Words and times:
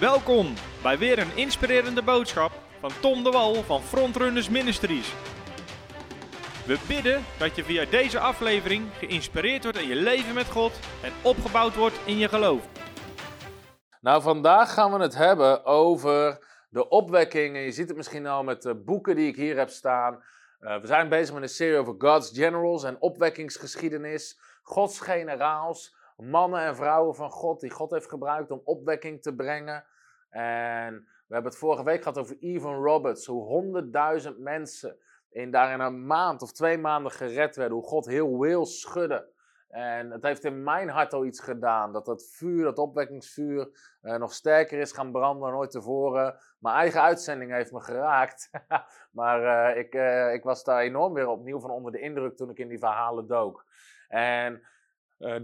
Welkom 0.00 0.54
bij 0.82 0.98
weer 0.98 1.18
een 1.18 1.36
inspirerende 1.36 2.02
boodschap 2.02 2.52
van 2.80 2.90
Tom 3.00 3.24
de 3.24 3.30
Wal 3.30 3.54
van 3.54 3.82
Frontrunners 3.82 4.48
Ministries. 4.48 5.14
We 6.66 6.78
bidden 6.88 7.24
dat 7.38 7.56
je 7.56 7.64
via 7.64 7.84
deze 7.84 8.18
aflevering 8.18 8.86
geïnspireerd 8.98 9.62
wordt 9.62 9.78
in 9.78 9.88
je 9.88 9.94
leven 9.94 10.34
met 10.34 10.46
God 10.46 10.72
en 11.02 11.12
opgebouwd 11.22 11.74
wordt 11.74 12.00
in 12.04 12.18
je 12.18 12.28
geloof. 12.28 12.68
Nou, 14.00 14.22
vandaag 14.22 14.72
gaan 14.72 14.92
we 14.92 14.98
het 14.98 15.14
hebben 15.14 15.64
over 15.64 16.46
de 16.70 16.88
opwekking. 16.88 17.56
En 17.56 17.62
je 17.62 17.72
ziet 17.72 17.88
het 17.88 17.96
misschien 17.96 18.26
al 18.26 18.44
met 18.44 18.62
de 18.62 18.74
boeken 18.74 19.16
die 19.16 19.28
ik 19.28 19.36
hier 19.36 19.56
heb 19.56 19.70
staan. 19.70 20.22
Uh, 20.60 20.80
we 20.80 20.86
zijn 20.86 21.08
bezig 21.08 21.34
met 21.34 21.42
een 21.42 21.48
serie 21.48 21.78
over 21.78 21.94
God's 21.98 22.30
Generals 22.34 22.84
en 22.84 23.00
opwekkingsgeschiedenis. 23.00 24.38
Gods 24.62 25.00
generaals, 25.00 25.96
mannen 26.22 26.60
en 26.60 26.76
vrouwen 26.76 27.14
van 27.14 27.30
God 27.30 27.60
die 27.60 27.70
God 27.70 27.90
heeft 27.90 28.08
gebruikt 28.08 28.50
om 28.50 28.60
opwekking 28.64 29.22
te 29.22 29.34
brengen. 29.34 29.84
En 30.30 30.94
we 31.26 31.34
hebben 31.34 31.50
het 31.50 31.60
vorige 31.60 31.84
week 31.84 32.02
gehad 32.02 32.18
over 32.18 32.36
Evan 32.40 32.84
Roberts, 32.84 33.26
hoe 33.26 33.44
honderdduizend 33.44 34.38
mensen 34.38 34.98
in 35.30 35.50
daarin 35.50 35.80
een 35.80 36.06
maand 36.06 36.42
of 36.42 36.52
twee 36.52 36.78
maanden 36.78 37.12
gered 37.12 37.56
werden, 37.56 37.76
hoe 37.76 37.86
God 37.86 38.06
heel 38.06 38.38
Wales 38.38 38.80
schudde. 38.80 39.36
En 39.68 40.10
het 40.10 40.22
heeft 40.22 40.44
in 40.44 40.62
mijn 40.62 40.88
hart 40.88 41.12
al 41.12 41.24
iets 41.24 41.40
gedaan. 41.40 41.92
Dat 41.92 42.06
dat 42.06 42.24
vuur, 42.24 42.64
dat 42.64 42.78
opwekkingsvuur, 42.78 43.70
uh, 44.02 44.16
nog 44.16 44.32
sterker 44.32 44.78
is 44.78 44.92
gaan 44.92 45.12
branden 45.12 45.50
dan 45.50 45.58
ooit 45.58 45.70
tevoren. 45.70 46.38
Mijn 46.58 46.76
eigen 46.76 47.02
uitzending 47.02 47.52
heeft 47.52 47.72
me 47.72 47.80
geraakt. 47.80 48.50
maar 49.18 49.42
uh, 49.42 49.78
ik, 49.78 49.94
uh, 49.94 50.32
ik 50.32 50.42
was 50.42 50.64
daar 50.64 50.80
enorm 50.80 51.12
weer 51.12 51.28
opnieuw 51.28 51.60
van 51.60 51.70
onder 51.70 51.92
de 51.92 52.00
indruk 52.00 52.36
toen 52.36 52.50
ik 52.50 52.58
in 52.58 52.68
die 52.68 52.78
verhalen 52.78 53.26
dook. 53.26 53.64
En 54.08 54.62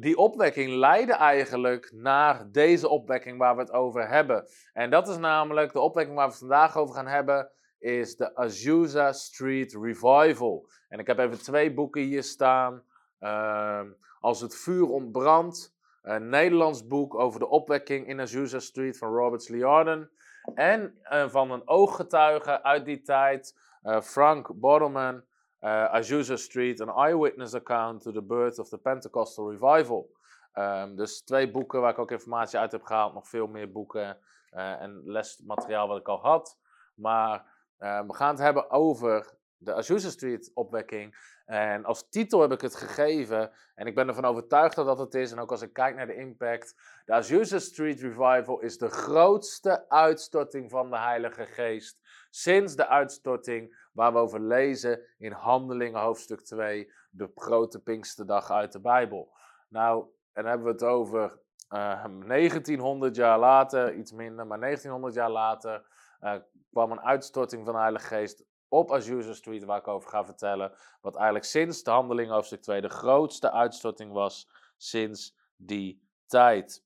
die 0.00 0.16
opwekking 0.16 0.70
leidde 0.70 1.12
eigenlijk 1.12 1.90
naar 1.92 2.50
deze 2.50 2.88
opwekking 2.88 3.38
waar 3.38 3.54
we 3.54 3.60
het 3.60 3.72
over 3.72 4.08
hebben. 4.08 4.48
En 4.72 4.90
dat 4.90 5.08
is 5.08 5.16
namelijk 5.16 5.72
de 5.72 5.80
opwekking 5.80 6.16
waar 6.16 6.28
we 6.28 6.34
vandaag 6.34 6.76
over 6.76 6.94
gaan 6.94 7.06
hebben. 7.06 7.50
Is 7.78 8.16
de 8.16 8.36
Azusa 8.36 9.12
Street 9.12 9.78
Revival. 9.82 10.68
En 10.88 10.98
ik 10.98 11.06
heb 11.06 11.18
even 11.18 11.42
twee 11.42 11.74
boeken 11.74 12.02
hier 12.02 12.22
staan. 12.22 12.82
Ehm, 13.18 13.90
als 14.20 14.40
het 14.40 14.56
vuur 14.56 14.88
ontbrandt. 14.88 15.74
Een 16.02 16.28
Nederlands 16.28 16.86
boek 16.86 17.14
over 17.14 17.40
de 17.40 17.48
opwekking 17.48 18.06
in 18.06 18.20
Azusa 18.20 18.58
Street 18.58 18.98
van 18.98 19.14
Robert 19.14 19.48
Liarden. 19.48 20.10
En 20.54 20.98
uh, 21.12 21.28
van 21.28 21.50
een 21.50 21.68
ooggetuige 21.68 22.62
uit 22.62 22.84
die 22.84 23.02
tijd, 23.02 23.58
uh, 23.82 24.00
Frank 24.00 24.54
Bottleman, 24.54 25.24
uh, 25.64 25.84
Azusa 25.84 26.36
Street, 26.36 26.80
een 26.80 26.88
eyewitness 26.88 27.54
account 27.54 28.02
to 28.02 28.12
the 28.12 28.22
birth 28.22 28.58
of 28.58 28.68
the 28.68 28.78
Pentecostal 28.78 29.50
Revival. 29.50 30.10
Um, 30.54 30.96
dus 30.96 31.22
twee 31.22 31.50
boeken 31.50 31.80
waar 31.80 31.90
ik 31.90 31.98
ook 31.98 32.10
informatie 32.10 32.58
uit 32.58 32.72
heb 32.72 32.82
gehaald, 32.82 33.14
nog 33.14 33.28
veel 33.28 33.46
meer 33.46 33.72
boeken 33.72 34.18
en 34.50 35.02
lesmateriaal 35.04 35.88
wat 35.88 35.98
ik 35.98 36.08
al 36.08 36.20
had. 36.20 36.58
Maar 36.94 37.44
we 37.78 38.14
gaan 38.14 38.28
het 38.28 38.38
hebben 38.38 38.70
over 38.70 39.34
de 39.56 39.74
Azusa 39.74 40.10
Street 40.10 40.50
opwekking. 40.54 41.32
En 41.46 41.84
als 41.84 42.08
titel 42.08 42.40
heb 42.40 42.52
ik 42.52 42.60
het 42.60 42.76
gegeven. 42.76 43.52
En 43.74 43.86
ik 43.86 43.94
ben 43.94 44.08
ervan 44.08 44.24
overtuigd 44.24 44.76
dat 44.76 44.86
dat 44.86 44.98
het 44.98 45.14
is. 45.14 45.32
En 45.32 45.38
ook 45.38 45.50
als 45.50 45.62
ik 45.62 45.72
kijk 45.72 45.96
naar 45.96 46.06
de 46.06 46.16
impact. 46.16 46.74
De 47.04 47.12
Azusa 47.12 47.58
Street 47.58 48.00
Revival 48.00 48.60
is 48.60 48.78
de 48.78 48.88
grootste 48.88 49.88
uitstorting 49.88 50.70
van 50.70 50.90
de 50.90 50.98
Heilige 50.98 51.46
Geest. 51.46 52.00
Sinds 52.30 52.76
de 52.76 52.88
uitstorting 52.88 53.83
waar 53.94 54.12
we 54.12 54.18
over 54.18 54.40
lezen 54.40 55.00
in 55.18 55.32
Handelingen 55.32 56.00
hoofdstuk 56.00 56.40
2. 56.40 56.92
De 57.10 57.30
grote 57.34 57.82
Pinksterdag 57.82 58.50
uit 58.50 58.72
de 58.72 58.80
Bijbel. 58.80 59.32
Nou, 59.68 60.04
en 60.32 60.42
dan 60.42 60.46
hebben 60.46 60.66
we 60.66 60.72
het 60.72 60.82
over 60.82 61.38
uh, 61.74 62.04
1900 62.26 63.16
jaar 63.16 63.38
later, 63.38 63.94
iets 63.94 64.12
minder, 64.12 64.46
maar 64.46 64.60
1900 64.60 65.14
jaar 65.14 65.30
later. 65.30 65.86
Uh, 66.20 66.34
kwam 66.70 66.90
een 66.90 67.00
uitstorting 67.00 67.64
van 67.64 67.74
de 67.74 67.80
Heilige 67.80 68.06
Geest 68.06 68.44
op 68.68 68.92
Azusa 68.92 69.32
Street, 69.32 69.64
waar 69.64 69.78
ik 69.78 69.88
over 69.88 70.10
ga 70.10 70.24
vertellen. 70.24 70.72
Wat 71.00 71.14
eigenlijk 71.14 71.44
sinds 71.44 71.82
de 71.82 71.90
handeling 71.90 72.30
hoofdstuk 72.30 72.62
2 72.62 72.80
de 72.80 72.88
grootste 72.88 73.50
uitstorting 73.50 74.12
was 74.12 74.48
sinds 74.76 75.36
die 75.56 76.08
tijd. 76.26 76.84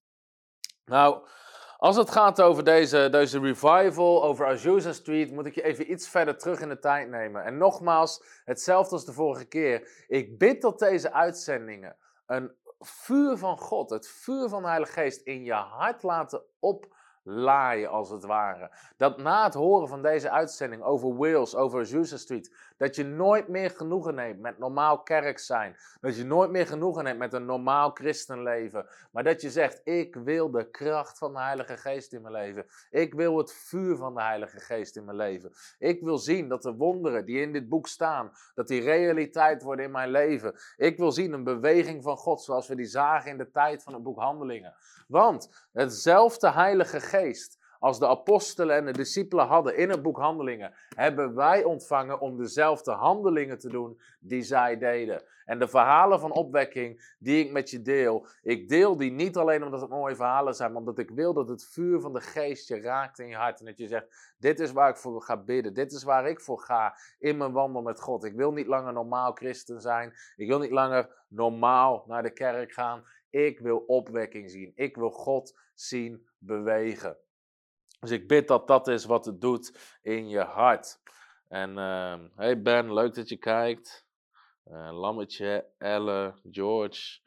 Nou, 0.85 1.29
als 1.79 1.97
het 1.97 2.11
gaat 2.11 2.41
over 2.41 2.65
deze, 2.65 3.09
deze 3.11 3.41
revival, 3.41 4.25
over 4.25 4.47
Azusa 4.47 4.93
Street, 4.93 5.33
moet 5.33 5.47
ik 5.47 5.55
je 5.55 5.63
even 5.63 5.91
iets 5.91 6.09
verder 6.09 6.39
terug 6.39 6.61
in 6.61 6.69
de 6.69 6.79
tijd 6.79 7.09
nemen. 7.09 7.45
En 7.45 7.57
nogmaals, 7.57 8.23
hetzelfde 8.45 8.95
als 8.95 9.05
de 9.05 9.13
vorige 9.13 9.45
keer. 9.45 10.05
Ik 10.09 10.39
bid 10.39 10.63
dat 10.63 10.79
deze 10.79 11.13
uitzendingen 11.13 11.97
een 12.27 12.53
vuur 12.79 13.37
van 13.37 13.59
God, 13.59 13.91
het 13.91 14.09
vuur 14.09 14.49
van 14.49 14.63
de 14.63 14.69
Heilige 14.69 14.93
Geest 14.93 15.21
in 15.21 15.45
je 15.45 15.53
hart 15.53 16.03
laten 16.03 16.43
op 16.59 16.97
laaien 17.29 17.91
als 17.91 18.11
het 18.11 18.25
ware. 18.25 18.71
Dat 18.97 19.19
na 19.19 19.45
het 19.45 19.55
horen 19.55 19.89
van 19.89 20.03
deze 20.03 20.31
uitzending 20.31 20.83
over 20.83 21.17
Wales, 21.17 21.55
over 21.55 21.81
Azusa 21.81 22.17
Street, 22.17 22.55
dat 22.77 22.97
je 22.97 23.05
nooit 23.05 23.49
meer 23.49 23.71
genoegen 23.71 24.15
neemt 24.15 24.41
met 24.41 24.59
normaal 24.59 25.03
kerk 25.03 25.39
zijn. 25.39 25.77
Dat 26.01 26.17
je 26.17 26.25
nooit 26.25 26.51
meer 26.51 26.67
genoegen 26.67 27.05
neemt 27.05 27.19
met 27.19 27.33
een 27.33 27.45
normaal 27.45 27.91
christenleven. 27.91 28.87
Maar 29.13 29.25
dat 29.25 29.41
je 29.41 29.51
zegt, 29.51 29.81
ik 29.85 30.15
wil 30.15 30.51
de 30.51 30.71
kracht 30.71 31.19
van 31.19 31.33
de 31.33 31.41
Heilige 31.41 31.77
Geest 31.77 32.13
in 32.13 32.23
mijn 32.23 32.35
leven. 32.35 32.67
Ik 32.91 33.15
wil 33.15 33.39
het 33.39 33.53
vuur 33.53 33.97
van 33.97 34.15
de 34.15 34.23
Heilige 34.23 34.61
Geest 34.61 34.97
in 34.97 35.05
mijn 35.05 35.17
leven. 35.17 35.53
Ik 35.79 36.03
wil 36.03 36.19
zien 36.19 36.49
dat 36.49 36.63
de 36.63 36.75
wonderen 36.75 37.25
die 37.25 37.41
in 37.41 37.53
dit 37.53 37.69
boek 37.69 37.87
staan, 37.87 38.33
dat 38.55 38.69
die 38.69 38.81
realiteit 38.81 39.63
worden 39.63 39.85
in 39.85 39.91
mijn 39.91 40.11
leven. 40.11 40.55
Ik 40.77 40.97
wil 40.97 41.13
zien 41.13 41.33
een 41.33 41.45
beweging 41.45 42.03
van 42.03 42.17
God 42.17 42.43
zoals 42.43 42.69
we 42.69 42.77
die 42.77 42.87
zagen 42.87 43.31
in 43.31 43.39
de 43.39 43.51
tijd 43.51 43.83
van 43.83 43.93
het 43.93 44.03
boek 44.03 44.19
Handelingen. 44.19 44.75
Want 45.07 45.69
hetzelfde 45.73 46.51
Heilige 46.51 47.01
Geest 47.01 47.17
als 47.79 47.99
de 47.99 48.09
apostelen 48.09 48.77
en 48.77 48.85
de 48.85 48.93
discipelen 48.93 49.47
hadden 49.47 49.77
in 49.77 49.91
het 49.91 50.03
boek 50.03 50.19
Handelingen, 50.19 50.75
hebben 50.97 51.35
wij 51.35 51.65
ontvangen 51.65 52.21
om 52.21 52.37
dezelfde 52.37 52.93
handelingen 52.93 53.59
te 53.59 53.69
doen 53.69 54.01
die 54.21 54.43
zij 54.43 54.79
deden. 54.79 55.23
En 55.45 55.59
de 55.59 55.69
verhalen 55.69 56.21
van 56.21 56.33
opwekking 56.33 57.15
die 57.19 57.45
ik 57.45 57.53
met 57.53 57.71
je 57.71 57.83
deel, 57.83 58.27
ik 58.43 58.69
deel 58.69 58.97
die 58.97 59.11
niet 59.11 59.37
alleen 59.37 59.65
omdat 59.65 59.81
het 59.81 59.91
mooie 59.91 60.17
verhalen 60.17 60.55
zijn, 60.55 60.71
maar 60.71 60.81
omdat 60.81 60.99
ik 60.99 61.11
wil 61.11 61.33
dat 61.33 61.49
het 61.49 61.65
vuur 61.65 62.01
van 62.01 62.13
de 62.13 62.21
geest 62.21 62.69
je 62.69 62.81
raakt 62.81 63.19
in 63.19 63.29
je 63.29 63.37
hart. 63.37 63.61
En 63.61 63.67
dat 63.67 63.79
je 63.79 63.87
zegt, 63.87 64.35
dit 64.39 64.61
is 64.61 64.73
waar 64.73 64.91
ik 64.91 64.97
voor 64.97 65.23
ga 65.23 65.37
bidden, 65.37 65.75
dit 65.75 65.93
is 65.93 66.03
waar 66.03 66.29
ik 66.29 66.41
voor 66.41 66.61
ga 66.61 66.97
in 67.19 67.37
mijn 67.37 67.53
wandel 67.53 67.83
met 67.83 68.01
God. 68.01 68.25
Ik 68.25 68.35
wil 68.35 68.53
niet 68.53 68.67
langer 68.67 68.93
normaal 68.93 69.33
christen 69.33 69.81
zijn, 69.81 70.15
ik 70.37 70.49
wil 70.49 70.59
niet 70.59 70.71
langer 70.71 71.25
normaal 71.29 72.05
naar 72.07 72.23
de 72.23 72.33
kerk 72.33 72.73
gaan. 72.73 73.05
Ik 73.31 73.59
wil 73.59 73.79
opwekking 73.79 74.51
zien, 74.51 74.73
ik 74.75 74.97
wil 74.97 75.11
God 75.11 75.59
zien 75.75 76.28
bewegen. 76.39 77.17
Dus 78.01 78.11
ik 78.11 78.29
bid 78.29 78.49
dat 78.49 78.67
dat 78.67 78.89
is 78.89 79.05
wat 79.05 79.25
het 79.25 79.41
doet 79.41 79.97
in 80.03 80.29
je 80.29 80.41
hart. 80.41 81.01
En 81.49 81.71
uh, 81.71 82.15
hey 82.37 82.63
Ben, 82.63 82.95
leuk 82.95 83.15
dat 83.15 83.29
je 83.29 83.37
kijkt. 83.37 84.07
Uh, 84.67 84.91
Lammetje, 84.93 85.67
Elle, 85.79 86.35
George. 86.51 87.21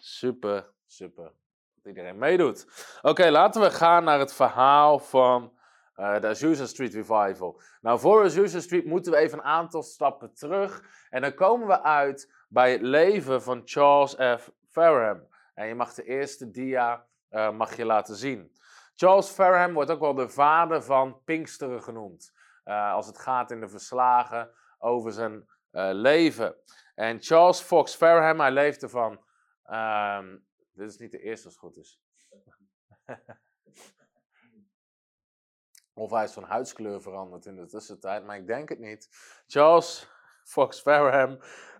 Super, 0.00 0.70
super 0.86 1.32
dat 1.74 1.86
iedereen 1.86 2.18
meedoet. 2.18 2.66
Oké, 3.02 3.30
laten 3.30 3.60
we 3.60 3.70
gaan 3.70 4.04
naar 4.04 4.18
het 4.18 4.34
verhaal 4.34 4.98
van 4.98 5.58
uh, 5.96 6.20
de 6.20 6.26
Azusa 6.26 6.66
Street 6.66 6.94
Revival. 6.94 7.60
Nou, 7.80 7.98
voor 7.98 8.24
Azusa 8.24 8.60
Street 8.60 8.84
moeten 8.84 9.12
we 9.12 9.18
even 9.18 9.38
een 9.38 9.44
aantal 9.44 9.82
stappen 9.82 10.34
terug. 10.34 10.82
En 11.10 11.20
dan 11.20 11.34
komen 11.34 11.66
we 11.66 11.82
uit 11.82 12.34
bij 12.48 12.72
het 12.72 12.82
leven 12.82 13.42
van 13.42 13.62
Charles 13.64 14.14
F. 14.14 14.50
Farham. 14.66 15.26
En 15.54 15.66
je 15.66 15.74
mag 15.74 15.94
de 15.94 16.04
eerste 16.04 16.50
dia 16.50 17.06
uh, 17.30 17.50
mag 17.50 17.76
je 17.76 17.84
laten 17.84 18.16
zien. 18.16 18.52
Charles 18.98 19.28
Farham 19.28 19.72
wordt 19.72 19.90
ook 19.90 20.00
wel 20.00 20.14
de 20.14 20.28
vader 20.28 20.82
van 20.82 21.22
Pinksteren 21.24 21.82
genoemd. 21.82 22.32
Uh, 22.64 22.92
als 22.92 23.06
het 23.06 23.18
gaat 23.18 23.50
in 23.50 23.60
de 23.60 23.68
verslagen 23.68 24.50
over 24.78 25.12
zijn 25.12 25.48
uh, 25.72 25.90
leven. 25.92 26.56
En 26.94 27.22
Charles 27.22 27.60
Fox 27.60 27.94
Farham, 27.94 28.40
hij 28.40 28.50
leefde 28.50 28.88
van. 28.88 29.24
Um, 29.70 30.46
dit 30.72 30.88
is 30.88 30.98
niet 30.98 31.10
de 31.10 31.20
eerste 31.20 31.46
als 31.46 31.54
het 31.54 31.64
goed 31.64 31.76
is. 31.76 32.00
of 35.94 36.10
hij 36.10 36.24
is 36.24 36.32
van 36.32 36.44
huidskleur 36.44 37.02
veranderd 37.02 37.46
in 37.46 37.56
de 37.56 37.66
tussentijd, 37.66 38.24
maar 38.24 38.36
ik 38.36 38.46
denk 38.46 38.68
het 38.68 38.78
niet. 38.78 39.08
Charles 39.46 40.08
Fox 40.44 40.80
Farham 40.80 41.30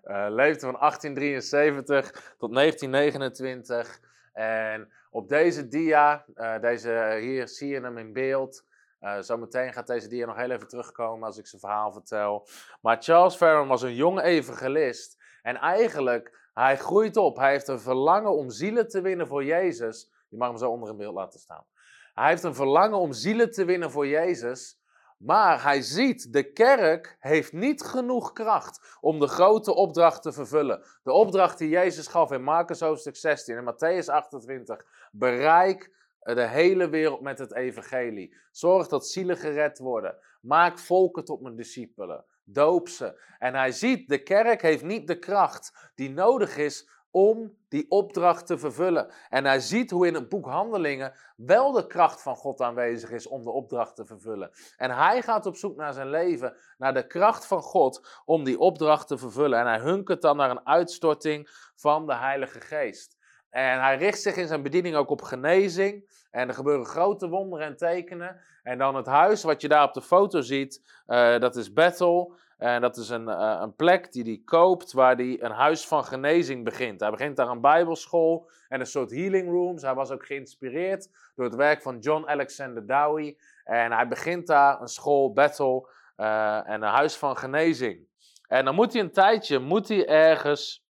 uh, 0.04 0.26
leefde 0.30 0.60
van 0.60 0.78
1873 0.78 2.34
tot 2.36 2.54
1929. 2.54 4.00
En 4.32 4.92
op 5.10 5.28
deze 5.28 5.68
dia, 5.68 6.24
uh, 6.34 6.60
deze, 6.60 7.18
hier 7.20 7.48
zie 7.48 7.68
je 7.68 7.80
hem 7.80 7.98
in 7.98 8.12
beeld. 8.12 8.66
Uh, 9.00 9.20
zometeen 9.20 9.72
gaat 9.72 9.86
deze 9.86 10.08
dia 10.08 10.26
nog 10.26 10.36
heel 10.36 10.50
even 10.50 10.68
terugkomen 10.68 11.26
als 11.26 11.38
ik 11.38 11.46
zijn 11.46 11.60
verhaal 11.60 11.92
vertel. 11.92 12.48
Maar 12.80 12.96
Charles 13.02 13.36
Farron 13.36 13.68
was 13.68 13.82
een 13.82 13.94
jong 13.94 14.20
evangelist. 14.20 15.16
En 15.42 15.56
eigenlijk, 15.56 16.50
hij 16.52 16.76
groeit 16.76 17.16
op. 17.16 17.36
Hij 17.36 17.50
heeft 17.50 17.68
een 17.68 17.80
verlangen 17.80 18.32
om 18.32 18.50
zielen 18.50 18.88
te 18.88 19.00
winnen 19.00 19.26
voor 19.26 19.44
Jezus. 19.44 20.12
Je 20.28 20.36
mag 20.36 20.48
hem 20.48 20.58
zo 20.58 20.70
onder 20.70 20.88
een 20.88 20.96
beeld 20.96 21.14
laten 21.14 21.40
staan. 21.40 21.66
Hij 22.14 22.28
heeft 22.28 22.42
een 22.42 22.54
verlangen 22.54 22.98
om 22.98 23.12
zielen 23.12 23.50
te 23.50 23.64
winnen 23.64 23.90
voor 23.90 24.06
Jezus. 24.06 24.77
Maar 25.18 25.62
hij 25.62 25.82
ziet, 25.82 26.32
de 26.32 26.52
kerk 26.52 27.16
heeft 27.20 27.52
niet 27.52 27.82
genoeg 27.82 28.32
kracht 28.32 28.98
om 29.00 29.18
de 29.18 29.26
grote 29.26 29.74
opdracht 29.74 30.22
te 30.22 30.32
vervullen. 30.32 30.84
De 31.02 31.12
opdracht 31.12 31.58
die 31.58 31.68
Jezus 31.68 32.06
gaf 32.06 32.32
in 32.32 32.42
Marcus 32.42 32.80
hoofdstuk 32.80 33.16
16 33.16 33.56
en 33.56 33.74
Matthäus 33.74 34.06
28. 34.06 34.84
Bereik 35.12 35.96
de 36.34 36.46
hele 36.46 36.88
wereld 36.88 37.20
met 37.20 37.38
het 37.38 37.54
evangelie. 37.54 38.36
Zorg 38.50 38.88
dat 38.88 39.08
zielen 39.08 39.36
gered 39.36 39.78
worden. 39.78 40.18
Maak 40.40 40.78
volken 40.78 41.24
tot 41.24 41.40
mijn 41.40 41.56
discipelen. 41.56 42.24
Doop 42.44 42.88
ze. 42.88 43.20
En 43.38 43.54
hij 43.54 43.72
ziet, 43.72 44.08
de 44.08 44.22
kerk 44.22 44.62
heeft 44.62 44.84
niet 44.84 45.06
de 45.06 45.18
kracht 45.18 45.90
die 45.94 46.10
nodig 46.10 46.56
is 46.56 46.90
om 47.18 47.56
die 47.68 47.90
opdracht 47.90 48.46
te 48.46 48.58
vervullen. 48.58 49.12
En 49.28 49.44
hij 49.44 49.60
ziet 49.60 49.90
hoe 49.90 50.06
in 50.06 50.14
het 50.14 50.28
boek 50.28 50.46
Handelingen 50.46 51.12
wel 51.36 51.72
de 51.72 51.86
kracht 51.86 52.22
van 52.22 52.36
God 52.36 52.60
aanwezig 52.60 53.10
is 53.10 53.26
om 53.26 53.42
de 53.42 53.50
opdracht 53.50 53.96
te 53.96 54.04
vervullen. 54.06 54.50
En 54.76 54.90
hij 54.90 55.22
gaat 55.22 55.46
op 55.46 55.56
zoek 55.56 55.76
naar 55.76 55.92
zijn 55.92 56.10
leven, 56.10 56.56
naar 56.76 56.94
de 56.94 57.06
kracht 57.06 57.46
van 57.46 57.62
God 57.62 58.22
om 58.24 58.44
die 58.44 58.58
opdracht 58.58 59.08
te 59.08 59.18
vervullen. 59.18 59.58
En 59.58 59.66
hij 59.66 59.78
hunkert 59.80 60.22
dan 60.22 60.36
naar 60.36 60.50
een 60.50 60.66
uitstorting 60.66 61.48
van 61.74 62.06
de 62.06 62.14
Heilige 62.14 62.60
Geest. 62.60 63.16
En 63.50 63.80
hij 63.80 63.96
richt 63.96 64.22
zich 64.22 64.36
in 64.36 64.46
zijn 64.46 64.62
bediening 64.62 64.96
ook 64.96 65.10
op 65.10 65.22
genezing. 65.22 66.26
En 66.30 66.48
er 66.48 66.54
gebeuren 66.54 66.86
grote 66.86 67.28
wonderen 67.28 67.66
en 67.66 67.76
tekenen. 67.76 68.40
En 68.62 68.78
dan 68.78 68.94
het 68.94 69.06
huis 69.06 69.42
wat 69.42 69.60
je 69.60 69.68
daar 69.68 69.84
op 69.84 69.94
de 69.94 70.02
foto 70.02 70.40
ziet, 70.40 71.02
uh, 71.06 71.38
dat 71.38 71.56
is 71.56 71.72
Bethel. 71.72 72.36
En 72.58 72.80
dat 72.80 72.96
is 72.96 73.08
een, 73.08 73.28
uh, 73.28 73.58
een 73.60 73.74
plek 73.74 74.12
die 74.12 74.22
hij 74.22 74.42
koopt 74.44 74.92
waar 74.92 75.16
hij 75.16 75.42
een 75.42 75.50
huis 75.50 75.86
van 75.86 76.04
genezing 76.04 76.64
begint. 76.64 77.00
Hij 77.00 77.10
begint 77.10 77.36
daar 77.36 77.48
een 77.48 77.60
bijbelschool 77.60 78.50
en 78.68 78.80
een 78.80 78.86
soort 78.86 79.10
healing 79.10 79.48
rooms. 79.48 79.82
Hij 79.82 79.94
was 79.94 80.10
ook 80.10 80.26
geïnspireerd 80.26 81.08
door 81.34 81.44
het 81.44 81.54
werk 81.54 81.82
van 81.82 81.98
John 81.98 82.28
Alexander 82.28 82.86
Dowie. 82.86 83.40
En 83.64 83.92
hij 83.92 84.08
begint 84.08 84.46
daar 84.46 84.80
een 84.80 84.88
school, 84.88 85.32
Bethel, 85.32 85.88
uh, 86.16 86.68
en 86.68 86.82
een 86.82 86.88
huis 86.88 87.16
van 87.16 87.36
genezing. 87.36 88.06
En 88.46 88.64
dan 88.64 88.74
moet 88.74 88.92
hij 88.92 89.02
een 89.02 89.12
tijdje, 89.12 89.58
moet 89.58 89.88
hij 89.88 90.06
ergens 90.06 90.86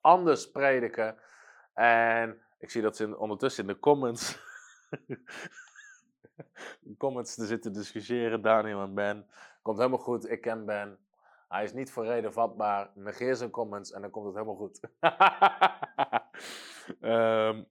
anders 0.00 0.50
prediken. 0.50 1.16
En 1.74 2.42
ik 2.58 2.70
zie 2.70 2.82
dat 2.82 2.96
ze 2.96 3.04
in, 3.04 3.16
ondertussen 3.16 3.66
in 3.66 3.72
de 3.72 3.78
comments, 3.78 4.38
de 6.80 6.96
comments 6.98 7.34
te 7.34 7.46
zitten 7.46 7.72
discussiëren, 7.72 8.42
Daniel 8.42 8.82
en 8.82 8.94
Ben. 8.94 9.26
Komt 9.68 9.80
helemaal 9.80 10.04
goed, 10.04 10.30
ik 10.30 10.40
ken 10.40 10.64
Ben. 10.64 10.98
Hij 11.48 11.64
is 11.64 11.72
niet 11.72 11.90
voor 11.90 12.04
reden 12.04 12.32
vatbaar. 12.32 12.90
Negeer 12.94 13.36
zijn 13.36 13.50
comments 13.50 13.92
en 13.92 14.00
dan 14.00 14.10
komt 14.10 14.26
het 14.26 14.34
helemaal 14.34 14.54
goed. 14.54 14.80
um, 17.00 17.66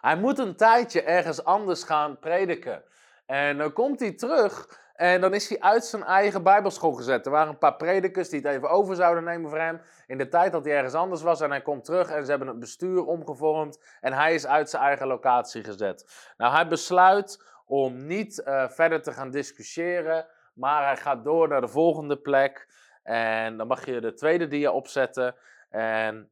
hij 0.08 0.16
moet 0.16 0.38
een 0.38 0.56
tijdje 0.56 1.02
ergens 1.02 1.44
anders 1.44 1.84
gaan 1.84 2.18
prediken. 2.18 2.84
En 3.26 3.58
dan 3.58 3.72
komt 3.72 4.00
hij 4.00 4.12
terug 4.12 4.80
en 4.94 5.20
dan 5.20 5.34
is 5.34 5.48
hij 5.48 5.60
uit 5.60 5.84
zijn 5.84 6.04
eigen 6.04 6.42
bijbelschool 6.42 6.92
gezet. 6.92 7.26
Er 7.26 7.32
waren 7.32 7.52
een 7.52 7.58
paar 7.58 7.76
predikers 7.76 8.28
die 8.28 8.40
het 8.40 8.48
even 8.48 8.70
over 8.70 8.96
zouden 8.96 9.24
nemen 9.24 9.50
voor 9.50 9.58
hem. 9.58 9.80
In 10.06 10.18
de 10.18 10.28
tijd 10.28 10.52
dat 10.52 10.64
hij 10.64 10.74
ergens 10.74 10.94
anders 10.94 11.22
was 11.22 11.40
en 11.40 11.50
hij 11.50 11.62
komt 11.62 11.84
terug 11.84 12.10
en 12.10 12.24
ze 12.24 12.30
hebben 12.30 12.48
het 12.48 12.58
bestuur 12.58 13.04
omgevormd. 13.04 13.84
En 14.00 14.12
hij 14.12 14.34
is 14.34 14.46
uit 14.46 14.70
zijn 14.70 14.82
eigen 14.82 15.06
locatie 15.06 15.64
gezet. 15.64 16.32
Nou, 16.36 16.52
hij 16.52 16.68
besluit 16.68 17.51
om 17.72 18.06
niet 18.06 18.42
uh, 18.44 18.68
verder 18.68 19.02
te 19.02 19.12
gaan 19.12 19.30
discussiëren. 19.30 20.26
Maar 20.54 20.84
hij 20.86 20.96
gaat 20.96 21.24
door 21.24 21.48
naar 21.48 21.60
de 21.60 21.68
volgende 21.68 22.16
plek. 22.16 22.68
En 23.02 23.56
dan 23.56 23.66
mag 23.66 23.86
je 23.86 24.00
de 24.00 24.14
tweede 24.14 24.46
dia 24.46 24.72
opzetten. 24.72 25.36
En 25.70 26.30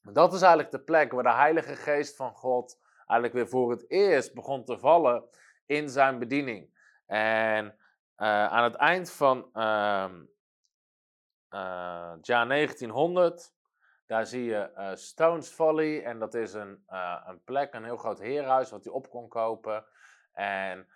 dat 0.00 0.32
is 0.32 0.40
eigenlijk 0.40 0.70
de 0.70 0.80
plek 0.80 1.12
waar 1.12 1.22
de 1.22 1.32
Heilige 1.32 1.76
Geest 1.76 2.16
van 2.16 2.34
God 2.34 2.80
eigenlijk 2.96 3.32
weer 3.32 3.48
voor 3.48 3.70
het 3.70 3.90
eerst 3.90 4.34
begon 4.34 4.64
te 4.64 4.78
vallen 4.78 5.24
in 5.66 5.88
zijn 5.88 6.18
bediening. 6.18 6.70
En 7.06 7.64
uh, 8.16 8.46
aan 8.46 8.64
het 8.64 8.74
eind 8.74 9.12
van 9.12 9.36
het 11.48 12.26
jaar 12.26 12.48
1900, 12.48 13.53
daar 14.14 14.26
zie 14.26 14.44
je 14.44 14.70
uh, 14.76 14.90
Stones 14.94 15.48
Folly. 15.48 16.02
En 16.02 16.18
dat 16.18 16.34
is 16.34 16.52
een, 16.52 16.84
een 17.26 17.42
plek, 17.44 17.74
een 17.74 17.84
heel 17.84 17.96
groot 17.96 18.20
heerhuis, 18.20 18.70
wat 18.70 18.84
hij 18.84 18.92
op 18.92 19.10
kon 19.10 19.28
kopen. 19.28 19.84
En 20.32 20.86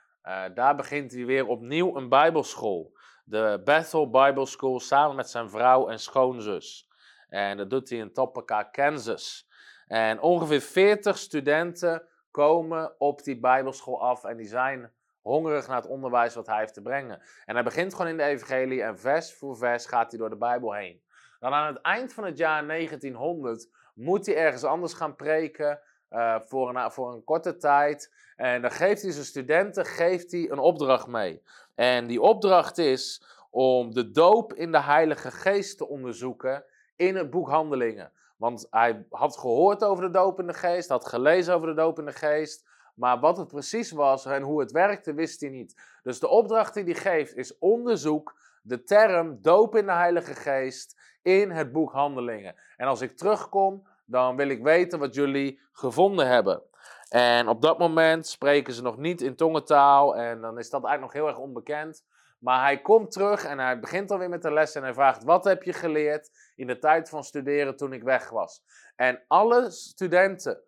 daar 0.54 0.76
begint 0.76 1.12
hij 1.12 1.24
weer 1.24 1.46
opnieuw 1.46 1.96
een 1.96 2.08
bijbelschool. 2.08 2.96
De 3.24 3.60
Bethel 3.64 4.10
Bible 4.10 4.46
School 4.46 4.80
samen 4.80 5.16
met 5.16 5.30
zijn 5.30 5.50
vrouw 5.50 5.88
en 5.88 5.98
schoonzus. 5.98 6.88
En 7.28 7.56
dat 7.56 7.70
doet 7.70 7.88
hij 7.88 7.98
in 7.98 8.12
Topeka, 8.12 8.62
Kansas. 8.62 9.48
En 9.86 10.20
ongeveer 10.20 10.60
40 10.60 11.18
studenten 11.18 12.08
komen 12.30 13.00
op 13.00 13.22
die 13.22 13.40
bijbelschool 13.40 14.00
af 14.00 14.24
en 14.24 14.36
die 14.36 14.46
zijn 14.46 14.92
hongerig 15.20 15.66
naar 15.66 15.76
het 15.76 15.90
onderwijs 15.90 16.34
wat 16.34 16.46
hij 16.46 16.58
heeft 16.58 16.74
te 16.74 16.82
brengen. 16.82 17.22
En 17.44 17.54
hij 17.54 17.64
begint 17.64 17.94
gewoon 17.94 18.10
in 18.10 18.16
de 18.16 18.22
evangelie 18.22 18.82
en 18.82 18.98
vers 18.98 19.34
voor 19.34 19.56
vers 19.56 19.86
gaat 19.86 20.10
hij 20.10 20.18
door 20.18 20.30
de 20.30 20.36
Bijbel 20.36 20.72
heen. 20.72 21.02
Dan 21.38 21.52
aan 21.52 21.74
het 21.74 21.82
eind 21.82 22.12
van 22.12 22.24
het 22.24 22.38
jaar 22.38 22.66
1900 22.66 23.68
moet 23.94 24.26
hij 24.26 24.36
ergens 24.36 24.64
anders 24.64 24.92
gaan 24.92 25.16
preken 25.16 25.80
uh, 26.10 26.36
voor, 26.44 26.76
een, 26.76 26.90
voor 26.90 27.12
een 27.12 27.24
korte 27.24 27.56
tijd. 27.56 28.12
En 28.36 28.62
dan 28.62 28.70
geeft 28.70 29.02
hij 29.02 29.10
zijn 29.10 29.24
studenten 29.24 29.86
geeft 29.86 30.30
hij 30.30 30.50
een 30.50 30.58
opdracht 30.58 31.06
mee. 31.06 31.42
En 31.74 32.06
die 32.06 32.20
opdracht 32.20 32.78
is 32.78 33.22
om 33.50 33.94
de 33.94 34.10
doop 34.10 34.54
in 34.54 34.72
de 34.72 34.82
Heilige 34.82 35.30
Geest 35.30 35.76
te 35.76 35.88
onderzoeken 35.88 36.64
in 36.96 37.16
het 37.16 37.30
boek 37.30 37.48
Handelingen. 37.48 38.12
Want 38.36 38.66
hij 38.70 39.06
had 39.10 39.38
gehoord 39.38 39.84
over 39.84 40.04
de 40.04 40.10
doop 40.10 40.40
in 40.40 40.46
de 40.46 40.54
geest, 40.54 40.88
had 40.88 41.08
gelezen 41.08 41.54
over 41.54 41.68
de 41.68 41.74
doop 41.74 41.98
in 41.98 42.04
de 42.04 42.12
geest. 42.12 42.66
Maar 42.94 43.20
wat 43.20 43.36
het 43.36 43.48
precies 43.48 43.90
was 43.90 44.26
en 44.26 44.42
hoe 44.42 44.60
het 44.60 44.72
werkte, 44.72 45.14
wist 45.14 45.40
hij 45.40 45.50
niet. 45.50 45.82
Dus 46.02 46.20
de 46.20 46.28
opdracht 46.28 46.74
die 46.74 46.84
hij 46.84 46.94
geeft 46.94 47.36
is 47.36 47.58
onderzoek 47.58 48.36
de 48.62 48.82
term 48.82 49.38
doop 49.42 49.76
in 49.76 49.86
de 49.86 49.92
Heilige 49.92 50.34
Geest 50.34 51.00
in 51.28 51.50
het 51.50 51.72
boek 51.72 51.92
Handelingen. 51.92 52.54
En 52.76 52.86
als 52.86 53.00
ik 53.00 53.16
terugkom, 53.16 53.86
dan 54.04 54.36
wil 54.36 54.48
ik 54.48 54.62
weten 54.62 54.98
wat 54.98 55.14
jullie 55.14 55.60
gevonden 55.72 56.26
hebben. 56.26 56.62
En 57.08 57.48
op 57.48 57.62
dat 57.62 57.78
moment 57.78 58.26
spreken 58.26 58.72
ze 58.72 58.82
nog 58.82 58.96
niet 58.96 59.20
in 59.20 59.36
tongentaal 59.36 60.16
en 60.16 60.40
dan 60.40 60.58
is 60.58 60.70
dat 60.70 60.84
eigenlijk 60.84 61.14
nog 61.14 61.22
heel 61.22 61.32
erg 61.32 61.46
onbekend. 61.46 62.04
Maar 62.38 62.62
hij 62.62 62.80
komt 62.80 63.12
terug 63.12 63.44
en 63.44 63.58
hij 63.58 63.78
begint 63.78 64.10
alweer 64.10 64.28
met 64.28 64.42
de 64.42 64.52
les 64.52 64.74
en 64.74 64.82
hij 64.82 64.94
vraagt: 64.94 65.24
Wat 65.24 65.44
heb 65.44 65.62
je 65.62 65.72
geleerd 65.72 66.30
in 66.56 66.66
de 66.66 66.78
tijd 66.78 67.08
van 67.08 67.24
studeren 67.24 67.76
toen 67.76 67.92
ik 67.92 68.02
weg 68.02 68.30
was? 68.30 68.62
En 68.96 69.22
alle 69.28 69.70
studenten 69.70 70.60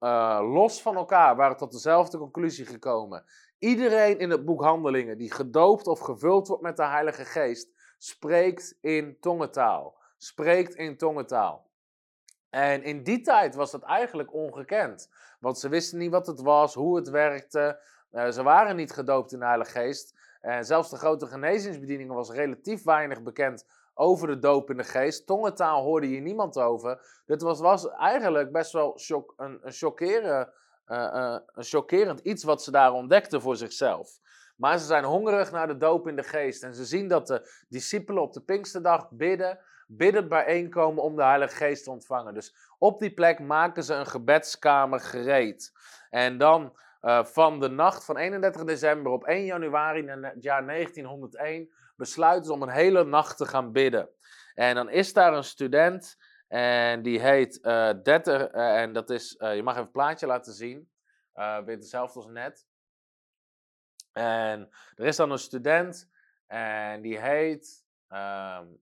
uh, 0.00 0.40
los 0.52 0.82
van 0.82 0.96
elkaar 0.96 1.36
waren 1.36 1.56
tot 1.56 1.72
dezelfde 1.72 2.18
conclusie 2.18 2.66
gekomen. 2.66 3.24
Iedereen 3.58 4.18
in 4.18 4.30
het 4.30 4.44
boek 4.44 4.62
Handelingen 4.62 5.18
die 5.18 5.32
gedoopt 5.32 5.86
of 5.86 6.00
gevuld 6.00 6.48
wordt 6.48 6.62
met 6.62 6.76
de 6.76 6.86
Heilige 6.86 7.24
Geest, 7.24 7.68
spreekt 7.98 8.78
in 8.80 9.16
tongentaal. 9.20 10.01
Spreekt 10.22 10.74
in 10.74 10.96
tongentaal. 10.96 11.70
En 12.50 12.82
in 12.82 13.02
die 13.02 13.20
tijd 13.20 13.54
was 13.54 13.70
dat 13.70 13.82
eigenlijk 13.82 14.34
ongekend. 14.34 15.10
Want 15.40 15.58
ze 15.58 15.68
wisten 15.68 15.98
niet 15.98 16.10
wat 16.10 16.26
het 16.26 16.40
was, 16.40 16.74
hoe 16.74 16.96
het 16.96 17.08
werkte. 17.08 17.80
Uh, 18.12 18.28
ze 18.28 18.42
waren 18.42 18.76
niet 18.76 18.92
gedoopt 18.92 19.32
in 19.32 19.38
de 19.38 19.44
Heilige 19.44 19.70
Geest. 19.70 20.14
En 20.40 20.64
zelfs 20.64 20.90
de 20.90 20.96
grote 20.96 21.26
genezingsbedieningen 21.26 22.14
was 22.14 22.30
relatief 22.30 22.84
weinig 22.84 23.22
bekend 23.22 23.66
over 23.94 24.26
de 24.26 24.38
doop 24.38 24.70
in 24.70 24.76
de 24.76 24.84
geest. 24.84 25.26
Tongentaal 25.26 25.82
hoorde 25.82 26.10
je 26.10 26.20
niemand 26.20 26.56
over. 26.56 27.22
Dit 27.26 27.42
was, 27.42 27.60
was 27.60 27.88
eigenlijk 27.88 28.52
best 28.52 28.72
wel 28.72 28.98
shock, 28.98 29.34
een, 29.36 29.60
een, 29.62 29.92
uh, 30.02 30.44
uh, 30.86 31.38
een 31.46 31.64
chockerend 31.64 32.20
iets 32.20 32.44
wat 32.44 32.62
ze 32.62 32.70
daar 32.70 32.92
ontdekten 32.92 33.40
voor 33.40 33.56
zichzelf. 33.56 34.20
Maar 34.62 34.78
ze 34.78 34.86
zijn 34.86 35.04
hongerig 35.04 35.52
naar 35.52 35.66
de 35.66 35.76
doop 35.76 36.08
in 36.08 36.16
de 36.16 36.22
geest. 36.22 36.62
En 36.62 36.74
ze 36.74 36.84
zien 36.84 37.08
dat 37.08 37.26
de 37.26 37.64
discipelen 37.68 38.22
op 38.22 38.32
de 38.32 38.40
Pinksterdag 38.40 39.10
bidden, 39.10 39.58
bidden 39.86 40.28
bijeenkomen 40.28 41.02
om 41.02 41.16
de 41.16 41.22
Heilige 41.22 41.56
Geest 41.56 41.84
te 41.84 41.90
ontvangen. 41.90 42.34
Dus 42.34 42.54
op 42.78 43.00
die 43.00 43.14
plek 43.14 43.40
maken 43.40 43.82
ze 43.82 43.94
een 43.94 44.06
gebedskamer 44.06 45.00
gereed. 45.00 45.72
En 46.10 46.38
dan 46.38 46.76
uh, 47.02 47.24
van 47.24 47.60
de 47.60 47.68
nacht 47.68 48.04
van 48.04 48.16
31 48.16 48.64
december 48.64 49.12
op 49.12 49.24
1 49.24 49.44
januari 49.44 49.98
in 49.98 50.08
het 50.24 50.42
jaar 50.42 50.66
1901 50.66 51.72
besluiten 51.96 52.44
ze 52.44 52.52
om 52.52 52.62
een 52.62 52.68
hele 52.68 53.04
nacht 53.04 53.36
te 53.36 53.46
gaan 53.46 53.72
bidden. 53.72 54.08
En 54.54 54.74
dan 54.74 54.90
is 54.90 55.12
daar 55.12 55.34
een 55.34 55.44
student 55.44 56.16
en 56.48 57.02
die 57.02 57.20
heet 57.20 57.58
uh, 57.62 58.80
en 58.80 58.92
dat 58.92 59.10
is, 59.10 59.36
je 59.38 59.60
mag 59.62 59.72
even 59.72 59.84
het 59.84 59.92
plaatje 59.92 60.26
laten 60.26 60.52
zien, 60.52 60.88
weer 61.34 61.76
hetzelfde 61.76 62.18
als 62.18 62.28
net. 62.28 62.70
En 64.12 64.70
er 64.94 65.04
is 65.04 65.16
dan 65.16 65.30
een 65.30 65.38
student 65.38 66.10
en 66.46 67.00
die 67.00 67.18
heet 67.18 67.84
um, 68.08 68.80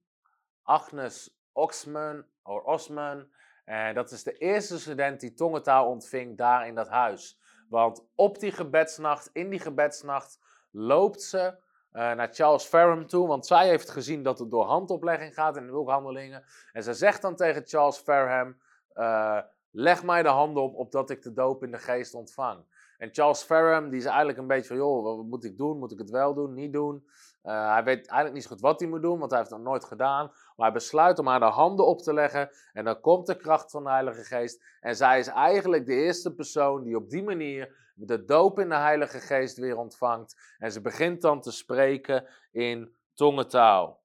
Agnes 0.63 1.39
Oxman, 1.51 2.25
of 2.43 2.63
Osman. 2.63 3.27
En 3.65 3.95
dat 3.95 4.11
is 4.11 4.23
de 4.23 4.37
eerste 4.37 4.79
student 4.79 5.19
die 5.19 5.33
tongentaal 5.33 5.87
ontving 5.87 6.37
daar 6.37 6.67
in 6.67 6.75
dat 6.75 6.89
huis. 6.89 7.39
Want 7.69 8.05
op 8.15 8.39
die 8.39 8.51
gebedsnacht, 8.51 9.29
in 9.33 9.49
die 9.49 9.59
gebedsnacht, 9.59 10.39
loopt 10.71 11.21
ze 11.21 11.55
uh, 11.93 12.11
naar 12.13 12.29
Charles 12.31 12.63
Farham 12.63 13.07
toe, 13.07 13.27
want 13.27 13.45
zij 13.45 13.67
heeft 13.67 13.89
gezien 13.89 14.23
dat 14.23 14.39
het 14.39 14.51
door 14.51 14.65
handoplegging 14.65 15.33
gaat 15.33 15.57
in 15.57 15.65
de 15.65 15.71
boekhandelingen. 15.71 16.43
En 16.71 16.83
ze 16.83 16.93
zegt 16.93 17.21
dan 17.21 17.35
tegen 17.35 17.67
Charles 17.67 17.97
Farham, 17.97 18.57
uh, 18.93 19.39
leg 19.71 20.03
mij 20.03 20.23
de 20.23 20.29
handen 20.29 20.63
op, 20.63 20.75
opdat 20.75 21.09
ik 21.09 21.21
de 21.21 21.33
doop 21.33 21.63
in 21.63 21.71
de 21.71 21.77
geest 21.77 22.13
ontvang. 22.13 22.65
En 23.01 23.09
Charles 23.11 23.43
Farham, 23.43 23.89
die 23.89 23.99
is 23.99 24.05
eigenlijk 24.05 24.37
een 24.37 24.47
beetje 24.47 24.67
van, 24.67 24.75
joh, 24.75 25.03
wat 25.03 25.25
moet 25.25 25.43
ik 25.43 25.57
doen? 25.57 25.77
Moet 25.77 25.91
ik 25.91 25.97
het 25.97 26.09
wel 26.09 26.33
doen, 26.33 26.53
niet 26.53 26.73
doen? 26.73 27.07
Uh, 27.43 27.73
hij 27.73 27.83
weet 27.83 28.07
eigenlijk 28.07 28.33
niet 28.33 28.43
zo 28.43 28.49
goed 28.49 28.61
wat 28.61 28.79
hij 28.79 28.89
moet 28.89 29.01
doen, 29.01 29.19
want 29.19 29.31
hij 29.31 29.39
heeft 29.39 29.51
het 29.51 29.59
nog 29.59 29.69
nooit 29.69 29.85
gedaan. 29.85 30.25
Maar 30.27 30.65
hij 30.65 30.71
besluit 30.71 31.19
om 31.19 31.27
haar 31.27 31.39
de 31.39 31.45
handen 31.45 31.85
op 31.85 31.99
te 31.99 32.13
leggen. 32.13 32.49
En 32.73 32.85
dan 32.85 32.99
komt 32.99 33.27
de 33.27 33.37
kracht 33.37 33.71
van 33.71 33.83
de 33.83 33.89
Heilige 33.89 34.23
Geest. 34.23 34.63
En 34.79 34.95
zij 34.95 35.19
is 35.19 35.27
eigenlijk 35.27 35.85
de 35.85 35.93
eerste 35.93 36.33
persoon 36.33 36.83
die 36.83 36.95
op 36.95 37.09
die 37.09 37.23
manier 37.23 37.91
de 37.95 38.25
doop 38.25 38.59
in 38.59 38.69
de 38.69 38.75
Heilige 38.75 39.19
Geest 39.19 39.57
weer 39.57 39.77
ontvangt. 39.77 40.55
En 40.57 40.71
ze 40.71 40.81
begint 40.81 41.21
dan 41.21 41.41
te 41.41 41.51
spreken 41.51 42.27
in 42.51 42.95
tongentaal. 43.13 44.01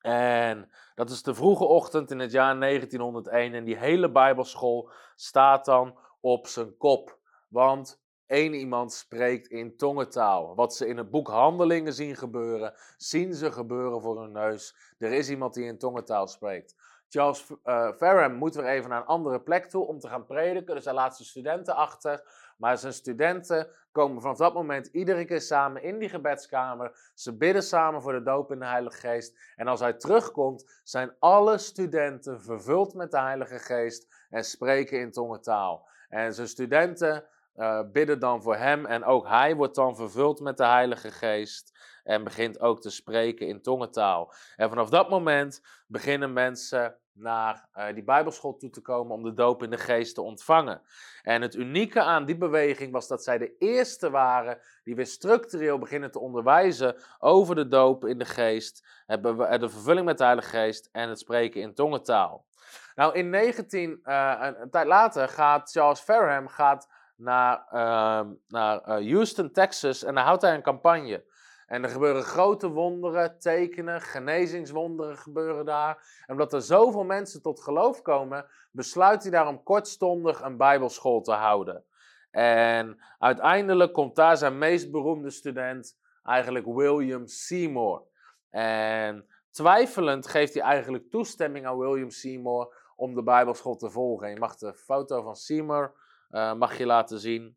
En 0.00 0.70
dat 0.94 1.10
is 1.10 1.22
de 1.22 1.34
vroege 1.34 1.64
ochtend 1.64 2.10
in 2.10 2.18
het 2.18 2.32
jaar 2.32 2.60
1901 2.60 3.54
en 3.54 3.64
die 3.64 3.76
hele 3.76 4.10
Bijbelschool 4.10 4.90
staat 5.16 5.64
dan 5.64 5.98
op 6.20 6.46
zijn 6.46 6.76
kop. 6.76 7.18
Want 7.48 8.02
één 8.26 8.54
iemand 8.54 8.92
spreekt 8.92 9.48
in 9.48 9.76
tongentaal. 9.76 10.54
Wat 10.54 10.74
ze 10.74 10.86
in 10.86 10.96
het 10.96 11.10
boek 11.10 11.28
Handelingen 11.28 11.92
zien 11.92 12.16
gebeuren, 12.16 12.74
zien 12.96 13.34
ze 13.34 13.52
gebeuren 13.52 14.00
voor 14.00 14.20
hun 14.20 14.32
neus. 14.32 14.76
Er 14.98 15.12
is 15.12 15.30
iemand 15.30 15.54
die 15.54 15.64
in 15.64 15.78
tongentaal 15.78 16.26
spreekt. 16.26 16.76
Charles 17.08 17.46
uh, 17.64 18.28
moet 18.28 18.54
weer 18.54 18.66
even 18.66 18.90
naar 18.90 19.00
een 19.00 19.06
andere 19.06 19.40
plek 19.40 19.66
toe 19.66 19.86
om 19.86 19.98
te 19.98 20.08
gaan 20.08 20.26
prediken, 20.26 20.74
dus 20.74 20.84
hij 20.84 20.94
laat 20.94 21.16
zijn 21.16 21.28
studenten 21.28 21.74
achter. 21.74 22.22
Maar 22.56 22.78
zijn 22.78 22.92
studenten 22.92 23.70
komen 23.92 24.22
vanaf 24.22 24.36
dat 24.36 24.54
moment 24.54 24.86
iedere 24.86 25.24
keer 25.24 25.40
samen 25.40 25.82
in 25.82 25.98
die 25.98 26.08
gebedskamer. 26.08 27.10
Ze 27.14 27.36
bidden 27.36 27.62
samen 27.62 28.02
voor 28.02 28.12
de 28.12 28.22
doop 28.22 28.52
in 28.52 28.58
de 28.58 28.66
Heilige 28.66 28.98
Geest. 28.98 29.38
En 29.56 29.66
als 29.66 29.80
hij 29.80 29.92
terugkomt, 29.92 30.80
zijn 30.84 31.14
alle 31.18 31.58
studenten 31.58 32.40
vervuld 32.40 32.94
met 32.94 33.10
de 33.10 33.20
Heilige 33.20 33.58
Geest 33.58 34.26
en 34.30 34.44
spreken 34.44 35.00
in 35.00 35.12
tongentaal. 35.12 35.88
En 36.08 36.34
zijn 36.34 36.48
studenten 36.48 37.24
uh, 37.56 37.80
bidden 37.92 38.18
dan 38.18 38.42
voor 38.42 38.56
hem 38.56 38.86
en 38.86 39.04
ook 39.04 39.26
hij 39.26 39.54
wordt 39.56 39.74
dan 39.74 39.96
vervuld 39.96 40.40
met 40.40 40.56
de 40.56 40.66
Heilige 40.66 41.10
Geest 41.10 41.78
en 42.08 42.24
begint 42.24 42.60
ook 42.60 42.80
te 42.80 42.90
spreken 42.90 43.46
in 43.46 43.62
tongentaal. 43.62 44.32
En 44.56 44.68
vanaf 44.68 44.88
dat 44.88 45.08
moment 45.10 45.62
beginnen 45.86 46.32
mensen 46.32 46.96
naar 47.12 47.68
uh, 47.74 47.84
die 47.94 48.04
Bijbelschool 48.04 48.56
toe 48.56 48.70
te 48.70 48.80
komen 48.80 49.14
om 49.14 49.22
de 49.22 49.32
doop 49.32 49.62
in 49.62 49.70
de 49.70 49.78
geest 49.78 50.14
te 50.14 50.22
ontvangen. 50.22 50.82
En 51.22 51.42
het 51.42 51.54
unieke 51.54 52.02
aan 52.02 52.24
die 52.24 52.36
beweging 52.36 52.92
was 52.92 53.08
dat 53.08 53.24
zij 53.24 53.38
de 53.38 53.56
eerste 53.58 54.10
waren 54.10 54.58
die 54.82 54.94
weer 54.94 55.06
structureel 55.06 55.78
beginnen 55.78 56.10
te 56.10 56.18
onderwijzen 56.18 56.96
over 57.18 57.54
de 57.54 57.68
doop 57.68 58.04
in 58.04 58.18
de 58.18 58.24
geest, 58.24 58.86
de 59.06 59.68
vervulling 59.70 60.06
met 60.06 60.18
de 60.18 60.24
Heilige 60.24 60.48
Geest 60.48 60.88
en 60.92 61.08
het 61.08 61.18
spreken 61.18 61.60
in 61.60 61.74
tongentaal. 61.74 62.46
Nou, 62.94 63.14
in 63.14 63.30
19, 63.30 64.00
uh, 64.04 64.32
eh, 64.32 64.54
een, 64.60 64.70
tijd 64.70 64.86
later 64.86 65.28
gaat 65.28 65.70
Charles 65.70 66.00
Farham 66.00 66.48
gaat 66.48 66.88
naar, 67.16 67.66
uh, 67.72 68.20
naar 68.48 68.82
Houston, 68.84 69.52
Texas 69.52 70.04
en 70.04 70.14
dan 70.14 70.24
houdt 70.24 70.42
hij 70.42 70.54
een 70.54 70.62
campagne. 70.62 71.24
En 71.68 71.82
er 71.82 71.88
gebeuren 71.90 72.22
grote 72.22 72.68
wonderen, 72.68 73.38
tekenen, 73.38 74.00
genezingswonderen 74.00 75.18
gebeuren 75.18 75.64
daar. 75.64 76.22
En 76.26 76.32
omdat 76.32 76.52
er 76.52 76.62
zoveel 76.62 77.04
mensen 77.04 77.42
tot 77.42 77.60
geloof 77.60 78.02
komen, 78.02 78.46
besluit 78.70 79.22
hij 79.22 79.30
daarom 79.30 79.62
kortstondig 79.62 80.40
een 80.40 80.56
bijbelschool 80.56 81.20
te 81.20 81.32
houden. 81.32 81.84
En 82.30 82.98
uiteindelijk 83.18 83.92
komt 83.92 84.16
daar 84.16 84.36
zijn 84.36 84.58
meest 84.58 84.90
beroemde 84.90 85.30
student, 85.30 85.98
eigenlijk 86.22 86.66
William 86.66 87.26
Seymour. 87.26 88.02
En 88.50 89.26
twijfelend 89.50 90.26
geeft 90.26 90.54
hij 90.54 90.62
eigenlijk 90.62 91.10
toestemming 91.10 91.66
aan 91.66 91.78
William 91.78 92.10
Seymour 92.10 92.76
om 92.96 93.14
de 93.14 93.22
bijbelschool 93.22 93.76
te 93.76 93.90
volgen. 93.90 94.30
Je 94.30 94.38
mag 94.38 94.56
de 94.56 94.74
foto 94.74 95.22
van 95.22 95.36
Seymour 95.36 95.92
uh, 96.30 96.54
mag 96.54 96.78
je 96.78 96.86
laten 96.86 97.18
zien. 97.18 97.56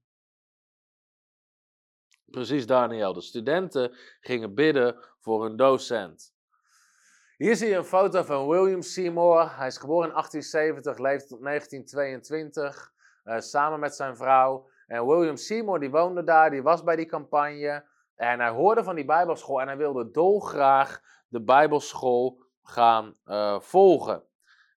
Precies, 2.32 2.66
Daniel. 2.66 3.14
De 3.14 3.22
studenten 3.22 3.96
gingen 4.20 4.56
bidden 4.56 4.96
voor 5.20 5.46
een 5.46 5.56
docent. 5.56 6.34
Hier 7.38 7.56
zie 7.56 7.70
je 7.70 7.76
een 7.76 7.84
foto 7.84 8.24
van 8.24 8.48
William 8.48 8.82
Seymour. 8.82 9.58
Hij 9.58 9.68
is 9.68 9.78
geboren 9.78 10.08
in 10.08 10.14
1870, 10.14 10.98
leefde 10.98 11.28
tot 11.28 11.42
1922, 11.44 12.92
uh, 13.24 13.36
eh, 13.36 13.42
samen 13.42 13.80
met 13.80 13.96
zijn 13.96 14.16
vrouw. 14.16 14.70
En 14.88 15.08
William 15.08 15.36
Seymour 15.36 15.80
die 15.80 15.90
woonde 15.90 16.24
daar, 16.24 16.50
die 16.50 16.64
was 16.64 16.84
bij 16.84 16.96
die 16.96 17.06
campagne. 17.06 17.86
En 18.16 18.40
hij 18.40 18.50
hoorde 18.50 18.84
van 18.84 18.96
die 18.96 19.06
Bijbelschool 19.06 19.62
en 19.62 19.68
hij 19.68 19.78
wilde 19.78 20.12
dolgraag 20.12 21.02
de 21.28 21.42
Bijbelschool 21.42 22.44
gaan 22.64 23.16
uh, 23.26 23.60
volgen. 23.60 24.24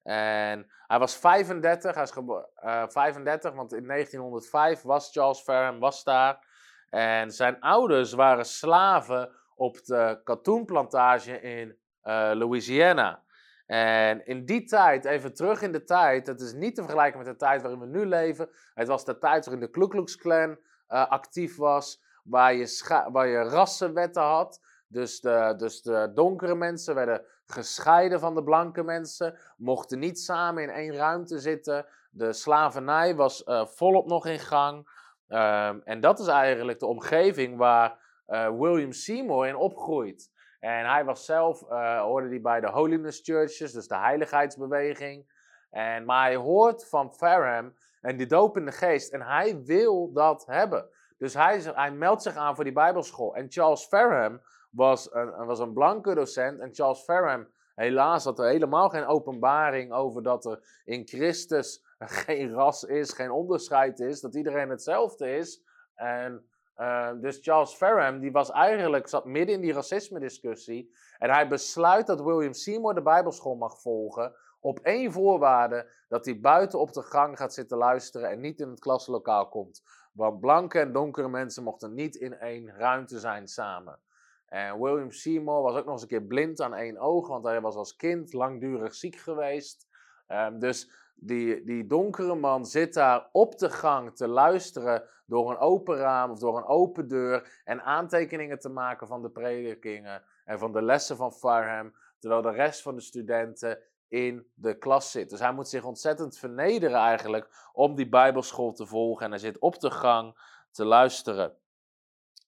En 0.02 0.70
hij 0.86 0.98
was 0.98 1.16
35, 1.16 1.94
hij 1.94 2.02
is 2.02 2.12
uh, 2.16 2.84
35, 2.88 3.54
want 3.54 3.72
in 3.72 3.86
1905 3.86 4.82
was 4.82 5.10
Charles 5.12 5.40
Farham 5.40 5.78
was 5.78 6.04
daar. 6.04 6.53
En 6.94 7.30
zijn 7.30 7.60
ouders 7.60 8.12
waren 8.12 8.44
slaven 8.44 9.30
op 9.54 9.84
de 9.84 10.20
katoenplantage 10.24 11.40
in 11.40 11.68
uh, 11.68 12.30
Louisiana. 12.34 13.22
En 13.66 14.26
in 14.26 14.44
die 14.44 14.64
tijd, 14.64 15.04
even 15.04 15.34
terug 15.34 15.62
in 15.62 15.72
de 15.72 15.84
tijd, 15.84 16.26
het 16.26 16.40
is 16.40 16.52
niet 16.52 16.74
te 16.74 16.82
vergelijken 16.82 17.18
met 17.18 17.26
de 17.28 17.36
tijd 17.36 17.62
waarin 17.62 17.80
we 17.80 17.86
nu 17.86 18.06
leven. 18.06 18.48
Het 18.74 18.88
was 18.88 19.04
de 19.04 19.18
tijd 19.18 19.44
waarin 19.44 19.64
de 19.64 19.70
Ku 19.70 19.88
Klux 19.88 20.24
uh, 20.24 20.56
actief 20.88 21.56
was, 21.56 22.02
waar 22.24 22.54
je, 22.54 23.06
waar 23.12 23.26
je 23.26 23.42
rassenwetten 23.42 24.22
had. 24.22 24.60
Dus 24.88 25.20
de, 25.20 25.54
dus 25.56 25.82
de 25.82 26.10
donkere 26.14 26.54
mensen 26.54 26.94
werden 26.94 27.24
gescheiden 27.46 28.20
van 28.20 28.34
de 28.34 28.42
blanke 28.42 28.82
mensen, 28.82 29.38
mochten 29.56 29.98
niet 29.98 30.20
samen 30.20 30.62
in 30.62 30.70
één 30.70 30.94
ruimte 30.94 31.38
zitten. 31.38 31.86
De 32.10 32.32
slavernij 32.32 33.14
was 33.14 33.42
uh, 33.46 33.66
volop 33.66 34.06
nog 34.06 34.26
in 34.26 34.38
gang. 34.38 34.93
Um, 35.34 35.80
en 35.84 36.00
dat 36.00 36.18
is 36.18 36.26
eigenlijk 36.26 36.78
de 36.78 36.86
omgeving 36.86 37.56
waar 37.56 37.98
uh, 38.28 38.48
William 38.58 38.92
Seymour 38.92 39.46
in 39.46 39.56
opgroeit. 39.56 40.30
En 40.60 40.90
hij 40.90 41.04
was 41.04 41.24
zelf, 41.24 41.62
uh, 41.70 42.00
hoorde 42.00 42.28
hij 42.28 42.40
bij 42.40 42.60
de 42.60 42.70
Holiness 42.70 43.20
Churches, 43.22 43.72
dus 43.72 43.88
de 43.88 43.96
heiligheidsbeweging. 43.96 45.26
En, 45.70 46.04
maar 46.04 46.24
hij 46.24 46.36
hoort 46.36 46.88
van 46.88 47.14
Farham 47.14 47.74
en 48.00 48.16
die 48.16 48.26
dopende 48.26 48.72
geest 48.72 49.12
en 49.12 49.22
hij 49.22 49.62
wil 49.64 50.12
dat 50.12 50.46
hebben. 50.46 50.88
Dus 51.18 51.34
hij, 51.34 51.60
hij 51.60 51.90
meldt 51.90 52.22
zich 52.22 52.36
aan 52.36 52.54
voor 52.54 52.64
die 52.64 52.72
bijbelschool. 52.72 53.34
En 53.34 53.50
Charles 53.50 53.84
Farham 53.84 54.40
was 54.70 55.14
een, 55.14 55.46
was 55.46 55.58
een 55.58 55.72
blanke 55.72 56.14
docent. 56.14 56.60
En 56.60 56.74
Charles 56.74 57.00
Farham, 57.00 57.48
helaas 57.74 58.24
had 58.24 58.38
er 58.38 58.48
helemaal 58.48 58.88
geen 58.88 59.06
openbaring 59.06 59.92
over 59.92 60.22
dat 60.22 60.44
er 60.44 60.80
in 60.84 61.06
Christus 61.06 61.83
geen 62.24 62.52
ras 62.52 62.84
is, 62.84 63.12
geen 63.12 63.30
onderscheid 63.30 64.00
is, 64.00 64.20
dat 64.20 64.34
iedereen 64.34 64.70
hetzelfde 64.70 65.36
is. 65.36 65.62
En 65.94 66.48
uh, 66.76 67.10
dus 67.20 67.38
Charles 67.42 67.74
Farham, 67.74 68.20
die 68.20 68.32
was 68.32 68.50
eigenlijk, 68.50 69.08
zat 69.08 69.24
midden 69.24 69.54
in 69.54 69.60
die 69.60 69.72
racisme-discussie. 69.72 70.94
En 71.18 71.30
hij 71.30 71.48
besluit 71.48 72.06
dat 72.06 72.22
William 72.22 72.52
Seymour 72.52 72.94
de 72.94 73.02
Bijbelschool 73.02 73.54
mag 73.54 73.80
volgen. 73.80 74.34
Op 74.60 74.78
één 74.78 75.12
voorwaarde: 75.12 75.90
dat 76.08 76.24
hij 76.24 76.40
buiten 76.40 76.78
op 76.78 76.92
de 76.92 77.02
gang 77.02 77.36
gaat 77.36 77.54
zitten 77.54 77.76
luisteren 77.76 78.30
en 78.30 78.40
niet 78.40 78.60
in 78.60 78.68
het 78.68 78.80
klaslokaal 78.80 79.48
komt. 79.48 79.82
Want 80.12 80.40
blanke 80.40 80.78
en 80.78 80.92
donkere 80.92 81.28
mensen 81.28 81.62
mochten 81.62 81.94
niet 81.94 82.14
in 82.14 82.38
één 82.38 82.76
ruimte 82.76 83.18
zijn 83.18 83.48
samen. 83.48 83.98
En 84.46 84.80
William 84.80 85.10
Seymour 85.10 85.62
was 85.62 85.76
ook 85.76 85.84
nog 85.84 85.92
eens 85.92 86.02
een 86.02 86.08
keer 86.08 86.22
blind 86.22 86.60
aan 86.60 86.74
één 86.74 86.98
oog, 86.98 87.28
want 87.28 87.44
hij 87.44 87.60
was 87.60 87.74
als 87.74 87.96
kind 87.96 88.32
langdurig 88.32 88.94
ziek 88.94 89.16
geweest. 89.16 89.88
Um, 90.28 90.58
dus 90.58 90.90
die, 91.14 91.86
donkere 91.86 92.34
man 92.34 92.66
zit 92.66 92.94
daar 92.94 93.28
op 93.32 93.58
de 93.58 93.70
gang 93.70 94.16
te 94.16 94.28
luisteren 94.28 95.08
door 95.26 95.50
een 95.50 95.58
open 95.58 95.96
raam 95.96 96.30
of 96.30 96.38
door 96.38 96.56
een 96.56 96.66
open 96.66 97.08
deur 97.08 97.62
en 97.64 97.82
aantekeningen 97.82 98.58
te 98.58 98.68
maken 98.68 99.06
van 99.06 99.22
de 99.22 99.30
predikingen 99.30 100.22
en 100.44 100.58
van 100.58 100.72
de 100.72 100.82
lessen 100.82 101.16
van 101.16 101.32
Farham, 101.32 101.94
terwijl 102.18 102.42
de 102.42 102.50
rest 102.50 102.82
van 102.82 102.94
de 102.94 103.00
studenten 103.00 103.78
in 104.08 104.46
de 104.54 104.78
klas 104.78 105.10
zit. 105.10 105.30
Dus 105.30 105.40
hij 105.40 105.52
moet 105.52 105.68
zich 105.68 105.84
ontzettend 105.84 106.38
vernederen 106.38 106.98
eigenlijk 106.98 107.70
om 107.72 107.94
die 107.94 108.08
bijbelschool 108.08 108.72
te 108.72 108.86
volgen 108.86 109.24
en 109.24 109.30
hij 109.30 109.40
zit 109.40 109.58
op 109.58 109.80
de 109.80 109.90
gang 109.90 110.38
te 110.70 110.84
luisteren. 110.84 111.56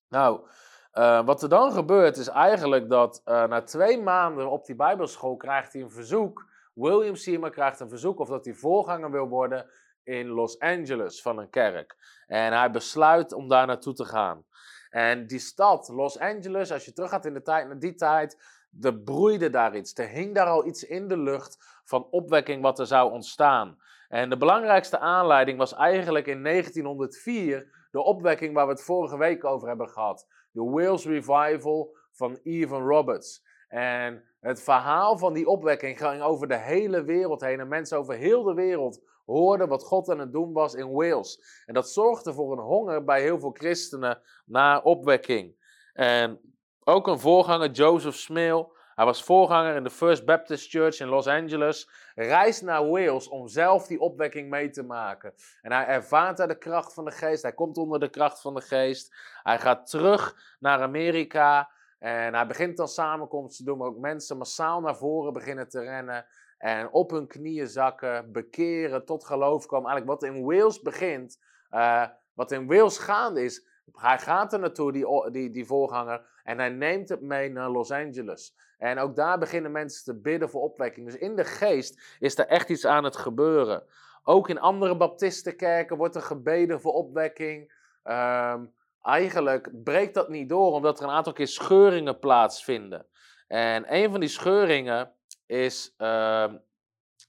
Nou, 0.09 0.49
uh, 0.95 1.25
wat 1.25 1.43
er 1.43 1.49
dan 1.49 1.73
gebeurt 1.73 2.17
is 2.17 2.29
eigenlijk 2.29 2.89
dat 2.89 3.23
uh, 3.25 3.45
na 3.45 3.63
twee 3.63 4.03
maanden 4.03 4.51
op 4.51 4.67
die 4.67 4.77
bijbelschool 4.77 5.37
krijgt 5.37 5.73
hij 5.73 5.83
een 5.83 5.91
verzoek 5.91 6.47
William 6.77 7.15
Seymour 7.15 7.51
krijgt 7.51 7.81
een 7.81 7.89
verzoek 7.89 8.19
of 8.19 8.29
dat 8.29 8.45
hij 8.45 8.55
voorganger 8.55 9.11
wil 9.11 9.29
worden 9.29 9.71
in 10.03 10.27
Los 10.27 10.59
Angeles 10.59 11.23
van 11.23 11.39
een 11.39 11.51
kerk. 11.51 11.97
En 12.27 12.53
hij 12.53 12.71
besluit 12.71 13.33
om 13.33 13.49
daar 13.49 13.67
naartoe 13.67 13.95
te 13.95 14.05
gaan. 14.05 14.45
En 14.91 15.27
die 15.27 15.39
stad, 15.39 15.89
Los 15.89 16.19
Angeles, 16.19 16.73
als 16.73 16.85
je 16.85 16.93
terug 16.93 17.11
gaat 17.11 17.25
in 17.25 17.35
de 17.35 17.43
tijd, 17.43 17.67
naar 17.67 17.79
die 17.79 17.95
tijd, 17.95 18.43
er 18.81 18.99
broeide 18.99 19.51
daar 19.51 19.77
iets. 19.77 19.99
Er 19.99 20.09
hing 20.09 20.35
daar 20.35 20.47
al 20.47 20.67
iets 20.67 20.85
in 20.85 21.09
de 21.09 21.19
lucht 21.19 21.81
van 21.85 22.07
opwekking 22.11 22.63
wat 22.63 22.79
er 22.79 22.87
zou 22.87 23.13
ontstaan. 23.13 23.79
En 24.09 24.31
de 24.31 24.37
belangrijkste 24.37 24.99
aanleiding 24.99 25.59
was 25.59 25.75
eigenlijk 25.75 26.27
in 26.27 26.43
1904 26.43 27.89
de 27.91 28.03
opwekking 28.03 28.55
waar 28.55 28.67
we 28.67 28.73
het 28.73 28.83
vorige 28.83 29.19
week 29.19 29.45
over 29.45 29.69
hebben 29.69 29.89
gehad. 29.89 30.27
De 30.51 30.63
Wales 30.63 31.05
Revival 31.05 31.97
van 32.13 32.39
Evan 32.43 32.83
Roberts. 32.83 33.46
En 33.69 34.25
het 34.41 34.63
verhaal 34.63 35.19
van 35.19 35.33
die 35.33 35.47
opwekking 35.47 35.99
ging 35.99 36.23
over 36.23 36.49
de 36.49 36.59
hele 36.59 37.05
wereld 37.05 37.41
heen. 37.41 37.61
En 37.61 37.69
mensen 37.69 37.99
over 37.99 38.15
heel 38.15 38.43
de 38.43 38.55
wereld 38.55 39.01
hoorden 39.25 39.69
wat 39.69 39.85
God 39.85 40.09
aan 40.09 40.19
het 40.19 40.33
doen 40.33 40.53
was 40.53 40.75
in 40.75 40.93
Wales. 40.93 41.63
En 41.67 41.75
dat 41.75 41.91
zorgde 41.91 42.33
voor 42.33 42.53
een 42.53 42.65
honger 42.65 43.05
bij 43.05 43.21
heel 43.23 43.39
veel 43.39 43.51
christenen 43.53 44.21
naar 44.45 44.83
opwekking. 44.83 45.55
En 45.93 46.41
ook 46.85 47.07
een 47.07 47.19
voorganger, 47.19 47.71
Joseph 47.71 48.15
Smale, 48.15 48.75
Hij 48.95 49.05
was 49.05 49.25
voorganger 49.25 49.77
in 49.77 49.85
de 49.85 49.91
First 49.91 50.25
Baptist 50.25 50.71
Church 50.71 51.01
in 51.01 51.09
Los 51.09 51.27
Angeles. 51.27 51.89
Reist 52.15 52.63
naar 52.63 52.89
Wales 52.89 53.29
om 53.29 53.49
zelf 53.49 53.87
die 53.87 54.01
opwekking 54.01 54.51
mee 54.51 54.71
te 54.71 54.83
maken. 54.83 55.35
En 55.63 55.73
hij 55.73 55.87
ervaart 55.87 56.37
daar 56.37 56.49
de 56.49 56.59
kracht 56.59 56.95
van 56.95 57.05
de 57.05 57.11
geest. 57.11 57.43
Hij 57.43 57.53
komt 57.53 57.79
onder 57.79 58.01
de 58.01 58.09
kracht 58.09 58.41
van 58.41 58.55
de 58.55 58.61
geest. 58.61 59.15
Hij 59.43 59.59
gaat 59.59 59.91
terug 59.91 60.37
naar 60.59 60.83
Amerika. 60.83 61.71
En 61.99 62.35
hij 62.35 62.47
begint 62.47 62.77
dan 62.77 62.89
samenkomsten 62.89 63.65
te 63.65 63.71
doen, 63.71 63.79
maar 63.79 63.89
ook 63.89 63.99
mensen 63.99 64.37
massaal 64.37 64.81
naar 64.81 64.97
voren 64.97 65.33
beginnen 65.33 65.69
te 65.69 65.81
rennen. 65.81 66.27
En 66.59 66.93
op 66.93 67.11
hun 67.11 67.27
knieën 67.27 67.69
zakken, 67.69 68.33
bekeren, 68.33 69.05
tot 69.05 69.25
geloof 69.25 69.67
komen. 69.67 69.91
Eigenlijk 69.91 70.21
wat 70.21 70.31
in 70.31 70.45
Wales 70.45 70.81
begint, 70.81 71.43
uh, 71.71 72.07
wat 72.35 72.53
in 72.53 72.67
Wales 72.67 72.99
gaande 72.99 73.45
is. 73.45 73.67
Hij 73.93 74.19
gaat 74.19 74.53
er 74.53 74.59
naartoe, 74.59 74.93
die, 74.93 75.31
die, 75.31 75.51
die 75.51 75.67
voorganger, 75.67 76.27
en 76.45 76.59
hij 76.59 76.69
neemt 76.69 77.09
het 77.09 77.21
mee 77.21 77.51
naar 77.51 77.69
Los 77.69 77.91
Angeles. 77.91 78.57
En 78.79 78.99
ook 78.99 79.17
daar 79.17 79.39
beginnen 79.39 79.73
mensen 79.73 80.05
te 80.05 80.21
bidden 80.21 80.51
voor 80.51 80.63
opwekking. 80.63 81.07
Dus 81.07 81.19
in 81.19 81.37
de 81.37 81.45
geest 81.45 82.17
is 82.19 82.39
er 82.39 82.47
echt 82.47 82.69
iets 82.69 82.87
aan 82.87 83.05
het 83.05 83.17
gebeuren. 83.17 83.83
Ook 84.23 84.49
in 84.49 84.61
andere 84.61 84.97
baptistenkerken 84.97 85.97
wordt 85.97 86.15
er 86.15 86.23
gebeden 86.23 86.81
voor 86.81 86.93
opwekking. 86.93 87.73
Um, 88.05 88.75
eigenlijk 89.07 89.83
breekt 89.85 90.15
dat 90.15 90.29
niet 90.29 90.49
door, 90.49 90.73
omdat 90.73 90.99
er 90.99 91.05
een 91.05 91.15
aantal 91.15 91.33
keer 91.33 91.47
scheuringen 91.47 92.19
plaatsvinden. 92.19 93.07
En 93.47 93.95
een 93.95 94.11
van 94.11 94.21
die 94.21 94.29
scheuringen 94.29 95.13
is, 95.47 95.95
uh, 95.99 96.53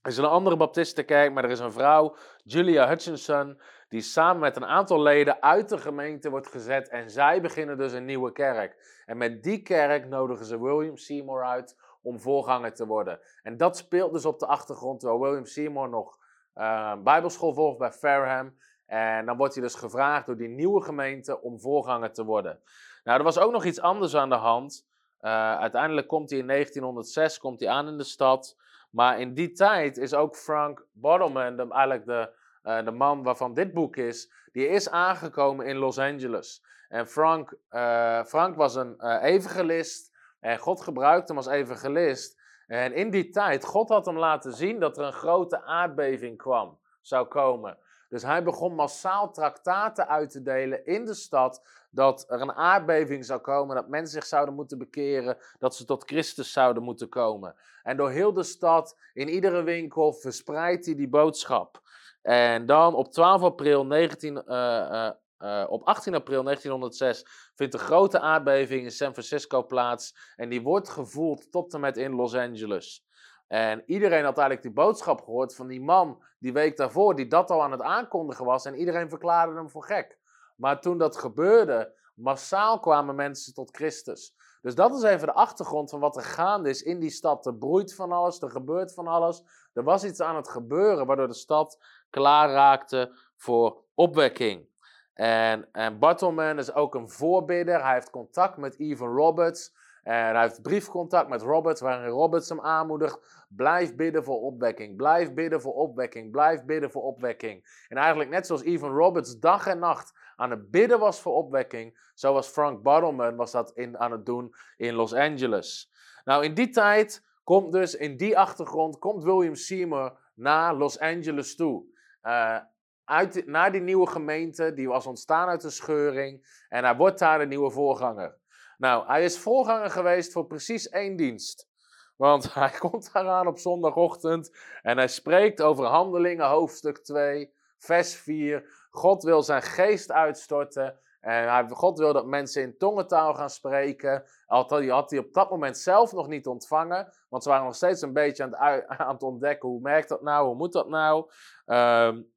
is 0.02 0.16
een 0.16 0.24
andere 0.24 0.56
baptistenkerk, 0.56 1.32
maar 1.32 1.44
er 1.44 1.50
is 1.50 1.58
een 1.58 1.72
vrouw, 1.72 2.16
Julia 2.44 2.88
Hutchinson, 2.88 3.60
die 3.88 4.00
samen 4.00 4.40
met 4.40 4.56
een 4.56 4.66
aantal 4.66 5.02
leden 5.02 5.42
uit 5.42 5.68
de 5.68 5.78
gemeente 5.78 6.30
wordt 6.30 6.48
gezet. 6.48 6.88
En 6.88 7.10
zij 7.10 7.40
beginnen 7.40 7.78
dus 7.78 7.92
een 7.92 8.04
nieuwe 8.04 8.32
kerk. 8.32 9.02
En 9.06 9.16
met 9.16 9.42
die 9.42 9.62
kerk 9.62 10.06
nodigen 10.06 10.44
ze 10.44 10.62
William 10.62 10.96
Seymour 10.96 11.44
uit 11.44 11.76
om 12.02 12.20
voorganger 12.20 12.74
te 12.74 12.86
worden. 12.86 13.20
En 13.42 13.56
dat 13.56 13.76
speelt 13.76 14.12
dus 14.12 14.24
op 14.24 14.38
de 14.38 14.46
achtergrond, 14.46 15.00
terwijl 15.00 15.20
William 15.20 15.46
Seymour 15.46 15.88
nog 15.88 16.18
uh, 16.54 17.02
bijbelschool 17.02 17.54
volgt 17.54 17.78
bij 17.78 17.92
Fareham. 17.92 18.56
En 18.88 19.26
dan 19.26 19.36
wordt 19.36 19.54
hij 19.54 19.62
dus 19.62 19.74
gevraagd 19.74 20.26
door 20.26 20.36
die 20.36 20.48
nieuwe 20.48 20.82
gemeente 20.82 21.40
om 21.40 21.60
voorganger 21.60 22.12
te 22.12 22.24
worden. 22.24 22.60
Nou, 23.04 23.18
er 23.18 23.24
was 23.24 23.38
ook 23.38 23.52
nog 23.52 23.64
iets 23.64 23.80
anders 23.80 24.16
aan 24.16 24.28
de 24.28 24.34
hand. 24.34 24.86
Uh, 25.20 25.58
uiteindelijk 25.58 26.06
komt 26.06 26.30
hij 26.30 26.38
in 26.38 26.46
1906 26.46 27.38
komt 27.38 27.60
hij 27.60 27.68
aan 27.68 27.88
in 27.88 27.96
de 27.96 28.04
stad. 28.04 28.56
Maar 28.90 29.20
in 29.20 29.34
die 29.34 29.52
tijd 29.52 29.96
is 29.96 30.14
ook 30.14 30.36
Frank 30.36 30.86
Bottleman, 30.92 31.56
de, 31.56 31.68
eigenlijk 31.70 32.06
de, 32.06 32.30
uh, 32.64 32.84
de 32.84 32.90
man 32.90 33.22
waarvan 33.22 33.54
dit 33.54 33.72
boek 33.72 33.96
is, 33.96 34.32
die 34.52 34.68
is 34.68 34.90
aangekomen 34.90 35.66
in 35.66 35.76
Los 35.76 35.98
Angeles. 35.98 36.64
En 36.88 37.06
Frank, 37.06 37.54
uh, 37.70 38.24
Frank 38.24 38.56
was 38.56 38.74
een 38.74 39.20
evangelist 39.20 40.12
en 40.40 40.58
God 40.58 40.80
gebruikte 40.80 41.26
hem 41.26 41.36
als 41.36 41.46
evangelist. 41.46 42.40
En 42.66 42.92
in 42.94 43.10
die 43.10 43.30
tijd, 43.30 43.64
God 43.64 43.88
had 43.88 44.06
hem 44.06 44.18
laten 44.18 44.52
zien 44.52 44.80
dat 44.80 44.98
er 44.98 45.04
een 45.04 45.12
grote 45.12 45.62
aardbeving 45.62 46.36
kwam, 46.36 46.78
zou 47.00 47.26
komen. 47.26 47.78
Dus 48.08 48.22
hij 48.22 48.42
begon 48.42 48.74
massaal 48.74 49.32
traktaten 49.32 50.08
uit 50.08 50.30
te 50.30 50.42
delen 50.42 50.86
in 50.86 51.04
de 51.04 51.14
stad. 51.14 51.62
Dat 51.90 52.24
er 52.28 52.40
een 52.40 52.52
aardbeving 52.52 53.24
zou 53.24 53.40
komen, 53.40 53.76
dat 53.76 53.88
mensen 53.88 54.12
zich 54.12 54.26
zouden 54.26 54.54
moeten 54.54 54.78
bekeren, 54.78 55.36
dat 55.58 55.76
ze 55.76 55.84
tot 55.84 56.04
Christus 56.04 56.52
zouden 56.52 56.82
moeten 56.82 57.08
komen. 57.08 57.54
En 57.82 57.96
door 57.96 58.10
heel 58.10 58.32
de 58.32 58.42
stad, 58.42 58.98
in 59.12 59.28
iedere 59.28 59.62
winkel, 59.62 60.12
verspreidt 60.12 60.86
hij 60.86 60.94
die 60.94 61.08
boodschap. 61.08 61.80
En 62.22 62.66
dan 62.66 62.94
op 62.94 63.12
12 63.12 63.42
april 63.42 63.86
19, 63.86 64.42
uh, 64.46 64.54
uh, 64.54 65.10
uh, 65.38 65.64
op 65.68 65.82
18 65.82 66.14
april 66.14 66.42
1906 66.42 67.50
vindt 67.54 67.74
een 67.74 67.80
grote 67.80 68.20
aardbeving 68.20 68.84
in 68.84 68.90
San 68.90 69.12
Francisco 69.12 69.66
plaats. 69.66 70.32
En 70.36 70.48
die 70.48 70.62
wordt 70.62 70.88
gevoeld 70.88 71.50
tot 71.50 71.74
en 71.74 71.80
met 71.80 71.96
in 71.96 72.14
Los 72.14 72.34
Angeles. 72.34 73.06
En 73.48 73.82
iedereen 73.86 74.24
had 74.24 74.38
eigenlijk 74.38 74.62
die 74.62 74.84
boodschap 74.84 75.20
gehoord 75.20 75.54
van 75.54 75.66
die 75.66 75.80
man 75.80 76.22
die 76.38 76.52
week 76.52 76.76
daarvoor, 76.76 77.14
die 77.14 77.26
dat 77.26 77.50
al 77.50 77.62
aan 77.62 77.70
het 77.70 77.82
aankondigen 77.82 78.44
was. 78.44 78.64
En 78.64 78.74
iedereen 78.74 79.08
verklaarde 79.08 79.54
hem 79.54 79.70
voor 79.70 79.84
gek. 79.84 80.18
Maar 80.56 80.80
toen 80.80 80.98
dat 80.98 81.16
gebeurde, 81.16 81.92
massaal 82.14 82.80
kwamen 82.80 83.14
mensen 83.14 83.54
tot 83.54 83.76
Christus. 83.76 84.36
Dus 84.62 84.74
dat 84.74 84.94
is 84.94 85.02
even 85.02 85.26
de 85.26 85.32
achtergrond 85.32 85.90
van 85.90 86.00
wat 86.00 86.16
er 86.16 86.22
gaande 86.22 86.68
is 86.68 86.82
in 86.82 87.00
die 87.00 87.10
stad. 87.10 87.46
Er 87.46 87.54
broeit 87.54 87.94
van 87.94 88.12
alles, 88.12 88.42
er 88.42 88.50
gebeurt 88.50 88.94
van 88.94 89.06
alles. 89.06 89.42
Er 89.72 89.84
was 89.84 90.04
iets 90.04 90.20
aan 90.20 90.36
het 90.36 90.48
gebeuren 90.48 91.06
waardoor 91.06 91.26
de 91.26 91.34
stad 91.34 91.78
klaar 92.10 92.50
raakte 92.50 93.18
voor 93.36 93.84
opwekking. 93.94 94.66
En, 95.14 95.68
en 95.72 95.98
Bartleman 95.98 96.58
is 96.58 96.74
ook 96.74 96.94
een 96.94 97.10
voorbidder. 97.10 97.82
Hij 97.82 97.94
heeft 97.94 98.10
contact 98.10 98.56
met 98.56 98.78
Evan 98.78 99.16
Roberts. 99.16 99.74
En 100.08 100.34
hij 100.34 100.42
heeft 100.42 100.62
briefcontact 100.62 101.28
met 101.28 101.42
Roberts, 101.42 101.80
waarin 101.80 102.10
Roberts 102.10 102.48
hem 102.48 102.60
aanmoedigt. 102.60 103.46
Blijf 103.48 103.94
bidden 103.94 104.24
voor 104.24 104.40
opwekking. 104.40 104.96
Blijf 104.96 105.34
bidden 105.34 105.60
voor 105.60 105.74
opwekking. 105.74 106.30
Blijf 106.30 106.64
bidden 106.64 106.90
voor 106.90 107.02
opwekking. 107.02 107.84
En 107.88 107.96
eigenlijk 107.96 108.30
net 108.30 108.46
zoals 108.46 108.62
Evan 108.62 108.90
Roberts 108.90 109.38
dag 109.38 109.66
en 109.66 109.78
nacht 109.78 110.18
aan 110.36 110.50
het 110.50 110.70
bidden 110.70 110.98
was 110.98 111.20
voor 111.20 111.34
opwekking, 111.34 112.10
zo 112.14 112.32
was 112.32 112.48
Frank 112.48 112.82
Bartleman 112.82 113.36
was 113.36 113.52
dat 113.52 113.70
in, 113.70 113.98
aan 113.98 114.12
het 114.12 114.26
doen 114.26 114.54
in 114.76 114.94
Los 114.94 115.14
Angeles. 115.14 115.92
Nou, 116.24 116.44
in 116.44 116.54
die 116.54 116.68
tijd 116.68 117.26
komt 117.44 117.72
dus, 117.72 117.94
in 117.94 118.16
die 118.16 118.38
achtergrond, 118.38 118.98
komt 118.98 119.24
William 119.24 119.54
Seymour 119.54 120.18
naar 120.34 120.74
Los 120.74 120.98
Angeles 120.98 121.56
toe. 121.56 121.84
Uh, 122.22 122.58
uit, 123.04 123.46
naar 123.46 123.72
die 123.72 123.80
nieuwe 123.80 124.06
gemeente, 124.06 124.72
die 124.74 124.88
was 124.88 125.06
ontstaan 125.06 125.48
uit 125.48 125.60
de 125.60 125.70
scheuring. 125.70 126.64
En 126.68 126.84
hij 126.84 126.96
wordt 126.96 127.18
daar 127.18 127.38
de 127.38 127.46
nieuwe 127.46 127.70
voorganger. 127.70 128.36
Nou, 128.78 129.06
hij 129.06 129.24
is 129.24 129.38
voorganger 129.38 129.90
geweest 129.90 130.32
voor 130.32 130.46
precies 130.46 130.88
één 130.88 131.16
dienst. 131.16 131.68
Want 132.16 132.52
hij 132.54 132.70
komt 132.78 133.12
daaraan 133.12 133.46
op 133.46 133.58
zondagochtend 133.58 134.56
en 134.82 134.96
hij 134.96 135.08
spreekt 135.08 135.62
over 135.62 135.84
Handelingen, 135.84 136.46
hoofdstuk 136.46 136.98
2, 136.98 137.54
vers 137.78 138.14
4. 138.14 138.86
God 138.90 139.22
wil 139.22 139.42
zijn 139.42 139.62
geest 139.62 140.12
uitstorten. 140.12 141.00
En 141.20 141.70
God 141.70 141.98
wil 141.98 142.12
dat 142.12 142.26
mensen 142.26 142.62
in 142.62 142.78
tongentaal 142.78 143.34
gaan 143.34 143.50
spreken. 143.50 144.24
Hij, 144.46 144.86
had 144.86 145.10
hij 145.10 145.18
op 145.18 145.32
dat 145.32 145.50
moment 145.50 145.78
zelf 145.78 146.12
nog 146.12 146.28
niet 146.28 146.46
ontvangen. 146.46 147.12
Want 147.28 147.42
ze 147.42 147.48
waren 147.48 147.64
nog 147.64 147.74
steeds 147.74 148.02
een 148.02 148.12
beetje 148.12 148.56
aan 148.56 149.08
het, 149.08 149.22
ontdekken. 149.32 149.68
Hoe 149.68 149.80
merkt 149.80 150.08
dat 150.08 150.22
nou? 150.22 150.46
Hoe 150.46 150.56
moet 150.56 150.72
dat 150.72 150.88
nou? 150.88 151.30
Um, 151.66 152.30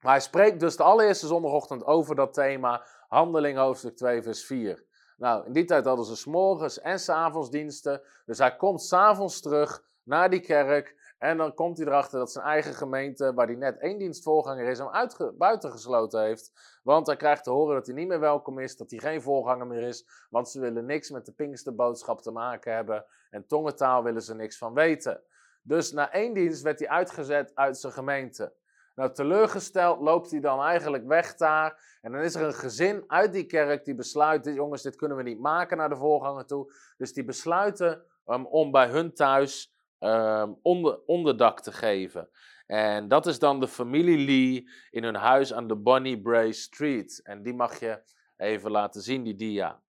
maar 0.00 0.12
hij 0.12 0.20
spreekt 0.20 0.60
dus 0.60 0.76
de 0.76 0.82
allereerste 0.82 1.26
zondagochtend 1.26 1.84
over 1.84 2.14
dat 2.14 2.34
thema. 2.34 2.86
Handeling 3.08 3.58
hoofdstuk 3.58 3.96
2 3.96 4.22
vers 4.22 4.44
4. 4.46 4.86
Nou, 5.18 5.46
in 5.46 5.52
die 5.52 5.64
tijd 5.64 5.84
hadden 5.84 6.04
ze 6.04 6.16
s'morgens 6.16 6.80
en 6.80 6.98
s'avonds 6.98 7.50
diensten. 7.50 8.02
Dus 8.26 8.38
hij 8.38 8.56
komt 8.56 8.82
s'avonds 8.82 9.40
terug 9.40 9.84
naar 10.02 10.30
die 10.30 10.40
kerk. 10.40 10.96
En 11.18 11.36
dan 11.36 11.54
komt 11.54 11.78
hij 11.78 11.86
erachter 11.86 12.18
dat 12.18 12.32
zijn 12.32 12.44
eigen 12.44 12.74
gemeente, 12.74 13.34
waar 13.34 13.46
hij 13.46 13.56
net 13.56 13.78
één 13.78 13.98
dienstvoorganger 13.98 14.66
is, 14.66 14.78
hem 14.78 14.88
uit, 14.88 15.32
buitengesloten 15.38 16.22
heeft. 16.22 16.52
Want 16.82 17.06
hij 17.06 17.16
krijgt 17.16 17.44
te 17.44 17.50
horen 17.50 17.74
dat 17.74 17.86
hij 17.86 17.94
niet 17.94 18.08
meer 18.08 18.20
welkom 18.20 18.58
is, 18.58 18.76
dat 18.76 18.90
hij 18.90 18.98
geen 18.98 19.22
voorganger 19.22 19.66
meer 19.66 19.82
is. 19.82 20.26
Want 20.30 20.48
ze 20.48 20.60
willen 20.60 20.86
niks 20.86 21.10
met 21.10 21.26
de 21.26 21.32
Pinksterboodschap 21.32 22.22
te 22.22 22.30
maken 22.30 22.74
hebben. 22.74 23.04
En 23.30 23.46
tongentaal 23.46 24.02
willen 24.02 24.22
ze 24.22 24.34
niks 24.34 24.58
van 24.58 24.74
weten. 24.74 25.22
Dus 25.62 25.92
na 25.92 26.12
één 26.12 26.34
dienst 26.34 26.62
werd 26.62 26.78
hij 26.78 26.88
uitgezet 26.88 27.54
uit 27.54 27.78
zijn 27.78 27.92
gemeente. 27.92 28.52
Nou, 28.98 29.12
teleurgesteld 29.12 30.00
loopt 30.00 30.30
hij 30.30 30.40
dan 30.40 30.62
eigenlijk 30.62 31.06
weg 31.06 31.34
daar. 31.34 31.98
En 32.00 32.12
dan 32.12 32.20
is 32.20 32.34
er 32.34 32.42
een 32.42 32.54
gezin 32.54 33.04
uit 33.06 33.32
die 33.32 33.46
kerk 33.46 33.84
die 33.84 33.94
besluit: 33.94 34.44
jongens, 34.44 34.82
dit 34.82 34.96
kunnen 34.96 35.16
we 35.16 35.22
niet 35.22 35.40
maken 35.40 35.76
naar 35.76 35.88
de 35.88 35.96
voorganger 35.96 36.46
toe. 36.46 36.72
Dus 36.96 37.12
die 37.12 37.24
besluiten 37.24 38.02
um, 38.26 38.46
om 38.46 38.70
bij 38.70 38.88
hun 38.88 39.14
thuis 39.14 39.74
um, 39.98 40.58
onder, 40.62 41.00
onderdak 41.06 41.60
te 41.60 41.72
geven. 41.72 42.28
En 42.66 43.08
dat 43.08 43.26
is 43.26 43.38
dan 43.38 43.60
de 43.60 43.68
familie 43.68 44.18
Lee 44.18 44.70
in 44.90 45.04
hun 45.04 45.14
huis 45.14 45.52
aan 45.52 45.68
de 45.68 45.76
Bonnie 45.76 46.20
Bray 46.20 46.52
Street. 46.52 47.20
En 47.22 47.42
die 47.42 47.54
mag 47.54 47.80
je 47.80 48.02
even 48.36 48.70
laten 48.70 49.00
zien, 49.00 49.22
die 49.22 49.36
dia. 49.36 49.82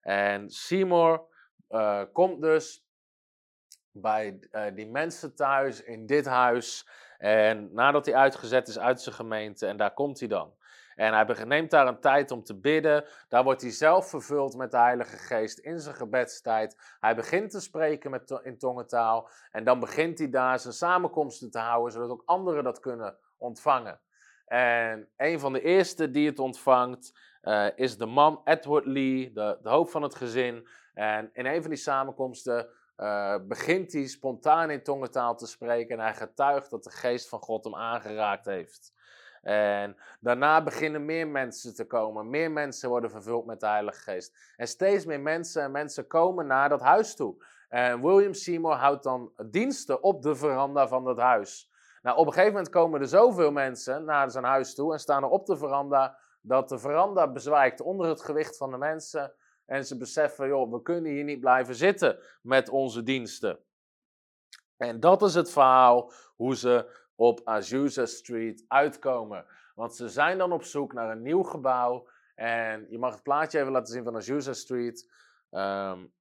En 0.00 0.50
Seymour 0.50 1.22
uh, 1.70 2.02
komt 2.12 2.42
dus 2.42 2.84
bij 3.90 4.38
uh, 4.50 4.64
die 4.74 4.90
mensen 4.90 5.34
thuis 5.34 5.82
in 5.82 6.06
dit 6.06 6.24
huis. 6.24 6.88
En 7.18 7.68
nadat 7.72 8.06
hij 8.06 8.14
uitgezet 8.14 8.68
is 8.68 8.78
uit 8.78 9.00
zijn 9.00 9.14
gemeente, 9.14 9.66
en 9.66 9.76
daar 9.76 9.94
komt 9.94 10.18
hij 10.18 10.28
dan. 10.28 10.54
En 10.94 11.14
hij 11.14 11.44
neemt 11.44 11.70
daar 11.70 11.86
een 11.86 12.00
tijd 12.00 12.30
om 12.30 12.42
te 12.42 12.60
bidden. 12.60 13.04
Daar 13.28 13.44
wordt 13.44 13.62
hij 13.62 13.70
zelf 13.70 14.08
vervuld 14.08 14.56
met 14.56 14.70
de 14.70 14.76
Heilige 14.76 15.16
Geest 15.16 15.58
in 15.58 15.80
zijn 15.80 15.94
gebedstijd. 15.94 16.96
Hij 17.00 17.14
begint 17.14 17.50
te 17.50 17.60
spreken 17.60 18.10
met 18.10 18.40
in 18.42 18.58
tongentaal. 18.58 19.28
En 19.50 19.64
dan 19.64 19.80
begint 19.80 20.18
hij 20.18 20.30
daar 20.30 20.58
zijn 20.58 20.74
samenkomsten 20.74 21.50
te 21.50 21.58
houden, 21.58 21.92
zodat 21.92 22.10
ook 22.10 22.22
anderen 22.24 22.64
dat 22.64 22.80
kunnen 22.80 23.16
ontvangen. 23.38 24.00
En 24.46 25.08
een 25.16 25.40
van 25.40 25.52
de 25.52 25.62
eerste 25.62 26.10
die 26.10 26.26
het 26.26 26.38
ontvangt 26.38 27.18
uh, 27.42 27.66
is 27.74 27.96
de 27.96 28.06
man 28.06 28.40
Edward 28.44 28.86
Lee, 28.86 29.32
de, 29.32 29.58
de 29.62 29.68
hoofd 29.68 29.92
van 29.92 30.02
het 30.02 30.14
gezin. 30.14 30.68
En 30.94 31.30
in 31.32 31.46
een 31.46 31.60
van 31.60 31.70
die 31.70 31.78
samenkomsten 31.78 32.68
uh, 32.96 33.36
begint 33.42 33.92
hij 33.92 34.06
spontaan 34.06 34.70
in 34.70 34.82
tongentaal 34.82 35.36
te 35.36 35.46
spreken 35.46 35.98
en 35.98 36.04
hij 36.04 36.14
getuigt 36.14 36.70
dat 36.70 36.84
de 36.84 36.90
geest 36.90 37.28
van 37.28 37.40
God 37.40 37.64
hem 37.64 37.74
aangeraakt 37.74 38.44
heeft. 38.44 38.92
En 39.42 39.96
daarna 40.20 40.62
beginnen 40.62 41.04
meer 41.04 41.28
mensen 41.28 41.74
te 41.74 41.86
komen. 41.86 42.30
Meer 42.30 42.50
mensen 42.50 42.88
worden 42.88 43.10
vervuld 43.10 43.46
met 43.46 43.60
de 43.60 43.66
Heilige 43.66 44.00
Geest. 44.00 44.36
En 44.56 44.68
steeds 44.68 45.04
meer 45.04 45.20
mensen 45.20 45.62
en 45.62 45.70
mensen 45.70 46.06
komen 46.06 46.46
naar 46.46 46.68
dat 46.68 46.80
huis 46.80 47.14
toe. 47.14 47.44
En 47.68 48.02
William 48.02 48.34
Seymour 48.34 48.76
houdt 48.76 49.02
dan 49.02 49.32
diensten 49.50 50.02
op 50.02 50.22
de 50.22 50.34
veranda 50.34 50.88
van 50.88 51.04
dat 51.04 51.18
huis. 51.18 51.70
Nou, 52.02 52.16
op 52.16 52.26
een 52.26 52.32
gegeven 52.32 52.52
moment 52.52 52.72
komen 52.72 53.00
er 53.00 53.08
zoveel 53.08 53.50
mensen 53.50 54.04
naar 54.04 54.30
zijn 54.30 54.44
huis 54.44 54.74
toe 54.74 54.92
en 54.92 55.00
staan 55.00 55.22
er 55.22 55.28
op 55.28 55.46
de 55.46 55.56
veranda 55.56 56.18
dat 56.40 56.68
de 56.68 56.78
veranda 56.78 57.32
bezwijkt 57.32 57.80
onder 57.80 58.08
het 58.08 58.22
gewicht 58.22 58.56
van 58.56 58.70
de 58.70 58.78
mensen. 58.78 59.32
En 59.66 59.86
ze 59.86 59.96
beseffen, 59.96 60.48
joh, 60.48 60.72
we 60.72 60.82
kunnen 60.82 61.12
hier 61.12 61.24
niet 61.24 61.40
blijven 61.40 61.74
zitten 61.74 62.18
met 62.42 62.68
onze 62.68 63.02
diensten. 63.02 63.58
En 64.76 65.00
dat 65.00 65.22
is 65.22 65.34
het 65.34 65.50
verhaal 65.50 66.12
hoe 66.36 66.56
ze 66.56 67.02
op 67.14 67.40
Azusa 67.44 68.06
Street 68.06 68.64
uitkomen. 68.68 69.46
Want 69.74 69.94
ze 69.94 70.08
zijn 70.08 70.38
dan 70.38 70.52
op 70.52 70.62
zoek 70.62 70.92
naar 70.92 71.10
een 71.10 71.22
nieuw 71.22 71.42
gebouw. 71.42 72.08
En 72.34 72.86
je 72.90 72.98
mag 72.98 73.12
het 73.14 73.22
plaatje 73.22 73.60
even 73.60 73.72
laten 73.72 73.92
zien 73.92 74.04
van 74.04 74.16
Azusa 74.16 74.52
Street. 74.52 75.12
Um, 75.50 76.12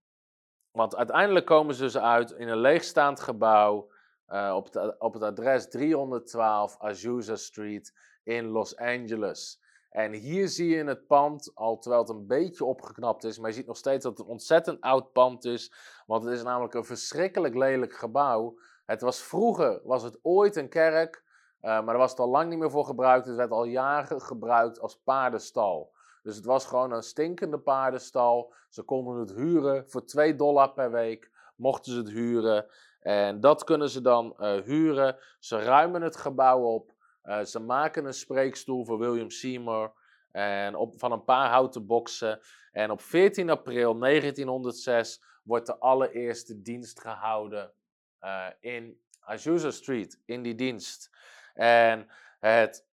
want 0.72 0.96
uiteindelijk 0.96 1.46
komen 1.46 1.76
ze 1.76 1.82
dus 1.82 1.98
uit 1.98 2.32
in 2.32 2.48
een 2.48 2.58
leegstaand 2.58 3.20
gebouw 3.20 3.92
uh, 4.28 4.54
op, 4.56 4.96
op 4.98 5.14
het 5.14 5.24
adres 5.24 5.70
312 5.70 6.76
Azusa 6.80 7.36
Street 7.36 7.94
in 8.24 8.46
Los 8.46 8.76
Angeles. 8.76 9.62
En 9.94 10.12
hier 10.14 10.48
zie 10.48 10.70
je 10.70 10.78
in 10.78 10.88
het 10.88 11.08
pand, 11.08 11.52
al 11.56 11.80
terwijl 11.80 12.02
het 12.02 12.12
een 12.12 12.28
beetje 12.28 12.66
opgeknapt 12.66 13.24
is, 13.24 13.40
maar 13.40 13.50
je 13.50 13.56
ziet 13.56 13.68
nog 13.68 13.78
steeds 13.78 14.04
dat 14.04 14.18
het 14.18 14.26
een 14.26 14.32
ontzettend 14.32 14.82
oud 14.82 15.12
pand 15.12 15.46
is. 15.46 15.74
Want 16.06 16.24
het 16.24 16.34
is 16.34 16.44
namelijk 16.44 16.74
een 16.74 16.86
verschrikkelijk 16.86 17.56
lelijk 17.56 17.94
gebouw. 17.94 18.58
Het 18.86 19.02
was 19.02 19.22
vroeger, 19.22 19.82
was 19.84 20.04
het 20.04 20.20
ooit 20.22 20.56
een 20.56 20.70
kerk, 20.70 21.24
uh, 21.62 21.70
maar 21.70 21.86
daar 21.86 21.98
was 21.98 22.12
het 22.12 22.20
al 22.20 22.30
lang 22.30 22.50
niet 22.50 22.60
meer 22.60 22.72
voor 22.72 22.86
gebruikt. 22.86 23.26
Het 23.26 23.36
werd 23.36 23.52
al 23.52 23.64
jaren 23.64 24.22
gebruikt 24.22 24.80
als 24.80 25.00
paardenstal. 25.04 25.92
Dus 26.24 26.36
het 26.36 26.46
was 26.46 26.66
gewoon 26.66 26.92
een 26.92 27.04
stinkende 27.04 27.60
paardenstal. 27.60 28.54
Ze 28.70 28.84
konden 28.84 29.20
het 29.20 29.34
huren 29.34 29.90
voor 29.90 30.06
2 30.06 30.36
dollar 30.36 30.72
per 30.72 30.92
week. 30.92 31.32
Mochten 31.56 31.92
ze 31.92 31.98
het 31.98 32.10
huren. 32.10 32.66
En 33.00 33.40
dat 33.40 33.64
kunnen 33.64 33.90
ze 33.90 34.02
dan 34.02 34.36
uh, 34.40 34.62
huren. 34.62 35.18
Ze 35.40 35.58
ruimen 35.58 36.02
het 36.02 36.16
gebouw 36.16 36.62
op. 36.62 36.93
Uh, 37.24 37.44
ze 37.44 37.60
maken 37.60 38.06
een 38.06 38.14
spreekstoel 38.14 38.86
voor 38.86 39.00
William 39.00 39.30
Seymour. 39.30 39.94
En 40.32 40.76
op, 40.76 41.00
van 41.00 41.12
een 41.12 41.24
paar 41.24 41.50
houten 41.50 41.86
boksen. 41.86 42.40
En 42.72 42.92
op 42.92 43.02
14 43.02 43.50
april 43.50 44.00
1906 44.00 45.24
wordt 45.44 45.66
de 45.66 45.78
allereerste 45.78 46.62
dienst 46.62 47.00
gehouden 47.00 47.74
uh, 48.22 48.48
in 48.60 49.02
Azusa 49.20 49.72
Street, 49.72 50.22
in 50.26 50.42
die 50.42 50.56
dienst. 50.56 51.10
En 51.54 52.08
het 52.40 52.86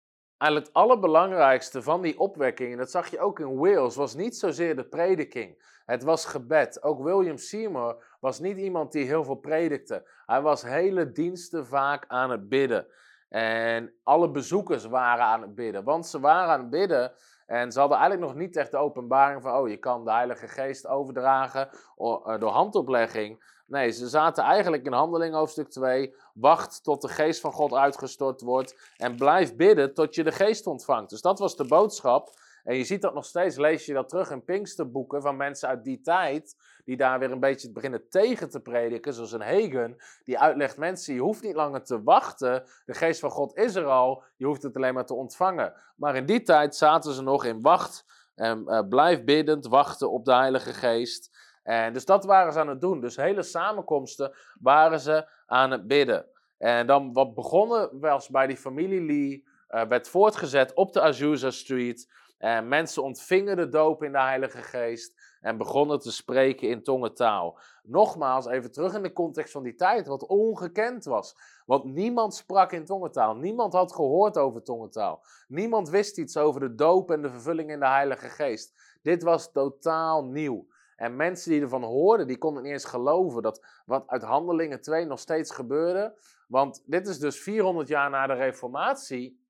het 0.49 0.73
allerbelangrijkste 0.73 1.83
van 1.83 2.03
die 2.03 2.19
opwekking, 2.19 2.73
en 2.73 2.79
dat 2.79 2.91
zag 2.91 3.11
je 3.11 3.21
ook 3.21 3.41
in 3.41 3.57
Wales, 3.57 3.97
was 3.97 4.15
niet 4.15 4.37
zozeer 4.37 4.77
de 4.77 4.85
prediking. 4.85 5.81
Het 5.85 6.03
was 6.03 6.25
gebed. 6.25 6.83
Ook 6.83 7.03
William 7.03 7.37
Seymour 7.37 8.17
was 8.21 8.39
niet 8.39 8.57
iemand 8.57 8.93
die 8.93 9.05
heel 9.05 9.25
veel 9.25 9.35
predikte. 9.35 10.09
Hij 10.27 10.41
was 10.41 10.63
hele 10.63 11.13
diensten 11.13 11.67
vaak 11.67 12.05
aan 12.09 12.31
het 12.31 12.49
bidden. 12.49 12.87
En 13.31 13.95
alle 14.03 14.31
bezoekers 14.31 14.85
waren 14.85 15.25
aan 15.25 15.43
het 15.43 15.55
bidden. 15.55 15.85
Want 15.85 16.07
ze 16.07 16.21
waren 16.21 16.51
aan 16.51 16.61
het 16.61 16.71
bidden 16.71 17.13
en 17.47 17.73
ze 17.73 17.79
hadden 17.79 17.99
eigenlijk 17.99 18.29
nog 18.29 18.41
niet 18.41 18.57
echt 18.57 18.71
de 18.71 18.77
openbaring 18.77 19.43
van, 19.43 19.55
oh, 19.55 19.69
je 19.69 19.77
kan 19.77 20.05
de 20.05 20.13
Heilige 20.13 20.49
Geest 20.49 20.87
overdragen 20.87 21.69
eh, 21.97 22.39
door 22.39 22.51
handoplegging. 22.51 23.43
Nee, 23.67 23.91
ze 23.91 24.09
zaten 24.09 24.45
eigenlijk 24.45 24.87
in 24.87 24.93
handeling 24.93 25.35
hoofdstuk 25.35 25.69
2. 25.69 26.15
Wacht 26.35 26.85
tot 26.85 27.03
de 27.03 27.09
geest 27.09 27.41
van 27.41 27.53
God 27.53 27.75
uitgestort 27.75 28.41
wordt. 28.41 28.93
En 28.97 29.17
blijf 29.17 29.57
bidden 29.57 29.95
tot 29.95 30.15
je 30.15 30.25
de 30.25 30.33
geest 30.33 30.67
ontvangt. 30.67 31.11
Dus 31.11 31.21
dat 31.21 31.39
was 31.39 31.57
de 31.57 31.67
boodschap. 31.67 32.31
En 32.65 32.77
je 32.77 32.85
ziet 32.85 33.03
dat 33.03 33.15
nog 33.15 33.25
steeds, 33.25 33.57
lees 33.57 33.87
je 33.87 33.93
dat 33.93 34.09
terug 34.09 34.31
in 34.31 34.45
Pinksterboeken 34.45 35.23
van 35.23 35.37
mensen 35.37 35.69
uit 35.69 35.85
die 35.85 36.01
tijd. 36.01 36.57
Die 36.85 36.97
daar 36.97 37.19
weer 37.19 37.31
een 37.31 37.41
beetje 37.41 37.73
beginnen 37.73 38.09
tegen 38.09 38.51
te 38.51 38.61
prediken. 38.61 39.15
Zoals 39.15 39.33
een 39.33 39.41
Hagen, 39.41 39.97
die 40.25 40.39
uitlegt 40.39 40.77
mensen, 40.77 41.15
je 41.15 41.21
hoeft 41.21 41.43
niet 41.43 41.55
langer 41.55 41.85
te 41.85 42.03
wachten. 42.03 42.65
De 42.85 42.95
geest 42.95 43.21
van 43.21 43.31
God 43.31 43.57
is 43.57 43.75
er 43.75 43.85
al, 43.85 44.23
je 44.37 44.47
hoeft 44.47 44.63
het 44.63 44.77
alleen 44.77 44.95
maar 44.95 45.07
te 45.07 45.15
ontvangen. 45.15 45.75
Maar 45.97 46.17
in 46.17 46.27
die 46.27 46.43
tijd 46.43 46.77
zaten 46.77 47.13
ze 47.13 47.23
nog 47.23 47.45
in 47.45 47.63
wacht. 47.63 48.05
En 48.35 48.65
uh, 48.67 48.81
blijf 48.89 49.25
biddend 49.25 49.67
wachten 49.67 50.11
op 50.11 50.25
de 50.25 50.35
Heilige 50.35 50.73
Geest. 50.73 51.31
En 51.63 51.93
dus 51.93 52.05
dat 52.05 52.25
waren 52.25 52.53
ze 52.53 52.59
aan 52.59 52.69
het 52.69 52.81
doen. 52.81 53.01
Dus 53.01 53.17
hele 53.17 53.43
samenkomsten 53.43 54.33
waren 54.61 55.01
ze 55.01 55.29
aan 55.47 55.71
het 55.71 55.87
bidden. 55.87 56.27
En 56.59 56.87
dan 56.87 57.13
wat 57.13 57.35
begonnen 57.35 58.01
was 58.01 58.29
bij 58.29 58.47
die 58.47 58.57
familie 58.57 59.01
Lee, 59.01 59.49
uh, 59.71 59.83
werd 59.83 60.09
voortgezet 60.09 60.75
op 60.75 60.93
de 60.93 61.01
Azusa 61.01 61.51
Street. 61.51 62.13
En 62.41 62.69
mensen 62.69 63.03
ontvingen 63.03 63.57
de 63.57 63.69
doop 63.69 64.03
in 64.03 64.13
de 64.13 64.21
Heilige 64.21 64.63
Geest 64.63 65.37
en 65.41 65.57
begonnen 65.57 65.99
te 65.99 66.13
spreken 66.13 66.69
in 66.69 66.83
tongentaal. 66.83 67.59
Nogmaals, 67.83 68.47
even 68.47 68.73
terug 68.73 68.95
in 68.95 69.03
de 69.03 69.13
context 69.13 69.53
van 69.53 69.63
die 69.63 69.75
tijd, 69.75 70.07
wat 70.07 70.27
ongekend 70.27 71.05
was. 71.05 71.37
Want 71.67 71.85
niemand 71.85 72.35
sprak 72.35 72.73
in 72.73 72.85
tongentaal. 72.85 73.37
Niemand 73.37 73.73
had 73.73 73.93
gehoord 73.93 74.39
over 74.39 74.63
tongentaal. 74.63 75.25
Niemand 75.49 75.89
wist 75.89 76.19
iets 76.19 76.37
over 76.37 76.61
de 76.61 76.75
doop 76.75 77.11
en 77.11 77.23
de 77.23 77.31
vervulling 77.31 77.71
in 77.71 77.81
de 77.81 77.89
Heilige 77.89 78.29
Geest. 78.29 78.99
Dit 79.03 79.23
was 79.23 79.53
totaal 79.53 80.25
nieuw. 80.25 80.67
En 80.97 81.17
mensen 81.17 81.51
die 81.51 81.61
ervan 81.61 81.83
hoorden, 81.83 82.27
die 82.27 82.39
konden 82.39 82.63
niet 82.63 82.73
eens 82.73 82.85
geloven 82.85 83.43
dat 83.43 83.67
wat 83.85 84.09
uit 84.09 84.23
Handelingen 84.23 84.81
2 84.81 85.05
nog 85.05 85.19
steeds 85.19 85.51
gebeurde. 85.51 86.19
Want 86.49 86.83
dit 86.87 87.09
is 87.09 87.19
dus 87.19 87.41
400 87.41 87.89
jaar 87.89 88.11
na 88.11 88.27
de 88.27 88.35
Reformatie. 88.35 89.45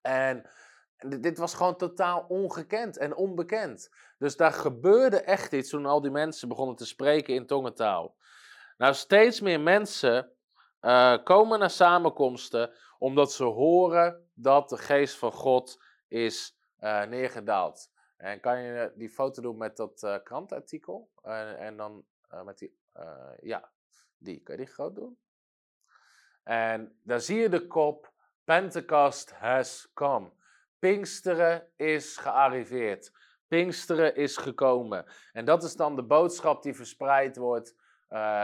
En 0.00 0.50
dit 1.04 1.38
was 1.38 1.54
gewoon 1.54 1.76
totaal 1.76 2.24
ongekend 2.28 2.96
en 2.96 3.14
onbekend. 3.14 3.94
Dus 4.18 4.36
daar 4.36 4.52
gebeurde 4.52 5.20
echt 5.20 5.52
iets 5.52 5.70
toen 5.70 5.86
al 5.86 6.00
die 6.00 6.10
mensen 6.10 6.48
begonnen 6.48 6.76
te 6.76 6.86
spreken 6.86 7.34
in 7.34 7.46
tongentaal. 7.46 8.16
Nou, 8.76 8.94
steeds 8.94 9.40
meer 9.40 9.60
mensen 9.60 10.32
uh, 10.80 11.24
komen 11.24 11.58
naar 11.58 11.70
samenkomsten 11.70 12.72
omdat 12.98 13.32
ze 13.32 13.44
horen 13.44 14.30
dat 14.34 14.68
de 14.68 14.76
geest 14.76 15.16
van 15.16 15.32
God 15.32 15.82
is 16.08 16.58
uh, 16.80 17.04
neergedaald. 17.04 17.90
En 18.16 18.40
kan 18.40 18.62
je 18.62 18.92
die 18.96 19.10
foto 19.10 19.42
doen 19.42 19.56
met 19.56 19.76
dat 19.76 20.02
uh, 20.02 20.16
krantartikel? 20.22 21.10
En 21.58 21.76
dan 21.76 22.04
met 22.44 22.58
die, 22.58 22.78
ja, 23.40 23.70
die. 24.18 24.42
Kan 24.42 24.56
je 24.56 24.64
die 24.64 24.72
groot 24.72 24.94
doen? 24.94 25.18
En 26.42 26.98
daar 27.02 27.20
zie 27.20 27.38
je 27.38 27.48
de 27.48 27.66
kop, 27.66 28.12
Pentecost 28.44 29.32
has 29.32 29.90
come. 29.94 30.30
Pinksteren 30.82 31.68
is 31.76 32.16
gearriveerd. 32.16 33.12
Pinksteren 33.48 34.16
is 34.16 34.36
gekomen. 34.36 35.04
En 35.32 35.44
dat 35.44 35.62
is 35.62 35.76
dan 35.76 35.96
de 35.96 36.02
boodschap 36.02 36.62
die 36.62 36.74
verspreid 36.74 37.36
wordt. 37.36 37.74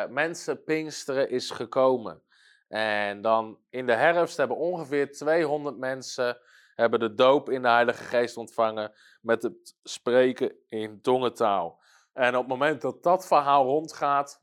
mensen, 0.09 0.65
Pinksteren 0.65 1.31
is 1.31 1.51
gekomen. 1.51 2.23
En 2.69 3.21
dan 3.21 3.59
in 3.71 3.87
de 3.87 3.95
herfst 3.95 4.37
hebben 4.37 4.57
ongeveer 4.57 5.13
200 5.13 5.79
mensen 5.79 6.39
hebben 6.75 7.01
de 7.01 7.15
doop 7.15 7.51
in 7.51 7.63
de 7.63 7.69
Heilige 7.69 8.05
Geest 8.05 8.37
ontvangen 8.37 8.93
met 9.21 9.43
het 9.43 9.77
spreken 9.83 10.53
in 10.69 11.01
tongentaal. 11.01 11.81
En 12.13 12.35
op 12.35 12.41
het 12.41 12.51
moment 12.51 12.81
dat 12.81 13.03
dat 13.03 13.27
verhaal 13.27 13.65
rondgaat, 13.65 14.43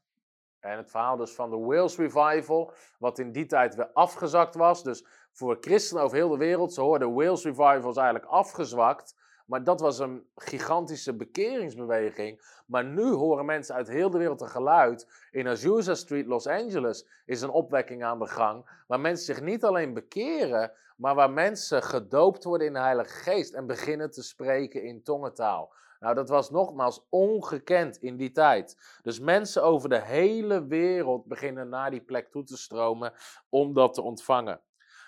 en 0.60 0.78
het 0.78 0.90
verhaal 0.90 1.18
dus 1.18 1.36
van 1.36 1.50
de 1.50 1.58
Wales 1.58 1.98
Revival, 1.98 2.74
wat 3.00 3.20
in 3.20 3.32
die 3.32 3.46
tijd 3.46 3.76
weer 3.76 3.90
afgezakt 3.94 4.56
was, 4.56 4.84
dus 4.84 5.06
voor 5.36 5.58
christenen 5.60 6.04
over 6.04 6.18
heel 6.18 6.30
de 6.30 6.38
wereld, 6.38 6.74
ze 6.74 6.82
hoorden 6.82 7.14
Wales 7.14 7.44
Revival 7.44 7.90
is 7.90 7.98
eigenlijk 7.98 8.26
afgezwakt, 8.26 9.16
maar 9.46 9.64
dat 9.64 9.80
was 9.80 10.00
een 10.00 10.28
gigantische 10.36 11.16
bekeringsbeweging. 11.16 12.62
Maar 12.66 12.86
nu 12.86 13.12
horen 13.12 13.46
mensen 13.46 13.76
uit 13.76 13.88
heel 13.88 14.10
de 14.10 14.18
wereld 14.18 14.42
een 14.42 14.50
geluid. 14.50 15.28
In 15.32 15.48
Azusa 15.48 15.96
Street, 15.96 16.26
Los 16.26 16.48
Angeles, 16.48 17.08
is 17.26 17.42
een 17.42 17.50
opwekking 17.50 18.04
aan 18.04 18.20
de 18.20 18.28
gang. 18.28 18.84
Waar 18.88 19.00
mensen 19.00 19.26
zich 19.26 19.44
niet 19.44 19.64
alleen 19.64 19.94
bekeren, 19.94 20.72
maar 20.98 21.16
waar 21.16 21.32
mensen 21.32 21.84
gedoopt 21.84 22.44
worden 22.44 22.68
in 22.68 22.74
de 22.74 22.80
Heilige 22.80 23.14
Geest 23.14 23.54
en 23.54 23.66
beginnen 23.66 24.12
te 24.12 24.24
spreken 24.24 24.84
in 24.84 25.04
tongentaal. 25.04 25.74
Nou, 26.00 26.16
dat 26.16 26.30
was 26.30 26.50
nogmaals 26.50 27.06
ongekend 27.10 27.98
in 27.98 28.18
die 28.18 28.32
tijd. 28.32 29.00
Dus 29.02 29.20
mensen 29.20 29.64
over 29.64 29.90
de 29.90 30.02
hele 30.02 30.66
wereld 30.66 31.26
beginnen 31.26 31.70
naar 31.70 31.92
die 31.92 32.02
plek 32.02 32.32
toe 32.32 32.44
te 32.44 32.58
stromen 32.58 33.14
om 33.50 33.74
dat 33.74 33.94
te 33.94 34.02
ontvangen. 34.02 34.62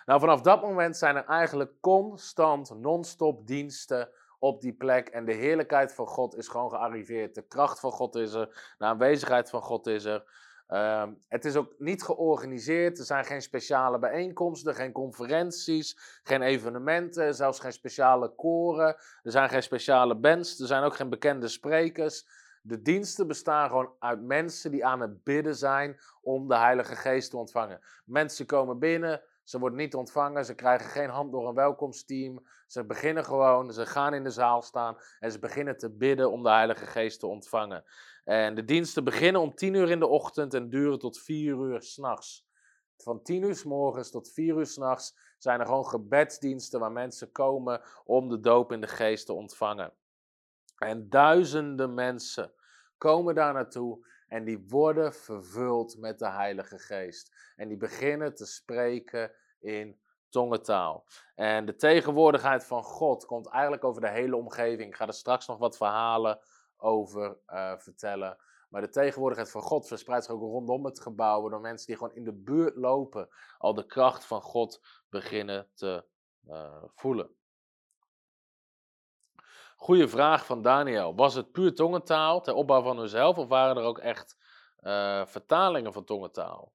Nou, 0.08 0.20
vanaf 0.20 0.42
dat 0.42 0.62
moment 0.62 0.98
zijn 0.98 1.16
er 1.16 1.26
eigenlijk 1.26 1.72
constant 1.82 2.80
non-stop 2.80 3.48
diensten 3.48 4.10
op 4.40 4.62
die 4.62 4.74
plek. 4.74 5.08
En 5.08 5.26
de 5.26 5.34
heerlijkheid 5.34 5.94
van 5.94 6.08
God 6.08 6.36
is 6.36 6.48
gewoon 6.48 6.70
gearriveerd. 6.70 7.36
De 7.36 7.48
kracht 7.48 7.80
van 7.80 7.92
God 7.92 8.16
is 8.16 8.34
er. 8.34 8.74
De 8.78 8.86
aanwezigheid 8.86 9.50
van 9.50 9.62
God 9.62 9.88
is 9.88 10.06
er. 10.06 10.24
Ehm, 10.68 11.14
het 11.28 11.46
is 11.46 11.56
ook 11.56 11.74
niet 11.78 12.04
georganiseerd. 12.04 13.00
Er 13.00 13.06
zijn 13.06 13.26
geen 13.26 13.42
speciale 13.42 14.00
bijeenkomsten, 14.00 14.76
geen 14.76 14.92
conferenties, 14.92 16.20
geen 16.24 16.42
evenementen, 16.42 17.36
zelfs 17.36 17.60
geen 17.60 17.74
speciale 17.74 18.36
koren. 18.36 18.96
Er 19.24 19.32
zijn 19.32 19.50
geen 19.50 19.64
speciale 19.64 20.16
bands, 20.16 20.60
er 20.60 20.68
zijn 20.68 20.84
ook 20.84 20.96
geen 20.96 21.10
bekende 21.10 21.48
sprekers. 21.48 22.28
De 22.62 22.82
diensten 22.82 23.28
bestaan 23.28 23.70
gewoon 23.70 23.94
uit 24.00 24.22
mensen 24.22 24.72
die 24.72 24.86
aan 24.86 25.02
het 25.02 25.24
bidden 25.24 25.56
zijn 25.56 26.00
om 26.22 26.48
de 26.48 26.58
Heilige 26.58 26.96
Geest 26.96 27.30
te 27.30 27.38
ontvangen. 27.38 27.80
Mensen 28.06 28.46
komen 28.46 28.80
binnen, 28.80 29.22
Ze 29.48 29.60
worden 29.60 29.78
niet 29.78 29.96
ontvangen, 29.96 30.46
ze 30.46 30.56
krijgen 30.56 30.90
geen 30.90 31.10
hand 31.10 31.32
door 31.32 31.48
een 31.48 31.54
welkomsteam. 31.54 32.48
Ze 32.66 32.86
beginnen 32.86 33.26
gewoon, 33.26 33.74
ze 33.74 33.86
gaan 33.86 34.14
in 34.14 34.24
de 34.24 34.30
zaal 34.30 34.62
staan 34.62 34.98
en 35.20 35.32
ze 35.32 35.40
beginnen 35.40 35.78
te 35.78 35.90
bidden 35.90 36.32
om 36.32 36.44
de 36.44 36.50
Heilige 36.50 36.86
Geest 36.86 37.20
te 37.20 37.28
ontvangen. 37.28 37.84
En 38.24 38.56
de 38.56 38.66
diensten 38.66 39.04
beginnen 39.04 39.42
om 39.42 39.56
10 39.56 39.74
uur 39.74 39.90
in 39.90 40.00
de 40.00 40.08
ochtend 40.08 40.54
en 40.54 40.70
duren 40.70 41.00
tot 41.00 41.20
4 41.20 41.56
uur 41.56 41.82
s'nachts. 41.82 42.48
Van 42.98 43.22
10 43.22 43.44
uur 43.44 43.56
s 43.56 43.64
morgens 43.64 44.12
tot 44.12 44.32
4 44.32 44.58
uur 44.58 44.66
s'nachts 44.66 45.18
zijn 45.38 45.60
er 45.60 45.66
gewoon 45.66 45.88
gebedsdiensten 45.88 46.80
waar 46.80 46.92
mensen 46.92 47.32
komen 47.32 47.82
om 48.06 48.30
de 48.30 48.40
doop 48.40 48.72
in 48.72 48.82
de 48.82 48.88
geest 48.88 49.26
te 49.26 49.34
ontvangen. 49.34 49.94
En 50.78 51.10
duizenden 51.10 51.94
mensen 51.94 52.54
komen 52.98 53.36
daar 53.36 53.54
naartoe 53.54 54.08
en 54.28 54.44
die 54.44 54.66
worden 54.68 55.14
vervuld 55.14 55.98
met 55.98 56.20
de 56.20 56.30
Heilige 56.30 56.80
Geest. 56.80 57.54
En 57.56 57.68
die 57.68 57.78
beginnen 57.78 58.36
te 58.36 58.46
spreken 58.46 59.32
in 59.60 60.00
tongentaal. 60.30 61.06
En 61.36 61.66
de 61.66 61.76
tegenwoordigheid 61.76 62.66
van 62.66 62.84
God 62.84 63.26
komt 63.26 63.48
eigenlijk 63.48 63.84
over 63.84 64.02
de 64.02 64.10
hele 64.10 64.36
omgeving. 64.36 64.90
Ik 64.90 64.96
ga 64.96 65.08
er 65.08 65.14
straks 65.14 65.48
nog 65.48 65.58
wat 65.58 65.78
verhalen 65.78 66.40
over 66.78 67.38
uh, 67.48 67.74
vertellen. 67.78 68.38
Maar 68.70 68.82
de 68.82 68.90
tegenwoordigheid 68.90 69.52
van 69.52 69.62
God 69.62 69.88
verspreidt 69.88 70.26
zich 70.26 70.34
ook 70.34 70.42
rondom 70.42 70.86
het 70.86 71.00
gebouw, 71.00 71.42
waardoor 71.42 71.62
mensen 71.62 71.88
die 71.88 71.96
gewoon 71.98 72.16
in 72.16 72.24
de 72.24 72.34
buurt 72.34 72.76
lopen 72.76 73.30
al 73.58 73.74
de 73.74 73.86
kracht 73.86 74.26
van 74.26 74.42
God 74.42 74.82
beginnen 75.10 75.68
te 75.74 76.06
uh, 76.48 76.84
voelen. 76.96 77.37
Goeie 79.80 80.08
vraag 80.08 80.46
van 80.46 80.62
Daniel. 80.62 81.16
Was 81.16 81.34
het 81.34 81.52
puur 81.52 81.76
tongentaal 81.76 82.42
ter 82.42 82.54
opbouw 82.54 82.82
van 82.82 82.98
hunzelf 82.98 83.38
of 83.38 83.48
waren 83.48 83.78
er 83.78 83.84
ook 83.84 84.00
echt 84.00 84.38
uh, 84.82 85.26
vertalingen 85.26 85.94
van 85.94 86.04
tongentaal? 86.04 86.74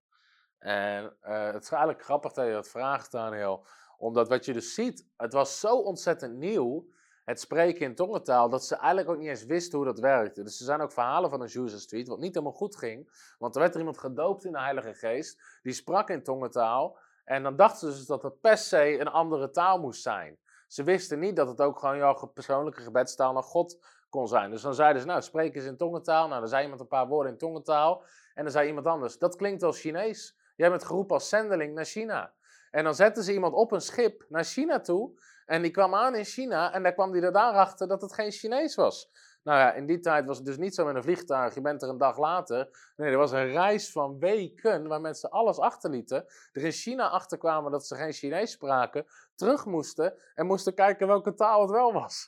En 0.59 1.05
uh, 1.05 1.53
het 1.53 1.63
is 1.63 1.71
eigenlijk 1.71 2.03
grappig 2.05 2.33
dat 2.33 2.47
je 2.47 2.53
dat 2.53 2.69
vraagt, 2.69 3.13
Daniel. 3.13 3.67
Omdat 3.97 4.29
wat 4.29 4.45
je 4.45 4.53
dus 4.53 4.75
ziet, 4.75 5.07
het 5.17 5.33
was 5.33 5.61
zo 5.61 5.77
ontzettend 5.77 6.35
nieuw, 6.35 6.87
het 7.25 7.41
spreken 7.41 7.87
in 7.87 7.95
tongentaal, 7.95 8.49
dat 8.49 8.65
ze 8.65 8.77
eigenlijk 8.77 9.09
ook 9.09 9.19
niet 9.19 9.29
eens 9.29 9.45
wisten 9.45 9.79
hoe 9.79 9.87
dat 9.87 9.99
werkte. 9.99 10.43
Dus 10.43 10.59
er 10.59 10.65
zijn 10.65 10.81
ook 10.81 10.93
verhalen 10.93 11.31
van 11.31 11.41
een 11.41 11.47
Azusa 11.47 11.79
Street, 11.79 12.09
wat 12.09 12.19
niet 12.19 12.35
helemaal 12.35 12.57
goed 12.57 12.77
ging. 12.77 13.35
Want 13.39 13.55
er 13.55 13.61
werd 13.61 13.73
er 13.73 13.79
iemand 13.79 13.99
gedoopt 13.99 14.45
in 14.45 14.53
de 14.53 14.61
Heilige 14.61 14.95
Geest, 14.95 15.59
die 15.63 15.73
sprak 15.73 16.11
in 16.11 16.23
tongentaal. 16.23 16.99
En 17.25 17.43
dan 17.43 17.57
dachten 17.57 17.91
ze 17.91 17.97
dus 17.97 18.07
dat 18.07 18.23
het 18.23 18.41
per 18.41 18.59
se 18.59 19.01
een 19.01 19.09
andere 19.09 19.51
taal 19.51 19.79
moest 19.79 20.03
zijn. 20.03 20.39
Ze 20.73 20.83
wisten 20.83 21.19
niet 21.19 21.37
dat 21.37 21.49
het 21.49 21.61
ook 21.61 21.79
gewoon 21.79 21.97
jouw 21.97 22.27
persoonlijke 22.35 22.83
gebedstaal 22.83 23.33
naar 23.33 23.43
God 23.43 23.85
kon 24.11 24.29
zijn. 24.29 24.51
Dus 24.51 24.63
dan 24.63 24.75
zeiden 24.75 25.03
ze, 25.03 25.09
nou, 25.09 25.23
spreek 25.23 25.55
eens 25.55 25.65
in 25.65 25.77
tongentaal. 25.77 26.29
Nou, 26.29 26.41
dan 26.41 26.49
zei 26.49 26.63
iemand 26.63 26.81
een 26.81 26.87
paar 26.89 27.07
woorden 27.07 27.33
in 27.33 27.39
tongentaal. 27.39 28.03
En 28.35 28.43
dan 28.43 28.53
zei 28.53 28.69
iemand 28.69 28.87
anders, 28.87 29.19
dat 29.19 29.37
klinkt 29.37 29.63
als 29.63 29.81
Chinees. 29.81 30.37
Jij 30.57 30.71
bent 30.71 30.85
geroepen 30.85 31.15
als 31.15 31.29
zendeling 31.29 31.75
naar 31.75 31.85
China. 31.85 32.33
En 32.71 32.85
dan 32.85 32.95
zetten 32.95 33.23
ze 33.23 33.33
iemand 33.33 33.55
op 33.55 33.73
een 33.73 33.81
schip 33.81 34.25
naar 34.29 34.45
China 34.45 34.81
toe. 34.81 35.21
En 35.47 35.63
die 35.63 35.71
kwam 35.71 35.95
aan 35.95 36.15
in 36.15 36.25
China 36.25 36.73
en 36.73 36.83
daar 36.83 36.93
kwam 36.93 37.13
hij 37.13 37.23
er 37.23 37.33
daarachter 37.33 37.89
dat 37.89 38.03
het 38.03 38.13
geen 38.13 38.31
Chinees 38.31 38.75
was. 38.75 39.11
Nou 39.43 39.59
ja, 39.59 39.73
in 39.73 39.87
die 39.87 40.01
tijd 40.01 40.27
was 40.27 40.37
het 40.37 40.47
dus 40.47 40.57
niet 40.57 40.75
zo 40.75 40.85
met 40.85 40.95
een 40.95 41.03
vliegtuig, 41.03 41.55
je 41.55 41.61
bent 41.61 41.83
er 41.83 41.89
een 41.89 41.99
dag 41.99 42.19
later. 42.19 42.93
Nee, 42.97 43.11
er 43.11 43.19
was 43.19 43.33
een 43.33 43.51
reis 43.51 43.93
van 43.93 44.19
weken 44.19 44.89
waar 44.89 45.01
mensen 45.01 45.31
alles 45.31 45.59
achterlieten. 45.59 46.25
Er 46.53 46.65
in 46.65 46.73
China 46.73 47.09
achterkwamen 47.09 47.71
dat 47.71 47.87
ze 47.87 47.97
geen 47.97 48.13
Chinees 48.13 48.51
spraken, 48.51 49.07
terug 49.35 49.67
moesten 49.67 50.15
en 50.35 50.47
moesten 50.47 50.75
kijken 50.75 51.07
welke 51.07 51.35
taal 51.35 51.61
het 51.61 51.71
wel 51.71 51.93
was. 51.93 52.27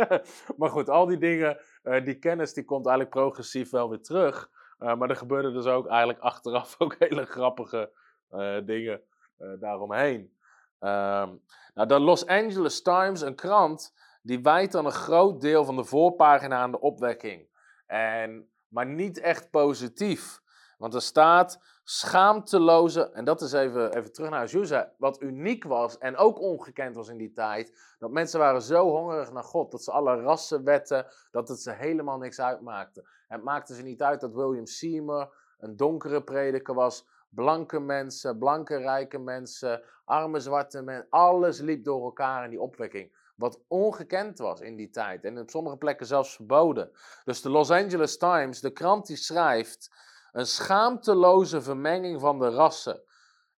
maar 0.58 0.70
goed, 0.70 0.88
al 0.88 1.06
die 1.06 1.18
dingen, 1.18 1.58
uh, 1.82 2.04
die 2.04 2.18
kennis, 2.18 2.54
die 2.54 2.64
komt 2.64 2.86
eigenlijk 2.86 3.16
progressief 3.16 3.70
wel 3.70 3.88
weer 3.88 4.02
terug. 4.02 4.50
Uh, 4.78 4.94
maar 4.94 5.10
er 5.10 5.16
gebeurden 5.16 5.52
dus 5.52 5.66
ook 5.66 5.86
eigenlijk 5.88 6.20
achteraf 6.20 6.74
ook 6.80 6.96
hele 6.98 7.24
grappige 7.24 7.90
uh, 8.30 8.58
dingen 8.64 9.02
daaromheen. 9.58 10.34
Um, 10.80 11.42
nou, 11.74 11.88
de 11.88 12.00
Los 12.00 12.26
Angeles 12.26 12.82
Times, 12.82 13.20
een 13.20 13.34
krant, 13.34 13.94
die 14.26 14.42
wijt 14.42 14.72
dan 14.72 14.86
een 14.86 14.92
groot 14.92 15.40
deel 15.40 15.64
van 15.64 15.76
de 15.76 15.84
voorpagina 15.84 16.56
aan 16.56 16.70
de 16.70 16.80
opwekking. 16.80 17.48
En, 17.86 18.50
maar 18.68 18.86
niet 18.86 19.20
echt 19.20 19.50
positief. 19.50 20.40
Want 20.78 20.94
er 20.94 21.02
staat 21.02 21.60
schaamteloze, 21.84 23.10
en 23.10 23.24
dat 23.24 23.40
is 23.40 23.52
even, 23.52 23.96
even 23.96 24.12
terug 24.12 24.30
naar 24.30 24.42
Azusa, 24.42 24.92
wat 24.98 25.22
uniek 25.22 25.64
was 25.64 25.98
en 25.98 26.16
ook 26.16 26.40
ongekend 26.40 26.96
was 26.96 27.08
in 27.08 27.16
die 27.16 27.32
tijd. 27.32 27.94
Dat 27.98 28.10
mensen 28.10 28.38
waren 28.38 28.62
zo 28.62 28.90
hongerig 28.90 29.32
naar 29.32 29.44
God, 29.44 29.70
dat 29.70 29.82
ze 29.82 29.90
alle 29.90 30.20
rassenwetten, 30.20 31.06
dat 31.30 31.48
het 31.48 31.60
ze 31.60 31.72
helemaal 31.72 32.18
niks 32.18 32.40
uitmaakte. 32.40 33.08
Het 33.28 33.42
maakte 33.42 33.74
ze 33.74 33.82
niet 33.82 34.02
uit 34.02 34.20
dat 34.20 34.34
William 34.34 34.66
Seymour 34.66 35.34
een 35.58 35.76
donkere 35.76 36.22
prediker 36.22 36.74
was, 36.74 37.06
blanke 37.28 37.80
mensen, 37.80 38.38
blanke 38.38 38.76
rijke 38.76 39.18
mensen, 39.18 39.82
arme 40.04 40.40
zwarte 40.40 40.82
mensen, 40.82 41.06
alles 41.10 41.60
liep 41.60 41.84
door 41.84 42.04
elkaar 42.04 42.44
in 42.44 42.50
die 42.50 42.60
opwekking. 42.60 43.24
Wat 43.36 43.60
ongekend 43.68 44.38
was 44.38 44.60
in 44.60 44.76
die 44.76 44.90
tijd 44.90 45.24
en 45.24 45.38
op 45.38 45.50
sommige 45.50 45.76
plekken 45.76 46.06
zelfs 46.06 46.34
verboden. 46.34 46.90
Dus 47.24 47.42
de 47.42 47.50
Los 47.50 47.70
Angeles 47.70 48.18
Times, 48.18 48.60
de 48.60 48.70
krant 48.70 49.06
die 49.06 49.16
schrijft, 49.16 49.90
een 50.32 50.46
schaamteloze 50.46 51.62
vermenging 51.62 52.20
van 52.20 52.38
de 52.38 52.48
rassen. 52.48 53.02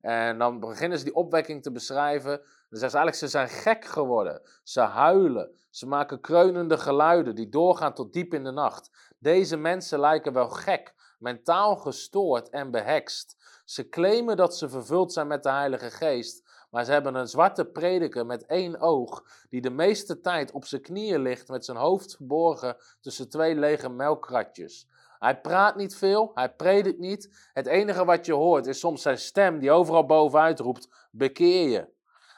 En 0.01 0.39
dan 0.39 0.61
beginnen 0.61 0.99
ze 0.99 1.05
die 1.05 1.15
opwekking 1.15 1.63
te 1.63 1.73
beschrijven. 1.73 2.37
Dan 2.69 2.79
zeggen 2.79 2.91
ze 2.91 2.97
eigenlijk, 2.97 3.17
ze 3.17 3.29
zijn 3.29 3.49
gek 3.49 3.85
geworden. 3.85 4.43
Ze 4.63 4.81
huilen. 4.81 5.57
Ze 5.71 5.87
maken 5.87 6.21
kreunende 6.21 6.79
geluiden 6.79 7.35
die 7.35 7.49
doorgaan 7.49 7.95
tot 7.95 8.13
diep 8.13 8.35
in 8.35 8.45
de 8.45 8.51
nacht. 8.51 9.13
Deze 9.19 9.57
mensen 9.57 10.01
lijken 10.01 10.33
wel 10.33 10.49
gek, 10.49 10.95
mentaal 11.19 11.77
gestoord 11.77 12.49
en 12.49 12.71
behekst. 12.71 13.37
Ze 13.65 13.89
claimen 13.89 14.37
dat 14.37 14.57
ze 14.57 14.69
vervuld 14.69 15.13
zijn 15.13 15.27
met 15.27 15.43
de 15.43 15.51
Heilige 15.51 15.91
Geest, 15.91 16.48
maar 16.71 16.85
ze 16.85 16.93
hebben 16.93 17.15
een 17.15 17.29
zwarte 17.29 17.65
prediker 17.65 18.27
met 18.27 18.47
één 18.47 18.81
oog, 18.81 19.25
die 19.49 19.61
de 19.61 19.71
meeste 19.71 20.21
tijd 20.21 20.53
op 20.53 20.65
zijn 20.65 20.83
knieën 20.83 21.21
ligt 21.21 21.49
met 21.49 21.65
zijn 21.65 21.77
hoofd 21.77 22.17
verborgen 22.17 22.77
tussen 23.01 23.29
twee 23.29 23.55
lege 23.55 23.89
melkkratjes. 23.89 24.89
Hij 25.19 25.41
praat 25.41 25.77
niet 25.77 25.97
veel, 25.97 26.31
hij 26.35 26.55
predikt 26.55 26.99
niet. 26.99 27.51
Het 27.53 27.67
enige 27.67 28.05
wat 28.05 28.27
je 28.27 28.33
hoort 28.33 28.67
is 28.67 28.79
soms 28.79 29.03
zijn 29.03 29.19
stem 29.19 29.59
die 29.59 29.71
overal 29.71 30.07
bovenuit 30.07 30.61
roept: 30.61 31.09
bekeer 31.11 31.69
je. 31.69 31.89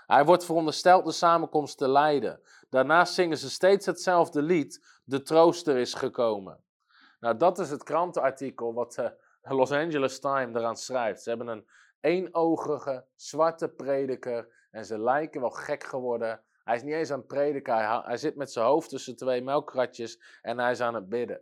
Hij 0.06 0.24
wordt 0.24 0.44
verondersteld 0.44 1.04
de 1.04 1.12
samenkomst 1.12 1.78
te 1.78 1.88
leiden. 1.88 2.40
Daarnaast 2.68 3.14
zingen 3.14 3.36
ze 3.36 3.50
steeds 3.50 3.86
hetzelfde 3.86 4.42
lied: 4.42 5.00
De 5.04 5.22
trooster 5.22 5.76
is 5.76 5.94
gekomen. 5.94 6.60
Nou, 7.20 7.36
dat 7.36 7.58
is 7.58 7.70
het 7.70 7.82
krantenartikel 7.82 8.74
wat 8.74 8.94
de 8.94 9.14
Los 9.42 9.72
Angeles 9.72 10.20
Times 10.20 10.54
eraan 10.54 10.76
schrijft. 10.76 11.22
Ze 11.22 11.28
hebben 11.28 11.48
een 11.48 11.66
eenogige, 12.00 13.04
zwarte 13.14 13.68
prediker 13.68 14.48
en 14.70 14.84
ze 14.84 14.98
lijken 14.98 15.40
wel 15.40 15.50
gek 15.50 15.84
geworden. 15.84 16.40
Hij 16.64 16.76
is 16.76 16.82
niet 16.82 16.94
eens 16.94 17.10
aan 17.10 17.18
het 17.18 17.26
prediken, 17.26 18.02
hij, 18.04 18.16
zit 18.16 18.36
met 18.36 18.52
zijn 18.52 18.66
hoofd 18.66 18.88
tussen 18.88 19.16
twee 19.16 19.42
melkkratjes 19.42 20.20
en 20.42 20.58
hij 20.58 20.70
is 20.70 20.80
aan 20.80 20.94
het 20.94 21.08
bidden. 21.08 21.40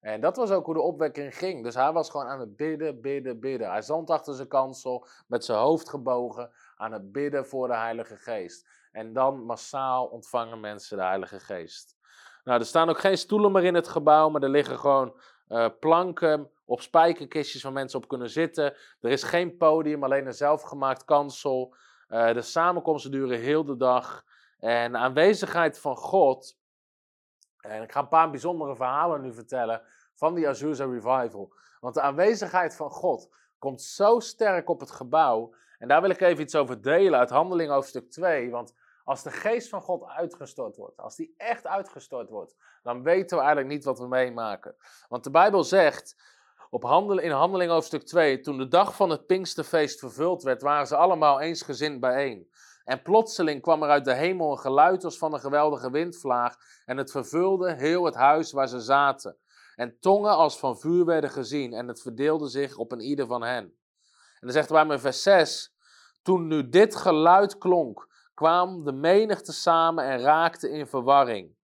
En 0.00 0.20
dat 0.20 0.36
was 0.36 0.50
ook 0.50 0.64
hoe 0.64 0.74
de 0.74 0.80
opwekking 0.80 1.36
ging. 1.36 1.64
Dus 1.64 1.74
hij 1.74 1.92
was 1.92 2.10
gewoon 2.10 2.26
aan 2.26 2.40
het 2.40 2.56
bidden, 2.56 3.00
bidden, 3.00 3.40
bidden. 3.40 3.70
Hij 3.70 3.82
stond 3.82 4.10
achter 4.10 4.34
zijn 4.34 4.48
kansel 4.48 5.06
met 5.26 5.44
zijn 5.44 5.58
hoofd 5.58 5.88
gebogen 5.88 6.50
aan 6.76 6.92
het 6.92 7.12
bidden 7.12 7.46
voor 7.46 7.66
de 7.66 7.76
Heilige 7.76 8.16
Geest. 8.16 8.66
En 8.92 9.12
dan 9.12 9.44
massaal 9.44 10.06
ontvangen 10.06 10.60
mensen 10.60 10.96
de 10.96 11.02
Heilige 11.02 11.40
Geest. 11.40 11.96
Nou, 12.44 12.60
er 12.60 12.66
staan 12.66 12.88
ook 12.88 12.98
geen 12.98 13.18
stoelen 13.18 13.52
meer 13.52 13.64
in 13.64 13.74
het 13.74 13.88
gebouw, 13.88 14.28
maar 14.28 14.42
er 14.42 14.48
liggen 14.48 14.78
gewoon 14.78 15.20
uh, 15.48 15.68
planken 15.80 16.50
op 16.72 16.80
spijkerkistjes 16.80 17.62
waar 17.62 17.72
mensen 17.72 17.98
op 17.98 18.08
kunnen 18.08 18.30
zitten. 18.30 18.74
Er 19.00 19.10
is 19.10 19.22
geen 19.22 19.56
podium, 19.56 20.04
alleen 20.04 20.26
een 20.26 20.34
zelfgemaakt 20.34 21.04
kansel. 21.04 21.74
Uh, 22.08 22.32
de 22.32 22.42
samenkomsten 22.42 23.10
duren 23.10 23.40
heel 23.40 23.64
de 23.64 23.76
dag. 23.76 24.24
En 24.58 24.92
de 24.92 24.98
aanwezigheid 24.98 25.78
van 25.78 25.96
God. 25.96 26.58
En 27.60 27.82
ik 27.82 27.92
ga 27.92 28.00
een 28.00 28.08
paar 28.08 28.30
bijzondere 28.30 28.76
verhalen 28.76 29.20
nu 29.20 29.32
vertellen 29.32 29.82
van 30.14 30.34
die 30.34 30.48
Azusa 30.48 30.84
Revival. 30.84 31.54
Want 31.80 31.94
de 31.94 32.00
aanwezigheid 32.00 32.76
van 32.76 32.90
God 32.90 33.34
komt 33.58 33.82
zo 33.82 34.20
sterk 34.20 34.68
op 34.68 34.80
het 34.80 34.90
gebouw. 34.90 35.54
En 35.78 35.88
daar 35.88 36.00
wil 36.00 36.10
ik 36.10 36.20
even 36.20 36.42
iets 36.42 36.54
over 36.54 36.82
delen 36.82 37.18
uit 37.18 37.30
Handeling 37.30 37.70
hoofdstuk 37.70 38.10
2. 38.10 38.50
Want 38.50 38.74
als 39.04 39.22
de 39.22 39.30
geest 39.30 39.68
van 39.68 39.82
God 39.82 40.04
uitgestort 40.06 40.76
wordt, 40.76 40.96
als 40.96 41.16
die 41.16 41.34
echt 41.36 41.66
uitgestort 41.66 42.28
wordt, 42.28 42.56
dan 42.82 43.02
weten 43.02 43.36
we 43.36 43.42
eigenlijk 43.42 43.74
niet 43.74 43.84
wat 43.84 43.98
we 43.98 44.08
meemaken. 44.08 44.74
Want 45.08 45.24
de 45.24 45.30
Bijbel 45.30 45.64
zegt 45.64 46.16
op 46.74 47.20
in 47.20 47.30
Handeling 47.30 47.70
hoofdstuk 47.70 48.02
2, 48.02 48.40
toen 48.40 48.58
de 48.58 48.68
dag 48.68 48.96
van 48.96 49.10
het 49.10 49.26
Pinksterfeest 49.26 49.98
vervuld 49.98 50.42
werd, 50.42 50.62
waren 50.62 50.86
ze 50.86 50.96
allemaal 50.96 51.40
eensgezind 51.40 52.00
bijeen. 52.00 52.50
En 52.84 53.02
plotseling 53.02 53.62
kwam 53.62 53.82
er 53.82 53.88
uit 53.88 54.04
de 54.04 54.14
hemel 54.14 54.50
een 54.50 54.58
geluid 54.58 55.04
als 55.04 55.18
van 55.18 55.32
een 55.32 55.40
geweldige 55.40 55.90
windvlaag 55.90 56.56
en 56.84 56.96
het 56.96 57.10
vervulde 57.10 57.74
heel 57.74 58.04
het 58.04 58.14
huis 58.14 58.52
waar 58.52 58.68
ze 58.68 58.80
zaten. 58.80 59.36
En 59.74 59.96
tongen 60.00 60.36
als 60.36 60.58
van 60.58 60.78
vuur 60.78 61.04
werden 61.04 61.30
gezien 61.30 61.72
en 61.72 61.88
het 61.88 62.02
verdeelde 62.02 62.48
zich 62.48 62.76
op 62.76 62.92
een 62.92 63.00
ieder 63.00 63.26
van 63.26 63.42
hen. 63.42 63.64
En 63.64 64.40
dan 64.40 64.52
zegt 64.52 64.70
wij 64.70 64.86
in 64.86 64.98
vers 64.98 65.22
6, 65.22 65.74
toen 66.22 66.46
nu 66.46 66.68
dit 66.68 66.96
geluid 66.96 67.58
klonk, 67.58 68.08
kwam 68.34 68.84
de 68.84 68.92
menigte 68.92 69.52
samen 69.52 70.04
en 70.04 70.20
raakte 70.20 70.70
in 70.70 70.86
verwarring. 70.86 71.56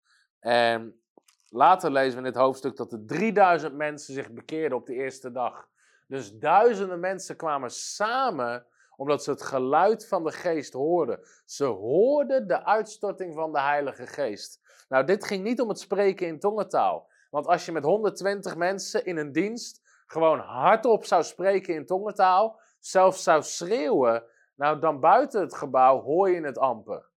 En 0.41 1.01
later 1.49 1.91
lezen 1.91 2.13
we 2.13 2.27
in 2.27 2.33
dit 2.33 2.43
hoofdstuk 2.43 2.77
dat 2.77 2.93
er 2.93 3.07
3000 3.07 3.75
mensen 3.75 4.15
zich 4.15 4.33
bekeerden 4.33 4.79
op 4.79 4.87
de 4.87 4.95
eerste 4.95 5.31
dag. 5.31 5.69
Dus 6.07 6.33
duizenden 6.33 7.01
mensen 7.01 7.37
kwamen 7.37 7.71
samen 7.71 8.67
Omdat 8.97 9.25
ze 9.25 9.31
het 9.31 9.43
geluid 9.43 10.09
van 10.09 10.25
de 10.25 10.33
geest 10.33 10.73
hoorden. 10.73 11.21
Ze 11.45 11.65
hoorden 11.65 12.47
de 12.49 12.65
uitstorting 12.65 13.35
van 13.35 13.53
de 13.53 13.61
Heilige 13.61 14.07
Geest. 14.07 14.61
Nou, 14.89 15.05
dit 15.05 15.25
ging 15.25 15.45
niet 15.45 15.61
om 15.61 15.69
het 15.69 15.79
spreken 15.79 16.27
in 16.27 16.39
tongentaal. 16.39 17.09
Want 17.31 17.47
als 17.47 17.67
je 17.67 17.73
met 17.73 17.85
120 17.85 18.57
mensen 18.57 19.05
in 19.05 19.17
een 19.17 19.33
dienst 19.33 19.81
gewoon 20.07 20.39
hardop 20.39 21.05
zou 21.05 21.23
spreken 21.23 21.75
in 21.75 21.87
tongentaal, 21.87 22.61
zelfs 22.79 23.23
zou 23.23 23.43
schreeuwen, 23.43 24.25
nou 24.55 24.79
dan 24.79 25.01
buiten 25.01 25.41
het 25.41 25.55
gebouw 25.55 26.03
hoor 26.03 26.31
je 26.31 26.41
het 26.41 26.59
amper. 26.59 27.09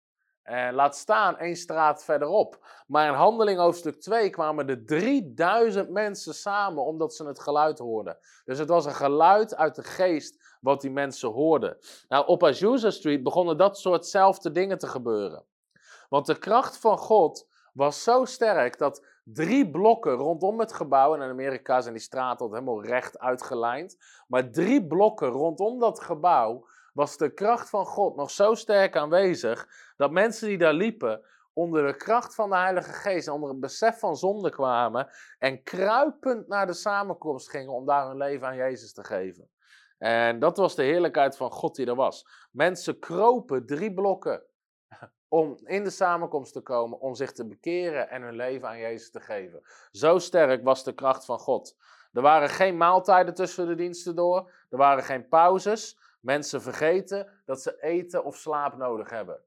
En 0.49 0.75
laat 0.75 0.97
staan 0.97 1.39
één 1.39 1.57
straat 1.57 2.05
verderop. 2.05 2.59
Maar 2.87 3.09
in 3.09 3.15
Handeling 3.15 3.59
hoofdstuk 3.59 4.01
2 4.01 4.31
kwamen 4.31 4.69
er 4.69 4.85
3000 4.87 5.91
mensen 5.91 6.35
samen 6.35 6.85
omdat 6.85 7.15
ze 7.15 7.27
het 7.27 7.41
geluid 7.41 7.79
hoorden. 7.79 8.19
Dus 8.45 8.59
het 8.59 8.69
was 8.69 8.85
een 8.85 8.95
geluid 8.95 9.57
uit 9.57 9.75
de 9.75 9.83
geest 9.83 10.57
wat 10.61 10.81
die 10.81 10.91
mensen 10.91 11.31
hoorden. 11.31 11.79
Nou, 12.09 12.27
op 12.27 12.45
Azusa 12.45 12.91
Street 12.91 13.23
begonnen 13.23 13.57
dat 13.57 13.79
soortzelfde 13.79 14.53
dingen 14.53 14.79
te 14.79 14.87
gebeuren. 14.87 15.45
Want 16.09 16.27
de 16.27 16.39
kracht 16.39 16.79
van 16.79 16.99
God 16.99 17.49
was 17.73 18.03
zo 18.03 18.25
sterk 18.25 18.79
dat 18.79 19.07
drie 19.25 19.71
blokken 19.71 20.13
rondom 20.13 20.59
het 20.59 20.73
gebouw, 20.73 21.15
en 21.15 21.23
in 21.23 21.31
Amerika 21.31 21.81
zijn 21.81 21.95
die 21.95 22.03
straten 22.03 22.49
helemaal 22.49 22.85
recht 22.85 23.19
uitgelijnd, 23.19 23.97
maar 24.29 24.51
drie 24.51 24.87
blokken 24.87 25.29
rondom 25.29 25.79
dat 25.79 26.01
gebouw 26.01 26.67
was 26.99 27.17
de 27.17 27.35
kracht 27.35 27.71
van 27.71 27.87
God 27.87 28.17
nog 28.17 28.31
zo 28.31 28.55
sterk 28.55 28.97
aanwezig 28.97 29.69
dat 29.97 30.11
mensen 30.11 30.49
die 30.49 30.59
daar 30.59 30.73
liepen 30.73 31.25
onder 31.53 31.87
de 31.87 31.97
kracht 31.97 32.35
van 32.35 32.51
de 32.51 32.57
Heilige 32.57 32.93
Geest 32.93 33.29
onder 33.29 33.49
het 33.51 33.61
besef 33.61 33.99
van 33.99 34.17
zonde 34.17 34.51
kwamen 34.51 35.09
en 35.39 35.63
kruipend 35.63 36.49
naar 36.49 36.67
de 36.67 36.73
samenkomst 36.73 37.51
gingen 37.51 37.73
om 37.73 37.87
daar 37.87 38.07
hun 38.07 38.17
leven 38.17 38.47
aan 38.47 38.57
Jezus 38.57 38.93
te 38.93 39.05
geven. 39.05 39.51
En 39.99 40.39
dat 40.39 40.57
was 40.57 40.75
de 40.75 40.83
heerlijkheid 40.83 41.37
van 41.37 41.51
God 41.51 41.75
die 41.75 41.87
er 41.87 41.95
was. 41.95 42.27
Mensen 42.51 42.99
kropen 42.99 43.67
drie 43.67 43.95
blokken 43.95 44.43
om 45.29 45.59
in 45.65 45.85
de 45.85 45.91
samenkomst 45.91 46.53
te 46.53 46.61
komen, 46.61 47.01
om 47.01 47.15
zich 47.15 47.33
te 47.33 47.47
bekeren 47.47 48.11
en 48.11 48.23
hun 48.23 48.37
leven 48.37 48.69
aan 48.69 48.79
Jezus 48.79 49.11
te 49.11 49.21
geven. 49.21 49.61
Zo 49.91 50.19
sterk 50.19 50.65
was 50.65 50.85
de 50.85 50.95
kracht 50.95 51.25
van 51.25 51.39
God. 51.39 51.77
Er 52.13 52.23
waren 52.23 52.49
geen 52.49 52.77
maaltijden 52.77 53.35
tussen 53.35 53.67
de 53.67 53.75
diensten 53.75 54.17
door, 54.17 54.53
er 54.71 54.79
waren 54.79 55.05
geen 55.05 55.29
pauzes. 55.29 56.07
Mensen 56.21 56.63
vergeten 56.63 57.43
dat 57.45 57.63
ze 57.63 57.81
eten 57.81 58.25
of 58.25 58.37
slaap 58.37 58.77
nodig 58.77 59.11
hebben. 59.11 59.41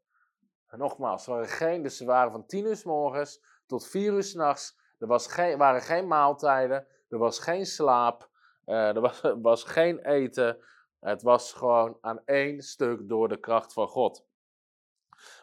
En 0.67 0.79
nogmaals, 0.79 1.27
er 1.27 1.33
waren 1.33 1.47
geen, 1.47 1.83
dus 1.83 1.97
ze 1.97 2.05
waren 2.05 2.31
van 2.31 2.45
10 2.45 2.65
uur 2.65 2.81
morgens 2.83 3.41
tot 3.65 3.87
4 3.87 4.13
uur 4.13 4.23
s'nachts. 4.23 4.79
Er 4.99 5.07
was 5.07 5.27
geen, 5.27 5.57
waren 5.57 5.81
geen 5.81 6.07
maaltijden, 6.07 6.87
er 7.09 7.17
was 7.17 7.39
geen 7.39 7.65
slaap, 7.65 8.29
uh, 8.65 8.95
er 8.95 9.01
was, 9.01 9.21
was 9.41 9.63
geen 9.63 9.99
eten. 9.99 10.57
Het 10.99 11.21
was 11.21 11.53
gewoon 11.53 11.97
aan 12.01 12.21
één 12.25 12.61
stuk 12.61 13.09
door 13.09 13.27
de 13.27 13.39
kracht 13.39 13.73
van 13.73 13.87
God. 13.87 14.25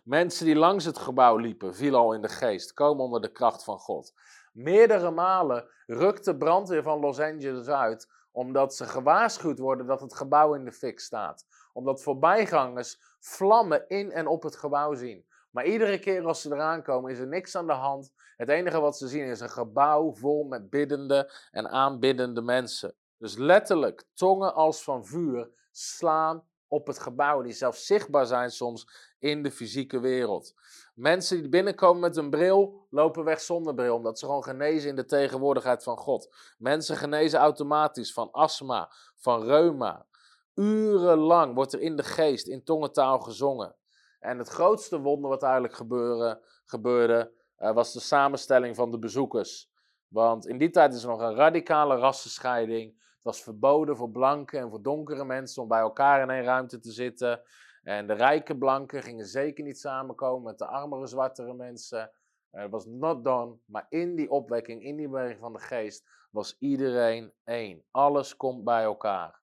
Mensen 0.04 0.46
die 0.46 0.56
langs 0.56 0.84
het 0.84 0.98
gebouw 0.98 1.36
liepen, 1.36 1.74
vielen 1.74 2.00
al 2.00 2.14
in 2.14 2.22
de 2.22 2.28
geest, 2.28 2.72
komen 2.72 3.04
onder 3.04 3.20
de 3.20 3.32
kracht 3.32 3.64
van 3.64 3.78
God. 3.78 4.14
Meerdere 4.52 5.10
malen 5.10 5.68
rukt 5.86 6.24
de 6.24 6.36
brandweer 6.36 6.82
van 6.82 7.00
Los 7.00 7.18
Angeles 7.18 7.68
uit, 7.68 8.12
omdat 8.38 8.74
ze 8.74 8.84
gewaarschuwd 8.84 9.58
worden 9.58 9.86
dat 9.86 10.00
het 10.00 10.14
gebouw 10.14 10.54
in 10.54 10.64
de 10.64 10.72
fik 10.72 11.00
staat. 11.00 11.46
Omdat 11.72 12.02
voorbijgangers 12.02 12.98
vlammen 13.20 13.88
in 13.88 14.12
en 14.12 14.26
op 14.26 14.42
het 14.42 14.56
gebouw 14.56 14.94
zien. 14.94 15.26
Maar 15.50 15.66
iedere 15.66 15.98
keer 15.98 16.26
als 16.26 16.40
ze 16.40 16.52
eraan 16.52 16.82
komen, 16.82 17.10
is 17.10 17.18
er 17.18 17.26
niks 17.26 17.56
aan 17.56 17.66
de 17.66 17.72
hand. 17.72 18.12
Het 18.36 18.48
enige 18.48 18.80
wat 18.80 18.98
ze 18.98 19.08
zien 19.08 19.24
is 19.24 19.40
een 19.40 19.50
gebouw 19.50 20.14
vol 20.14 20.44
met 20.44 20.70
biddende 20.70 21.32
en 21.50 21.68
aanbiddende 21.68 22.42
mensen. 22.42 22.94
Dus 23.16 23.36
letterlijk, 23.36 24.04
tongen 24.14 24.54
als 24.54 24.82
van 24.82 25.06
vuur 25.06 25.50
slaan 25.70 26.48
op 26.68 26.86
het 26.86 26.98
gebouw, 26.98 27.42
die 27.42 27.52
zelfs 27.52 27.86
zichtbaar 27.86 28.26
zijn 28.26 28.50
soms 28.50 29.07
in 29.18 29.42
de 29.42 29.50
fysieke 29.50 30.00
wereld. 30.00 30.54
Mensen 30.94 31.40
die 31.40 31.48
binnenkomen 31.48 32.00
met 32.00 32.16
een 32.16 32.30
bril, 32.30 32.86
lopen 32.90 33.24
weg 33.24 33.40
zonder 33.40 33.74
bril, 33.74 33.94
omdat 33.94 34.18
ze 34.18 34.24
gewoon 34.26 34.44
genezen 34.44 34.90
in 34.90 34.96
de 34.96 35.04
tegenwoordigheid 35.04 35.82
van 35.82 35.96
God. 35.96 36.34
Mensen 36.58 36.96
genezen 36.96 37.38
automatisch 37.38 38.12
van 38.12 38.30
astma, 38.30 38.92
van 39.16 39.44
reuma. 39.44 40.06
Urenlang 40.54 41.54
wordt 41.54 41.72
er 41.72 41.80
in 41.80 41.96
de 41.96 42.02
geest, 42.02 42.48
in 42.48 42.64
tongentaal 42.64 43.18
gezongen. 43.18 43.76
En 44.20 44.38
het 44.38 44.48
grootste 44.48 45.00
wonder 45.00 45.30
wat 45.30 45.42
eigenlijk 45.42 45.74
gebeurde, 45.74 46.40
gebeurde 46.64 47.32
uh, 47.58 47.72
was 47.72 47.92
de 47.92 48.00
samenstelling 48.00 48.76
van 48.76 48.90
de 48.90 48.98
bezoekers. 48.98 49.70
Want 50.08 50.46
in 50.46 50.58
die 50.58 50.70
tijd 50.70 50.94
is 50.94 51.02
er 51.02 51.08
nog 51.08 51.20
een 51.20 51.34
radicale 51.34 51.96
rassenscheiding. 51.96 52.92
Het 53.14 53.24
was 53.24 53.42
verboden 53.42 53.96
voor 53.96 54.10
blanke 54.10 54.58
en 54.58 54.70
voor 54.70 54.82
donkere 54.82 55.24
mensen 55.24 55.62
om 55.62 55.68
bij 55.68 55.80
elkaar 55.80 56.22
in 56.22 56.30
één 56.30 56.44
ruimte 56.44 56.78
te 56.78 56.92
zitten. 56.92 57.40
En 57.88 58.06
de 58.06 58.12
rijke 58.12 58.56
blanken 58.56 59.02
gingen 59.02 59.26
zeker 59.26 59.64
niet 59.64 59.78
samenkomen 59.78 60.42
met 60.42 60.58
de 60.58 60.66
armere, 60.66 61.06
zwartere 61.06 61.54
mensen. 61.54 62.10
Het 62.50 62.70
was 62.70 62.86
not 62.86 63.24
done, 63.24 63.56
maar 63.64 63.86
in 63.88 64.14
die 64.16 64.30
opwekking, 64.30 64.82
in 64.82 64.96
die 64.96 65.08
beweging 65.08 65.40
van 65.40 65.52
de 65.52 65.58
geest, 65.58 66.08
was 66.30 66.56
iedereen 66.58 67.32
één. 67.44 67.84
Alles 67.90 68.36
komt 68.36 68.64
bij 68.64 68.82
elkaar. 68.82 69.40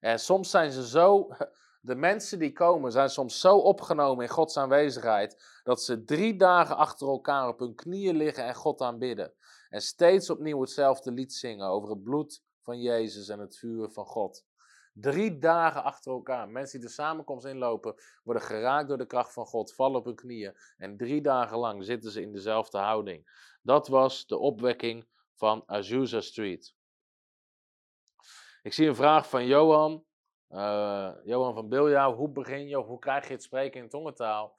En 0.00 0.18
soms 0.18 0.50
zijn 0.50 0.72
ze 0.72 0.86
zo, 0.86 1.28
de 1.80 1.94
mensen 1.94 2.38
die 2.38 2.52
komen, 2.52 2.92
zijn 2.92 3.10
soms 3.10 3.40
zo 3.40 3.56
opgenomen 3.56 4.24
in 4.24 4.30
Gods 4.30 4.56
aanwezigheid, 4.56 5.60
dat 5.62 5.82
ze 5.82 6.04
drie 6.04 6.36
dagen 6.36 6.76
achter 6.76 7.08
elkaar 7.08 7.48
op 7.48 7.58
hun 7.58 7.74
knieën 7.74 8.16
liggen 8.16 8.44
en 8.44 8.54
God 8.54 8.80
aanbidden. 8.80 9.32
En 9.68 9.80
steeds 9.80 10.30
opnieuw 10.30 10.60
hetzelfde 10.60 11.12
lied 11.12 11.32
zingen 11.32 11.66
over 11.66 11.90
het 11.90 12.02
bloed 12.02 12.42
van 12.62 12.80
Jezus 12.80 13.28
en 13.28 13.38
het 13.38 13.56
vuur 13.56 13.90
van 13.90 14.06
God. 14.06 14.44
Drie 14.96 15.38
dagen 15.38 15.82
achter 15.82 16.12
elkaar. 16.12 16.48
Mensen 16.48 16.78
die 16.78 16.88
de 16.88 16.94
samenkomst 16.94 17.46
inlopen, 17.46 17.94
worden 18.22 18.42
geraakt 18.42 18.88
door 18.88 18.98
de 18.98 19.06
kracht 19.06 19.32
van 19.32 19.46
God, 19.46 19.74
vallen 19.74 19.98
op 19.98 20.04
hun 20.04 20.14
knieën. 20.14 20.56
En 20.76 20.96
drie 20.96 21.20
dagen 21.20 21.58
lang 21.58 21.84
zitten 21.84 22.10
ze 22.10 22.20
in 22.20 22.32
dezelfde 22.32 22.78
houding. 22.78 23.48
Dat 23.62 23.88
was 23.88 24.26
de 24.26 24.38
opwekking 24.38 25.06
van 25.34 25.62
Azusa 25.66 26.20
Street. 26.20 26.74
Ik 28.62 28.72
zie 28.72 28.88
een 28.88 28.94
vraag 28.94 29.28
van 29.28 29.46
Johan. 29.46 30.04
Uh, 30.50 31.12
Johan 31.24 31.54
van 31.54 31.68
Biljouw, 31.68 32.14
hoe 32.14 32.30
begin 32.30 32.68
je 32.68 32.78
of 32.78 32.86
hoe 32.86 32.98
krijg 32.98 33.26
je 33.26 33.32
het 33.32 33.42
spreken 33.42 33.80
in 33.80 33.88
tongentaal? 33.88 34.56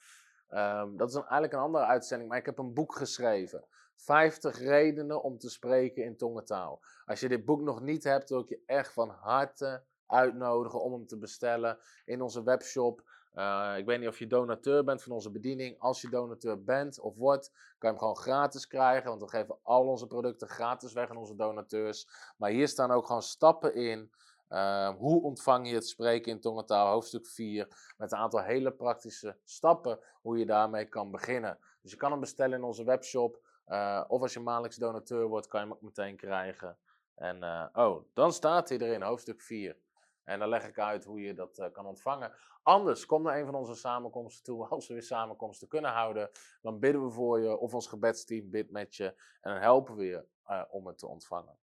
Um, 0.50 0.98
dat 0.98 1.10
is 1.10 1.16
een, 1.16 1.22
eigenlijk 1.22 1.54
een 1.54 1.60
andere 1.60 1.86
uitzending, 1.86 2.30
maar 2.30 2.40
ik 2.40 2.46
heb 2.46 2.58
een 2.58 2.74
boek 2.74 2.96
geschreven. 2.96 3.68
50 3.96 4.60
redenen 4.60 5.24
om 5.24 5.38
te 5.38 5.50
spreken 5.50 6.04
in 6.04 6.18
tongentaal. 6.18 6.82
Als 7.06 7.20
je 7.20 7.28
dit 7.28 7.46
boek 7.46 7.62
nog 7.62 7.82
niet 7.82 8.04
hebt, 8.04 8.30
wil 8.30 8.40
ik 8.40 8.50
je 8.50 8.64
echt 8.66 8.94
van 8.94 9.10
harte 9.10 9.84
uitnodigen 10.08 10.82
om 10.82 10.92
hem 10.92 11.08
te 11.08 11.18
bestellen 11.18 11.78
in 12.06 12.22
onze 12.22 12.44
webshop. 12.44 13.04
Uh, 13.36 13.74
ik 13.78 13.86
weet 13.86 14.00
niet 14.00 14.08
of 14.08 14.20
je 14.20 14.28
donateur 14.28 14.84
bent 14.84 15.04
van 15.04 15.12
onze 15.12 15.32
bediening. 15.32 15.80
Als 15.80 16.02
je 16.02 16.10
donateur 16.10 16.64
bent 16.64 17.00
of 17.00 17.16
wordt, 17.16 17.50
kan 17.50 17.60
je 17.80 17.88
hem 17.88 17.98
gewoon 17.98 18.18
gratis 18.18 18.68
krijgen. 18.68 19.10
Want 19.10 19.22
we 19.22 19.30
geven 19.30 19.58
al 19.64 19.88
onze 19.88 20.08
producten 20.08 20.48
gratis 20.48 20.94
weg 20.94 21.10
aan 21.10 21.18
onze 21.18 21.36
donateurs. 21.36 22.08
Maar 22.38 22.50
hier 22.50 22.68
staan 22.68 22.92
ook 22.92 23.06
gewoon 23.06 23.22
stappen 23.22 23.74
in. 23.74 24.12
Uh, 24.50 24.90
hoe 24.90 25.24
ontvang 25.24 25.70
je 25.70 25.74
het 25.74 25.88
spreken 25.88 26.32
in 26.32 26.40
tongentaal, 26.40 26.92
hoofdstuk 26.92 27.28
4. 27.28 27.94
Met 27.98 28.12
een 28.12 28.18
aantal 28.18 28.42
hele 28.42 28.72
praktische 28.72 29.38
stappen 29.44 30.00
hoe 30.22 30.38
je 30.38 30.46
daarmee 30.46 30.86
kan 30.86 31.12
beginnen. 31.12 31.60
Dus 31.82 31.92
je 31.92 31.98
kan 31.98 32.12
hem 32.12 32.20
bestellen 32.20 32.58
in 32.58 32.64
onze 32.64 32.84
webshop. 32.84 33.40
Uh, 33.68 34.04
of 34.08 34.22
als 34.22 34.34
je 34.34 34.40
maandelijks 34.40 34.78
donateur 34.78 35.28
wordt, 35.28 35.48
kan 35.48 35.60
je 35.60 35.66
hem 35.66 35.76
ook 35.76 35.82
meteen 35.82 36.16
krijgen. 36.16 36.78
En 37.16 37.44
oh, 37.74 38.04
dan 38.14 38.34
staat 38.34 38.70
hij 38.70 38.78
erin, 38.78 39.02
hoofdstuk 39.02 39.42
4. 39.42 39.78
En 40.26 40.40
dan 40.40 40.50
leg 40.50 40.68
ik 40.68 40.80
uit 40.80 41.04
hoe 41.04 41.22
je 41.22 41.34
dat 41.34 41.58
uh, 41.58 41.72
kan 41.72 41.86
ontvangen. 41.86 42.34
Anders, 42.64 43.06
kom 43.06 43.24
naar 43.24 43.40
een 43.40 43.46
van 43.46 43.56
onze 43.56 43.76
samenkomsten 43.76 44.44
toe. 44.44 44.68
Als 44.70 44.88
we 44.88 44.94
weer 44.94 45.04
samenkomsten 45.04 45.68
kunnen 45.68 45.92
houden, 45.92 46.30
dan 46.62 46.80
bidden 46.80 47.04
we 47.04 47.12
voor 47.12 47.40
je 47.40 47.58
of 47.58 47.74
ons 47.74 47.88
gebedsteam 47.88 48.50
bidt 48.50 48.72
met 48.72 48.96
je. 48.96 49.06
En 49.42 49.52
dan 49.52 49.62
helpen 49.62 49.96
we 49.96 50.06
je 50.06 50.26
uh, 50.48 50.64
om 50.70 50.88
het 50.88 50.98
te 50.98 51.08
ontvangen. 51.08 51.58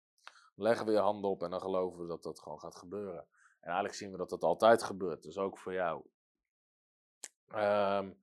Leggen 0.55 0.85
we 0.85 0.91
je 0.91 0.97
handen 0.97 1.29
op 1.29 1.43
en 1.43 1.49
dan 1.49 1.61
geloven 1.61 2.01
we 2.01 2.07
dat 2.07 2.23
dat 2.23 2.39
gewoon 2.39 2.59
gaat 2.59 2.75
gebeuren. 2.75 3.27
En 3.59 3.67
eigenlijk 3.67 3.95
zien 3.95 4.11
we 4.11 4.17
dat 4.17 4.29
dat 4.29 4.43
altijd 4.43 4.83
gebeurt, 4.83 5.23
dus 5.23 5.37
ook 5.37 5.57
voor 5.57 5.73
jou. 5.73 6.03
Um, 7.55 8.19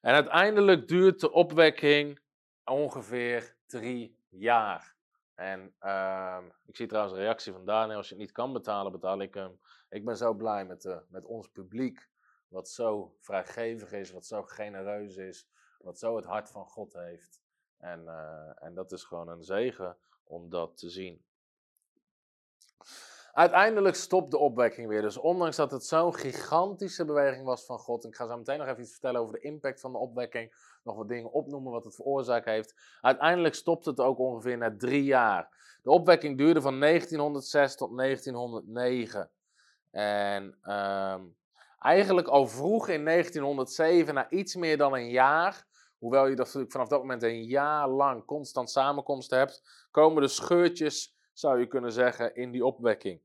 en 0.00 0.14
uiteindelijk 0.14 0.88
duurt 0.88 1.20
de 1.20 1.32
opwekking 1.32 2.20
ongeveer 2.64 3.56
drie 3.66 4.18
jaar. 4.28 4.96
En 5.40 5.74
uh, 5.82 6.38
ik 6.66 6.76
zie 6.76 6.86
trouwens 6.86 7.16
een 7.16 7.22
reactie 7.22 7.52
van 7.52 7.64
Daniel, 7.64 7.96
als 7.96 8.08
je 8.08 8.14
het 8.14 8.22
niet 8.22 8.32
kan 8.32 8.52
betalen, 8.52 8.92
betaal 8.92 9.20
ik 9.20 9.34
hem. 9.34 9.60
Ik 9.88 10.04
ben 10.04 10.16
zo 10.16 10.34
blij 10.34 10.64
met, 10.66 10.84
uh, 10.84 10.98
met 11.08 11.24
ons 11.24 11.48
publiek, 11.48 12.08
wat 12.48 12.68
zo 12.68 13.16
vrijgevig 13.20 13.92
is, 13.92 14.10
wat 14.10 14.26
zo 14.26 14.42
genereus 14.42 15.16
is, 15.16 15.48
wat 15.78 15.98
zo 15.98 16.16
het 16.16 16.24
hart 16.24 16.50
van 16.50 16.66
God 16.66 16.92
heeft. 16.92 17.40
En, 17.76 18.04
uh, 18.04 18.62
en 18.62 18.74
dat 18.74 18.92
is 18.92 19.04
gewoon 19.04 19.28
een 19.28 19.42
zegen 19.42 19.96
om 20.24 20.50
dat 20.50 20.76
te 20.76 20.90
zien. 20.90 21.24
Uiteindelijk 23.32 23.94
stopt 23.94 24.30
de 24.30 24.38
opwekking 24.38 24.88
weer. 24.88 25.02
Dus 25.02 25.16
ondanks 25.16 25.56
dat 25.56 25.70
het 25.70 25.84
zo'n 25.84 26.14
gigantische 26.14 27.04
beweging 27.04 27.44
was 27.44 27.64
van 27.64 27.78
God. 27.78 28.04
En 28.04 28.10
ik 28.10 28.16
ga 28.16 28.26
zo 28.26 28.36
meteen 28.36 28.58
nog 28.58 28.66
even 28.66 28.82
iets 28.82 28.90
vertellen 28.90 29.20
over 29.20 29.34
de 29.34 29.40
impact 29.40 29.80
van 29.80 29.92
de 29.92 29.98
opwekking 29.98 30.52
nog 30.84 30.96
wat 30.96 31.08
dingen 31.08 31.32
opnoemen 31.32 31.72
wat 31.72 31.84
het 31.84 31.94
veroorzaakt 31.94 32.44
heeft. 32.44 32.74
Uiteindelijk 33.00 33.54
stopt 33.54 33.84
het 33.84 34.00
ook 34.00 34.18
ongeveer 34.18 34.58
na 34.58 34.76
drie 34.76 35.04
jaar. 35.04 35.48
De 35.82 35.90
opwekking 35.90 36.38
duurde 36.38 36.60
van 36.60 36.80
1906 36.80 37.76
tot 37.76 37.96
1909. 37.96 39.30
En 39.90 40.72
um, 40.72 41.36
eigenlijk 41.78 42.28
al 42.28 42.46
vroeg 42.46 42.88
in 42.88 43.04
1907, 43.04 44.14
na 44.14 44.30
iets 44.30 44.54
meer 44.54 44.76
dan 44.76 44.94
een 44.94 45.10
jaar, 45.10 45.66
hoewel 45.98 46.26
je 46.26 46.36
dat 46.36 46.64
vanaf 46.68 46.88
dat 46.88 47.00
moment 47.00 47.22
een 47.22 47.44
jaar 47.44 47.88
lang 47.88 48.24
constant 48.24 48.70
samenkomst 48.70 49.30
hebt, 49.30 49.86
komen 49.90 50.22
de 50.22 50.28
scheurtjes, 50.28 51.16
zou 51.40 51.58
je 51.58 51.66
kunnen 51.66 51.92
zeggen, 51.92 52.34
in 52.34 52.50
die 52.50 52.64
opwekking. 52.64 53.20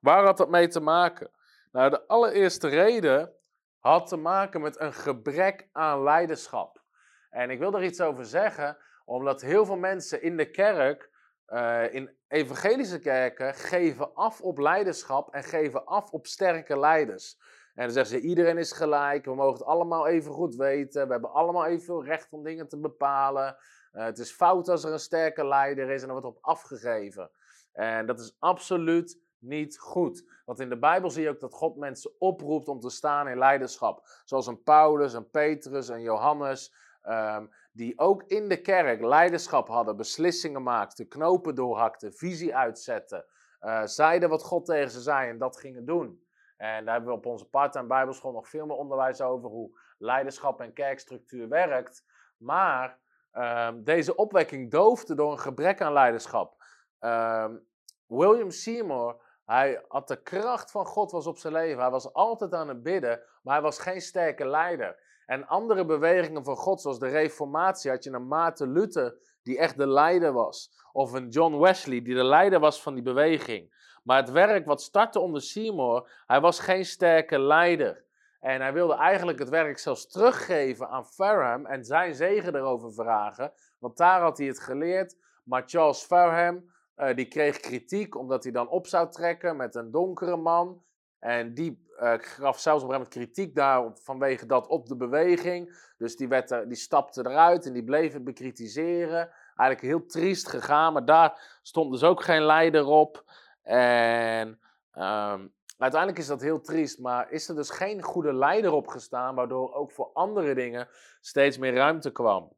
Waar 0.00 0.24
had 0.24 0.36
dat 0.36 0.50
mee 0.50 0.68
te 0.68 0.80
maken? 0.80 1.30
Nou, 1.72 1.90
de 1.90 2.06
allereerste 2.06 2.68
reden 2.68 3.32
had 3.78 4.06
te 4.08 4.16
maken 4.16 4.60
met 4.60 4.80
een 4.80 4.92
gebrek 4.92 5.68
aan 5.72 6.02
leiderschap. 6.02 6.82
En 7.30 7.50
ik 7.50 7.58
wil 7.58 7.74
er 7.74 7.84
iets 7.84 8.00
over 8.00 8.24
zeggen, 8.24 8.76
omdat 9.04 9.40
heel 9.40 9.64
veel 9.64 9.76
mensen 9.76 10.22
in 10.22 10.36
de 10.36 10.50
kerk, 10.50 11.10
uh, 11.48 11.94
in 11.94 12.16
evangelische 12.28 12.98
kerken, 12.98 13.54
geven 13.54 14.14
af 14.14 14.40
op 14.40 14.58
leiderschap 14.58 15.34
en 15.34 15.44
geven 15.44 15.84
af 15.84 16.10
op 16.10 16.26
sterke 16.26 16.78
leiders. 16.78 17.38
En 17.74 17.84
dan 17.84 17.90
zeggen 17.90 18.20
ze, 18.20 18.26
iedereen 18.26 18.58
is 18.58 18.72
gelijk, 18.72 19.24
we 19.24 19.34
mogen 19.34 19.58
het 19.58 19.64
allemaal 19.64 20.06
even 20.06 20.32
goed 20.32 20.54
weten, 20.54 21.06
we 21.06 21.12
hebben 21.12 21.32
allemaal 21.32 21.66
evenveel 21.66 22.04
recht 22.04 22.32
om 22.32 22.42
dingen 22.42 22.68
te 22.68 22.78
bepalen. 22.78 23.56
Uh, 23.92 24.04
het 24.04 24.18
is 24.18 24.32
fout 24.32 24.68
als 24.68 24.84
er 24.84 24.92
een 24.92 24.98
sterke 24.98 25.46
leider 25.46 25.90
is 25.90 26.02
en 26.02 26.06
er 26.06 26.20
wordt 26.20 26.26
op 26.26 26.38
afgegeven. 26.40 27.30
En 27.72 28.06
dat 28.06 28.20
is 28.20 28.36
absoluut 28.38 29.20
niet 29.38 29.78
goed. 29.78 30.42
Want 30.44 30.60
in 30.60 30.68
de 30.68 30.78
Bijbel 30.78 31.10
zie 31.10 31.22
je 31.22 31.28
ook 31.28 31.40
dat 31.40 31.54
God 31.54 31.76
mensen 31.76 32.10
oproept 32.18 32.68
om 32.68 32.80
te 32.80 32.90
staan 32.90 33.28
in 33.28 33.38
leiderschap. 33.38 34.06
Zoals 34.24 34.46
een 34.46 34.62
Paulus, 34.62 35.12
een 35.12 35.30
Petrus, 35.30 35.88
en 35.88 36.02
Johannes. 36.02 36.74
Ehm, 37.02 37.46
die 37.72 37.98
ook 37.98 38.22
in 38.22 38.48
de 38.48 38.60
kerk 38.60 39.00
leiderschap 39.00 39.68
hadden, 39.68 39.96
beslissingen 39.96 40.62
maakten, 40.62 41.08
knopen 41.08 41.54
doorhakten, 41.54 42.12
visie 42.12 42.56
uitzetten. 42.56 43.24
Uh, 43.60 43.82
zeiden 43.84 44.28
wat 44.28 44.42
God 44.42 44.64
tegen 44.64 44.90
ze 44.90 45.00
zei 45.00 45.28
en 45.28 45.38
dat 45.38 45.56
gingen 45.56 45.84
doen. 45.84 46.24
En 46.56 46.84
daar 46.84 46.94
hebben 46.94 47.12
we 47.12 47.18
op 47.18 47.26
onze 47.26 47.48
part-time 47.48 47.86
Bijbelschool 47.86 48.32
nog 48.32 48.48
veel 48.48 48.66
meer 48.66 48.76
onderwijs 48.76 49.20
over 49.20 49.50
hoe 49.50 49.78
leiderschap 49.98 50.60
en 50.60 50.72
kerkstructuur 50.72 51.48
werkt. 51.48 52.04
Maar 52.36 52.98
um, 53.32 53.84
deze 53.84 54.16
opwekking 54.16 54.70
doofde 54.70 55.14
door 55.14 55.32
een 55.32 55.38
gebrek 55.38 55.80
aan 55.80 55.92
leiderschap. 55.92 56.59
Um, 57.00 57.68
William 58.06 58.50
Seymour 58.50 59.16
hij 59.50 59.84
had 59.88 60.08
de 60.08 60.22
kracht 60.22 60.70
van 60.70 60.86
God 60.86 61.10
was 61.10 61.26
op 61.26 61.38
zijn 61.38 61.52
leven. 61.52 61.80
Hij 61.80 61.90
was 61.90 62.12
altijd 62.12 62.54
aan 62.54 62.68
het 62.68 62.82
bidden, 62.82 63.20
maar 63.42 63.54
hij 63.54 63.62
was 63.62 63.78
geen 63.78 64.00
sterke 64.00 64.46
leider. 64.46 64.96
En 65.26 65.46
andere 65.46 65.84
bewegingen 65.84 66.44
van 66.44 66.56
God, 66.56 66.80
zoals 66.80 66.98
de 66.98 67.08
Reformatie, 67.08 67.90
had 67.90 68.04
je 68.04 68.10
een 68.10 68.28
Maarten 68.28 68.72
Luther 68.72 69.16
die 69.42 69.58
echt 69.58 69.76
de 69.76 69.86
leider 69.86 70.32
was. 70.32 70.70
Of 70.92 71.12
een 71.12 71.28
John 71.28 71.58
Wesley 71.58 72.02
die 72.02 72.14
de 72.14 72.24
leider 72.24 72.60
was 72.60 72.82
van 72.82 72.94
die 72.94 73.02
beweging. 73.02 73.88
Maar 74.02 74.16
het 74.16 74.30
werk 74.30 74.66
wat 74.66 74.82
startte 74.82 75.20
onder 75.20 75.42
Seymour, 75.42 76.22
hij 76.26 76.40
was 76.40 76.60
geen 76.60 76.84
sterke 76.84 77.38
leider. 77.38 78.04
En 78.40 78.60
hij 78.60 78.72
wilde 78.72 78.94
eigenlijk 78.94 79.38
het 79.38 79.48
werk 79.48 79.78
zelfs 79.78 80.06
teruggeven 80.06 80.88
aan 80.88 81.06
Farham 81.06 81.66
en 81.66 81.84
zijn 81.84 82.14
zegen 82.14 82.54
erover 82.54 82.92
vragen. 82.92 83.52
Want 83.78 83.96
daar 83.96 84.20
had 84.20 84.38
hij 84.38 84.46
het 84.46 84.60
geleerd. 84.60 85.16
Maar 85.44 85.62
Charles 85.66 86.02
Farham, 86.02 86.70
uh, 87.00 87.14
die 87.14 87.28
kreeg 87.28 87.60
kritiek 87.60 88.16
omdat 88.16 88.42
hij 88.42 88.52
dan 88.52 88.68
op 88.68 88.86
zou 88.86 89.10
trekken 89.10 89.56
met 89.56 89.74
een 89.74 89.90
donkere 89.90 90.36
man. 90.36 90.82
En 91.18 91.54
die 91.54 91.88
uh, 92.00 92.12
gaf 92.18 92.58
zelfs 92.58 92.82
op 92.82 92.88
een 92.88 92.94
moment 92.94 93.14
kritiek 93.14 93.54
daar 93.54 93.90
vanwege 93.94 94.46
dat 94.46 94.66
op 94.66 94.86
de 94.86 94.96
beweging. 94.96 95.90
Dus 95.98 96.16
die, 96.16 96.28
werd 96.28 96.50
er, 96.50 96.68
die 96.68 96.76
stapte 96.76 97.20
eruit 97.20 97.66
en 97.66 97.72
die 97.72 97.84
bleef 97.84 98.12
het 98.12 98.24
bekritiseren. 98.24 99.30
Eigenlijk 99.56 99.80
heel 99.80 100.06
triest 100.06 100.48
gegaan, 100.48 100.92
maar 100.92 101.04
daar 101.04 101.58
stond 101.62 101.92
dus 101.92 102.02
ook 102.02 102.22
geen 102.22 102.42
leider 102.42 102.86
op. 102.86 103.24
En 103.62 104.48
um, 104.94 105.52
uiteindelijk 105.78 106.18
is 106.18 106.26
dat 106.26 106.40
heel 106.40 106.60
triest, 106.60 106.98
maar 106.98 107.30
is 107.30 107.48
er 107.48 107.54
dus 107.54 107.70
geen 107.70 108.02
goede 108.02 108.32
leider 108.32 108.72
opgestaan, 108.72 109.34
waardoor 109.34 109.74
ook 109.74 109.92
voor 109.92 110.10
andere 110.12 110.54
dingen 110.54 110.88
steeds 111.20 111.58
meer 111.58 111.74
ruimte 111.74 112.12
kwam. 112.12 112.52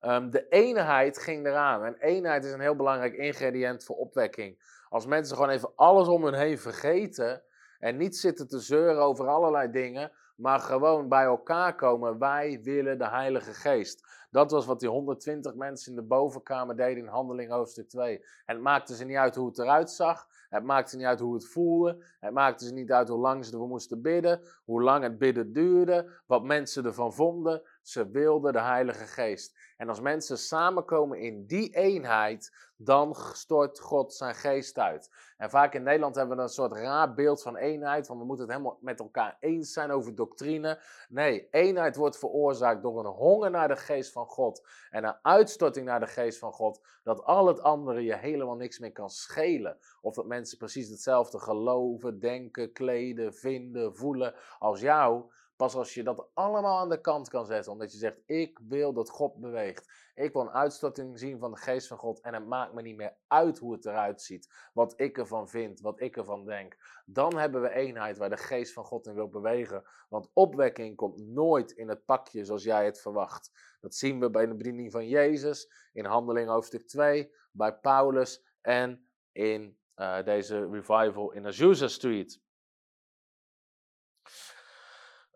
Um, 0.00 0.30
de 0.30 0.48
eenheid 0.48 1.18
ging 1.18 1.46
eraan. 1.46 1.84
En 1.84 1.96
eenheid 1.98 2.44
is 2.44 2.52
een 2.52 2.60
heel 2.60 2.76
belangrijk 2.76 3.14
ingrediënt 3.14 3.84
voor 3.84 3.96
opwekking. 3.96 4.58
Als 4.88 5.06
mensen 5.06 5.36
gewoon 5.36 5.50
even 5.50 5.72
alles 5.74 6.08
om 6.08 6.24
hun 6.24 6.34
heen 6.34 6.58
vergeten 6.58 7.42
en 7.78 7.96
niet 7.96 8.16
zitten 8.16 8.48
te 8.48 8.58
zeuren 8.58 9.02
over 9.02 9.26
allerlei 9.26 9.70
dingen, 9.70 10.12
maar 10.36 10.60
gewoon 10.60 11.08
bij 11.08 11.24
elkaar 11.24 11.74
komen. 11.74 12.18
Wij 12.18 12.60
willen 12.62 12.98
de 12.98 13.08
Heilige 13.08 13.52
Geest. 13.52 14.26
Dat 14.30 14.50
was 14.50 14.66
wat 14.66 14.80
die 14.80 14.88
120 14.88 15.54
mensen 15.54 15.90
in 15.90 15.96
de 15.96 16.06
bovenkamer 16.06 16.76
deden 16.76 17.02
in 17.02 17.08
Handeling 17.08 17.50
hoofdstuk 17.50 17.88
2. 17.88 18.18
En 18.18 18.54
het 18.54 18.60
maakte 18.60 18.96
ze 18.96 19.04
niet 19.04 19.16
uit 19.16 19.34
hoe 19.34 19.46
het 19.48 19.58
eruit 19.58 19.90
zag. 19.90 20.26
Het 20.48 20.64
maakte 20.64 20.96
niet 20.96 21.06
uit 21.06 21.20
hoe 21.20 21.34
het 21.34 21.46
voelde. 21.46 22.04
Het 22.20 22.32
maakte 22.32 22.64
ze 22.64 22.72
niet 22.72 22.92
uit 22.92 23.08
hoe 23.08 23.18
lang 23.18 23.44
ze 23.44 23.52
ervoor 23.52 23.68
moesten 23.68 24.02
bidden. 24.02 24.40
Hoe 24.64 24.82
lang 24.82 25.02
het 25.02 25.18
bidden 25.18 25.52
duurde. 25.52 26.10
Wat 26.26 26.44
mensen 26.44 26.84
ervan 26.84 27.12
vonden. 27.12 27.62
Ze 27.82 28.10
wilden 28.10 28.52
de 28.52 28.60
Heilige 28.60 29.06
Geest. 29.06 29.55
En 29.76 29.88
als 29.88 30.00
mensen 30.00 30.38
samenkomen 30.38 31.20
in 31.20 31.46
die 31.46 31.74
eenheid, 31.74 32.52
dan 32.76 33.14
stort 33.32 33.80
God 33.80 34.14
zijn 34.14 34.34
geest 34.34 34.78
uit. 34.78 35.10
En 35.36 35.50
vaak 35.50 35.74
in 35.74 35.82
Nederland 35.82 36.14
hebben 36.14 36.36
we 36.36 36.42
een 36.42 36.48
soort 36.48 36.72
raar 36.72 37.14
beeld 37.14 37.42
van 37.42 37.56
eenheid, 37.56 38.06
van 38.06 38.18
we 38.18 38.24
moeten 38.24 38.44
het 38.44 38.54
helemaal 38.54 38.78
met 38.80 39.00
elkaar 39.00 39.36
eens 39.40 39.72
zijn 39.72 39.90
over 39.90 40.14
doctrine. 40.14 40.80
Nee, 41.08 41.48
eenheid 41.50 41.96
wordt 41.96 42.18
veroorzaakt 42.18 42.82
door 42.82 42.98
een 42.98 43.12
honger 43.12 43.50
naar 43.50 43.68
de 43.68 43.76
geest 43.76 44.12
van 44.12 44.26
God 44.26 44.66
en 44.90 45.04
een 45.04 45.16
uitstorting 45.22 45.86
naar 45.86 46.00
de 46.00 46.06
geest 46.06 46.38
van 46.38 46.52
God, 46.52 46.80
dat 47.02 47.24
al 47.24 47.46
het 47.46 47.60
andere 47.60 48.02
je 48.02 48.16
helemaal 48.16 48.56
niks 48.56 48.78
meer 48.78 48.92
kan 48.92 49.10
schelen. 49.10 49.78
Of 50.00 50.14
dat 50.14 50.26
mensen 50.26 50.58
precies 50.58 50.88
hetzelfde 50.88 51.38
geloven, 51.38 52.18
denken, 52.18 52.72
kleden, 52.72 53.34
vinden, 53.34 53.96
voelen 53.96 54.34
als 54.58 54.80
jou. 54.80 55.24
Pas 55.56 55.74
als 55.74 55.94
je 55.94 56.02
dat 56.02 56.28
allemaal 56.34 56.78
aan 56.78 56.88
de 56.88 57.00
kant 57.00 57.28
kan 57.28 57.46
zetten, 57.46 57.72
omdat 57.72 57.92
je 57.92 57.98
zegt: 57.98 58.20
Ik 58.26 58.58
wil 58.68 58.92
dat 58.92 59.10
God 59.10 59.36
beweegt. 59.36 60.10
Ik 60.14 60.32
wil 60.32 60.42
een 60.42 60.50
uitstorting 60.50 61.18
zien 61.18 61.38
van 61.38 61.50
de 61.50 61.56
geest 61.56 61.86
van 61.86 61.98
God. 61.98 62.20
En 62.20 62.34
het 62.34 62.46
maakt 62.46 62.72
me 62.72 62.82
niet 62.82 62.96
meer 62.96 63.16
uit 63.26 63.58
hoe 63.58 63.72
het 63.72 63.86
eruit 63.86 64.22
ziet. 64.22 64.70
Wat 64.72 65.00
ik 65.00 65.18
ervan 65.18 65.48
vind, 65.48 65.80
wat 65.80 66.00
ik 66.00 66.16
ervan 66.16 66.44
denk. 66.44 66.76
Dan 67.06 67.36
hebben 67.36 67.62
we 67.62 67.70
eenheid 67.70 68.16
waar 68.16 68.30
de 68.30 68.36
geest 68.36 68.72
van 68.72 68.84
God 68.84 69.06
in 69.06 69.14
wil 69.14 69.28
bewegen. 69.28 69.84
Want 70.08 70.30
opwekking 70.32 70.96
komt 70.96 71.18
nooit 71.18 71.70
in 71.70 71.88
het 71.88 72.04
pakje 72.04 72.44
zoals 72.44 72.62
jij 72.62 72.84
het 72.84 73.00
verwacht. 73.00 73.50
Dat 73.80 73.94
zien 73.94 74.20
we 74.20 74.30
bij 74.30 74.46
de 74.46 74.54
bediening 74.54 74.92
van 74.92 75.08
Jezus, 75.08 75.88
in 75.92 76.04
Handeling 76.04 76.48
hoofdstuk 76.48 76.86
2, 76.86 77.34
bij 77.52 77.74
Paulus 77.74 78.44
en 78.60 79.08
in 79.32 79.78
uh, 79.96 80.22
deze 80.24 80.68
revival 80.70 81.32
in 81.32 81.46
Azusa 81.46 81.88
Street. 81.88 82.44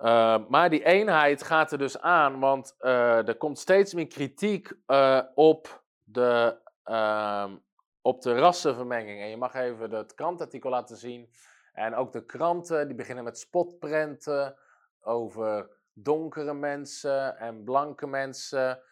Uh, 0.00 0.36
maar 0.48 0.70
die 0.70 0.84
eenheid 0.84 1.42
gaat 1.42 1.72
er 1.72 1.78
dus 1.78 2.00
aan, 2.00 2.38
want 2.38 2.74
uh, 2.80 3.28
er 3.28 3.36
komt 3.36 3.58
steeds 3.58 3.94
meer 3.94 4.06
kritiek 4.06 4.72
uh, 4.86 5.20
op, 5.34 5.82
de, 6.04 6.58
ehm, 6.84 7.56
op 8.02 8.22
de 8.22 8.38
rassenvermenging. 8.38 9.20
En 9.20 9.28
je 9.28 9.36
mag 9.36 9.54
even 9.54 9.90
het 9.90 10.14
krantartikel 10.14 10.70
laten 10.70 10.96
zien. 10.96 11.30
En 11.72 11.94
ook 11.94 12.12
de 12.12 12.26
kranten, 12.26 12.86
die 12.86 12.96
beginnen 12.96 13.24
met 13.24 13.38
spotprenten 13.38 14.56
over 15.00 15.70
donkere 15.92 16.54
mensen 16.54 17.38
en 17.38 17.64
blanke 17.64 18.06
mensen, 18.06 18.82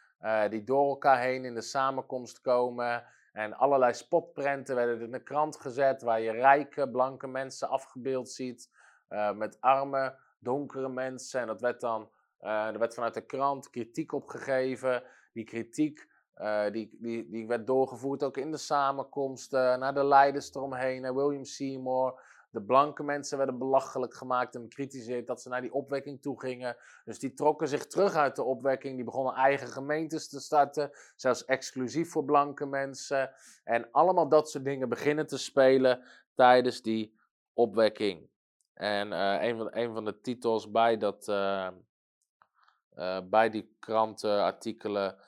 die 0.48 0.64
door 0.64 0.88
elkaar 0.88 1.20
heen 1.20 1.44
in 1.44 1.54
de 1.54 1.61
samenkomst 1.61 2.40
komen. 2.40 3.04
En 3.32 3.54
allerlei 3.54 3.94
spotprenten 3.94 4.74
werden 4.74 5.00
in 5.00 5.11
de 5.11 5.22
krant 5.22 5.56
gezet, 5.56 6.02
waar 6.02 6.20
je 6.20 6.30
rijke, 6.30 6.90
blanke 6.90 7.26
mensen 7.26 7.68
afgebeeld 7.68 8.30
ziet, 8.30 8.70
met 9.34 9.61
armen 9.61 10.18
donkere 10.39 10.89
mensen. 10.89 11.41
En 11.41 11.47
dat 11.47 11.61
werd 11.61 11.80
dan, 11.80 12.11
uh, 12.41 12.66
er 12.66 12.78
werd 12.78 12.95
vanuit 12.95 13.14
de 13.14 13.26
krant 13.26 13.70
kritiek 13.70 14.12
opgegeven. 14.12 15.03
Die 15.32 15.45
kritiek 15.45 16.09
uh, 16.41 16.70
die, 16.70 16.97
die, 17.01 17.28
die 17.30 17.47
werd 17.47 17.66
doorgevoerd 17.66 18.22
ook 18.22 18.36
in 18.36 18.51
de 18.51 18.57
samenkomsten, 18.57 19.78
naar 19.78 19.95
de 19.95 20.05
leiders 20.05 20.55
eromheen, 20.55 21.03
naar 21.03 21.14
William 21.14 21.45
Seymour. 21.45 22.20
De 22.51 22.62
blanke 22.62 23.03
mensen 23.03 23.36
werden 23.36 23.59
belachelijk 23.59 24.14
gemaakt 24.14 24.55
en 24.55 24.62
bekritiseerd 24.62 25.26
dat 25.26 25.43
ze 25.43 25.49
naar 25.49 25.61
die 25.61 25.72
opwekking 25.72 26.22
toe 26.22 26.41
gingen. 26.41 26.76
Dus 27.05 27.18
die 27.18 27.34
trokken 27.34 27.68
zich 27.68 27.86
terug 27.86 28.14
uit 28.14 28.36
de 28.36 28.43
opwekking. 28.43 28.95
Die 28.97 29.05
begonnen 29.05 29.34
eigen 29.34 29.68
gemeentes 29.68 30.28
te 30.28 30.41
starten, 30.41 30.91
zelfs 31.16 31.45
exclusief 31.45 32.11
voor 32.11 32.24
blanke 32.24 32.66
mensen. 32.66 33.30
En 33.64 33.89
allemaal 33.91 34.28
dat 34.28 34.51
soort 34.51 34.64
dingen 34.64 34.89
beginnen 34.89 35.26
te 35.26 35.39
spelen 35.39 36.05
tijdens 36.34 36.82
die 36.82 37.18
opwekking. 37.53 38.28
En 38.79 39.12
uh, 39.12 39.43
een, 39.43 39.57
van, 39.57 39.68
een 39.70 39.95
van 39.95 40.05
de 40.05 40.20
titels 40.20 40.70
bij, 40.70 40.97
dat, 40.97 41.29
uh, 41.29 41.68
uh, 42.97 43.18
bij 43.24 43.51
die 43.51 43.76
krantenartikelen 43.79 45.18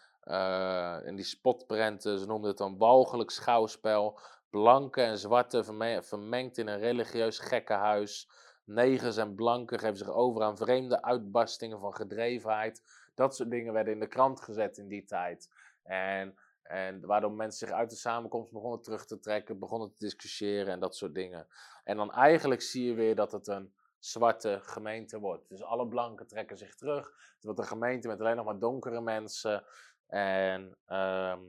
en 1.04 1.16
die 1.16 1.24
spotprenten, 1.24 2.18
ze 2.18 2.26
noemden 2.26 2.50
het 2.50 2.60
een 2.60 2.78
walgelijk 2.78 3.30
schouwspel. 3.30 4.18
Blanke 4.50 5.02
en 5.02 5.18
zwarte 5.18 5.64
vermengd 6.02 6.58
in 6.58 6.66
een 6.66 6.78
religieus 6.78 7.38
gekkenhuis. 7.38 8.30
Negers 8.64 9.16
en 9.16 9.34
blanken 9.34 9.78
geven 9.78 9.96
zich 9.96 10.10
over 10.10 10.42
aan 10.42 10.56
vreemde 10.56 11.02
uitbarstingen 11.02 11.80
van 11.80 11.94
gedrevenheid. 11.94 12.82
Dat 13.14 13.36
soort 13.36 13.50
dingen 13.50 13.72
werden 13.72 13.92
in 13.92 14.00
de 14.00 14.06
krant 14.06 14.40
gezet 14.40 14.78
in 14.78 14.88
die 14.88 15.04
tijd. 15.04 15.50
En 15.82 16.38
en 16.70 17.06
waardoor 17.06 17.32
mensen 17.32 17.66
zich 17.68 17.76
uit 17.76 17.90
de 17.90 17.96
samenkomst 17.96 18.52
begonnen 18.52 18.82
terug 18.82 19.06
te 19.06 19.18
trekken, 19.18 19.58
begonnen 19.58 19.92
te 19.92 20.04
discussiëren 20.04 20.72
en 20.72 20.80
dat 20.80 20.96
soort 20.96 21.14
dingen. 21.14 21.46
En 21.84 21.96
dan 21.96 22.12
eigenlijk 22.12 22.62
zie 22.62 22.84
je 22.84 22.94
weer 22.94 23.14
dat 23.14 23.32
het 23.32 23.46
een 23.46 23.74
zwarte 23.98 24.58
gemeente 24.62 25.18
wordt. 25.18 25.48
Dus 25.48 25.62
alle 25.62 25.88
blanken 25.88 26.26
trekken 26.26 26.56
zich 26.58 26.74
terug. 26.74 27.06
Het 27.34 27.44
wordt 27.44 27.58
een 27.58 27.66
gemeente 27.66 28.08
met 28.08 28.20
alleen 28.20 28.36
nog 28.36 28.44
maar 28.44 28.58
donkere 28.58 29.00
mensen. 29.00 29.64
En, 30.06 30.78
ehm, 30.86 31.40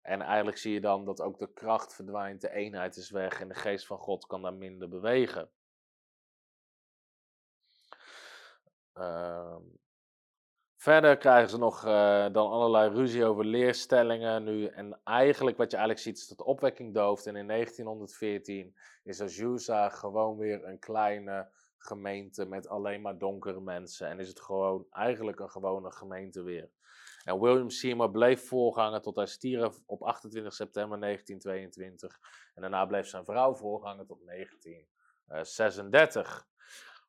en 0.00 0.20
eigenlijk 0.20 0.58
zie 0.58 0.72
je 0.72 0.80
dan 0.80 1.04
dat 1.04 1.20
ook 1.20 1.38
de 1.38 1.52
kracht 1.52 1.94
verdwijnt, 1.94 2.40
de 2.40 2.50
eenheid 2.50 2.96
is 2.96 3.10
weg 3.10 3.40
en 3.40 3.48
de 3.48 3.54
geest 3.54 3.86
van 3.86 3.98
God 3.98 4.26
kan 4.26 4.42
daar 4.42 4.54
minder 4.54 4.88
bewegen. 4.88 5.50
Ehm, 8.92 9.62
verder 10.86 11.16
krijgen 11.16 11.50
ze 11.50 11.58
nog 11.58 11.84
uh, 11.84 12.26
dan 12.32 12.50
allerlei 12.50 12.90
ruzie 12.90 13.24
over 13.24 13.44
leerstellingen 13.44 14.44
nu. 14.44 14.66
En 14.66 15.00
eigenlijk 15.04 15.56
wat 15.56 15.70
je 15.70 15.76
eigenlijk 15.76 16.06
ziet 16.06 16.18
is 16.18 16.28
dat 16.28 16.38
de 16.38 16.44
opwekking 16.44 16.94
dooft. 16.94 17.26
En 17.26 17.36
in 17.36 17.46
1914 17.46 18.76
is 19.02 19.20
Azusa 19.20 19.88
gewoon 19.88 20.36
weer 20.36 20.64
een 20.64 20.78
kleine 20.78 21.48
gemeente 21.78 22.44
met 22.44 22.68
alleen 22.68 23.00
maar 23.00 23.18
donkere 23.18 23.60
mensen. 23.60 24.08
En 24.08 24.20
is 24.20 24.28
het 24.28 24.40
gewoon 24.40 24.86
eigenlijk 24.90 25.40
een 25.40 25.50
gewone 25.50 25.92
gemeente 25.92 26.42
weer. 26.42 26.70
En 27.24 27.40
William 27.40 27.70
Seymour 27.70 28.10
bleef 28.10 28.48
voorganger 28.48 29.00
tot 29.00 29.16
hij 29.16 29.26
stierf 29.26 29.78
op 29.86 30.02
28 30.02 30.54
september 30.54 31.00
1922. 31.00 32.18
En 32.54 32.60
daarna 32.60 32.86
bleef 32.86 33.06
zijn 33.06 33.24
vrouw 33.24 33.54
voorganger 33.54 34.06
tot 34.06 34.26
1936. 34.26 36.46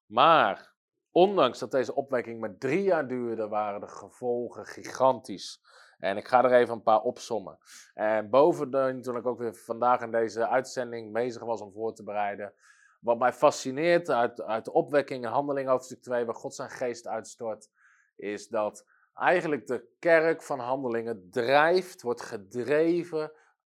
Maar 0.06 0.76
ondanks 1.12 1.60
dat 1.60 1.72
deze 1.72 1.96
opwekking 1.96 2.40
maar 2.40 2.58
drie 2.58 2.84
jaar 2.84 3.08
duurde, 3.08 3.48
waren 3.48 3.80
de 3.80 3.88
gevolgen 3.88 4.66
gigantisch. 4.66 5.62
En 6.00 6.18
ik 6.18 6.28
ga 6.28 6.44
er 6.44 6.54
even 6.54 6.74
een 6.74 6.82
paar 6.82 7.02
opsommen. 7.02 7.58
En 7.94 8.30
bovendien, 8.30 9.02
toen 9.02 9.18
ik 9.18 9.26
ook 9.26 9.40
weer 9.40 9.56
vandaag 9.56 10.02
in 10.02 10.12
deze 10.12 10.48
uitzending 10.48 11.14
bezig 11.14 11.44
was 11.44 11.62
om 11.62 11.72
voor 11.72 11.94
te 11.94 12.04
bereiden. 12.04 12.54
Wat 13.00 13.20
mij 13.20 13.34
fascineert 13.34 14.10
uit, 14.10 14.42
uit 14.42 14.66
de 14.66 14.74
opwekking 14.74 15.26
en 15.26 15.32
handeling 15.32 15.70
hoofdstuk 15.70 16.02
2, 16.02 16.26
waar 16.26 16.36
God 16.36 16.56
zijn 16.56 16.70
geest 16.70 17.08
uitstort, 17.08 17.70
is 18.16 18.48
dat 18.48 18.86
eigenlijk 19.14 19.68
de 19.68 19.88
kerk 20.00 20.44
van 20.44 20.60
handelingen 20.60 21.28
drijft, 21.32 22.02
wordt 22.02 22.22
gedreven 22.22 23.32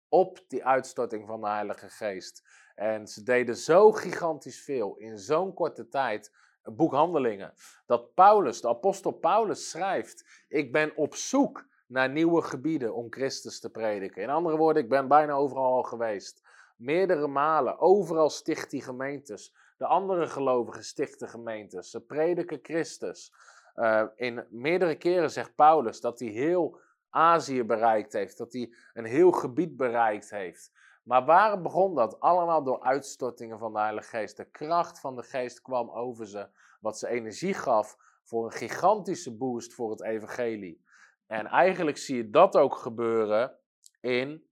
op 0.09 0.39
die 0.47 0.65
uitstorting 0.65 1.27
van 1.27 1.41
de 1.41 1.47
Heilige 1.47 1.89
Geest. 1.89 2.43
En 2.75 3.07
ze 3.07 3.23
deden 3.23 3.55
zo 3.55 3.91
gigantisch 3.91 4.63
veel 4.63 4.95
in 4.95 5.17
zo'n 5.17 5.53
korte 5.53 5.87
tijd, 5.87 6.35
boek 6.63 6.93
Handelingen, 6.93 7.53
dat 7.85 8.13
Paulus, 8.13 8.61
de 8.61 8.67
apostel 8.67 9.11
Paulus, 9.11 9.69
schrijft: 9.69 10.45
Ik 10.47 10.71
ben 10.71 10.95
op 10.95 11.15
zoek 11.15 11.65
naar 11.87 12.09
nieuwe 12.09 12.41
gebieden 12.41 12.95
om 12.95 13.07
Christus 13.09 13.59
te 13.59 13.69
prediken. 13.69 14.21
In 14.21 14.29
andere 14.29 14.57
woorden, 14.57 14.83
ik 14.83 14.89
ben 14.89 15.07
bijna 15.07 15.33
overal 15.33 15.73
al 15.73 15.83
geweest. 15.83 16.41
Meerdere 16.77 17.27
malen, 17.27 17.79
overal 17.79 18.29
sticht 18.29 18.69
die 18.69 18.81
gemeentes. 18.81 19.55
De 19.77 19.85
andere 19.85 20.27
gelovigen 20.27 20.83
stichten 20.83 21.29
gemeentes. 21.29 21.89
Ze 21.89 22.01
prediken 22.01 22.59
Christus. 22.61 23.33
Uh, 23.75 24.03
in 24.15 24.45
meerdere 24.49 24.95
keren 24.95 25.31
zegt 25.31 25.55
Paulus 25.55 26.01
dat 26.01 26.19
hij 26.19 26.29
heel 26.29 26.79
Azië 27.09 27.63
bereikt 27.63 28.13
heeft, 28.13 28.37
dat 28.37 28.53
hij 28.53 28.73
een 28.93 29.05
heel 29.05 29.31
gebied 29.31 29.77
bereikt 29.77 30.29
heeft. 30.29 30.71
Maar 31.03 31.25
waar 31.25 31.61
begon 31.61 31.95
dat? 31.95 32.19
Allemaal 32.19 32.63
door 32.63 32.81
uitstortingen 32.81 33.59
van 33.59 33.73
de 33.73 33.79
Heilige 33.79 34.09
Geest. 34.09 34.37
De 34.37 34.49
kracht 34.49 34.99
van 34.99 35.15
de 35.15 35.23
Geest 35.23 35.61
kwam 35.61 35.89
over 35.89 36.27
ze, 36.27 36.47
wat 36.79 36.97
ze 36.97 37.07
energie 37.07 37.53
gaf 37.53 37.97
voor 38.23 38.45
een 38.45 38.51
gigantische 38.51 39.37
boost 39.37 39.73
voor 39.73 39.89
het 39.89 40.03
evangelie. 40.03 40.83
En 41.27 41.45
eigenlijk 41.45 41.97
zie 41.97 42.15
je 42.15 42.29
dat 42.29 42.55
ook 42.57 42.75
gebeuren 42.75 43.57
in, 43.99 44.47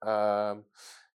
uh, 0.00 0.56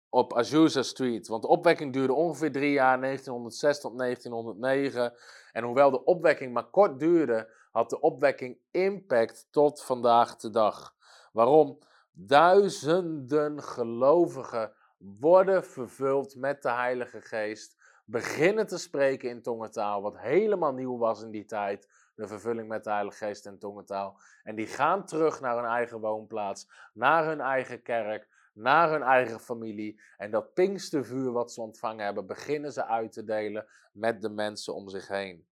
op 0.08 0.36
Azusa 0.36 0.82
Street. 0.82 1.28
Want 1.28 1.42
de 1.42 1.48
opwekking 1.48 1.92
duurde 1.92 2.12
ongeveer 2.12 2.52
drie 2.52 2.72
jaar, 2.72 3.00
1906 3.00 3.80
tot 3.80 3.98
1909. 3.98 5.14
En 5.52 5.64
hoewel 5.64 5.90
de 5.90 6.04
opwekking 6.04 6.52
maar 6.52 6.70
kort 6.70 6.98
duurde, 6.98 7.54
had 7.72 7.90
de 7.90 8.00
opwekking 8.00 8.58
impact 8.70 9.48
tot 9.50 9.82
vandaag 9.82 10.36
de 10.36 10.50
dag. 10.50 10.94
Waarom? 11.32 11.78
Duizenden 12.12 13.62
gelovigen 13.62 14.72
worden 14.98 15.64
vervuld 15.64 16.36
met 16.36 16.62
de 16.62 16.70
Heilige 16.70 17.20
Geest, 17.20 17.76
beginnen 18.04 18.66
te 18.66 18.78
spreken 18.78 19.28
in 19.28 19.42
tongentaal, 19.42 20.02
wat 20.02 20.18
helemaal 20.18 20.72
nieuw 20.72 20.98
was 20.98 21.22
in 21.22 21.30
die 21.30 21.44
tijd. 21.44 21.88
De 22.14 22.26
vervulling 22.26 22.68
met 22.68 22.84
de 22.84 22.90
Heilige 22.90 23.24
Geest 23.24 23.46
en 23.46 23.58
tongentaal. 23.58 24.20
En 24.42 24.54
die 24.54 24.66
gaan 24.66 25.06
terug 25.06 25.40
naar 25.40 25.56
hun 25.56 25.70
eigen 25.70 26.00
woonplaats, 26.00 26.70
naar 26.92 27.26
hun 27.26 27.40
eigen 27.40 27.82
kerk, 27.82 28.28
naar 28.52 28.90
hun 28.90 29.02
eigen 29.02 29.40
familie. 29.40 30.00
En 30.16 30.30
dat 30.30 30.54
Pinkstervuur 30.54 31.32
wat 31.32 31.52
ze 31.52 31.60
ontvangen 31.60 32.04
hebben, 32.04 32.26
beginnen 32.26 32.72
ze 32.72 32.86
uit 32.86 33.12
te 33.12 33.24
delen 33.24 33.66
met 33.92 34.22
de 34.22 34.28
mensen 34.28 34.74
om 34.74 34.88
zich 34.88 35.08
heen. 35.08 35.46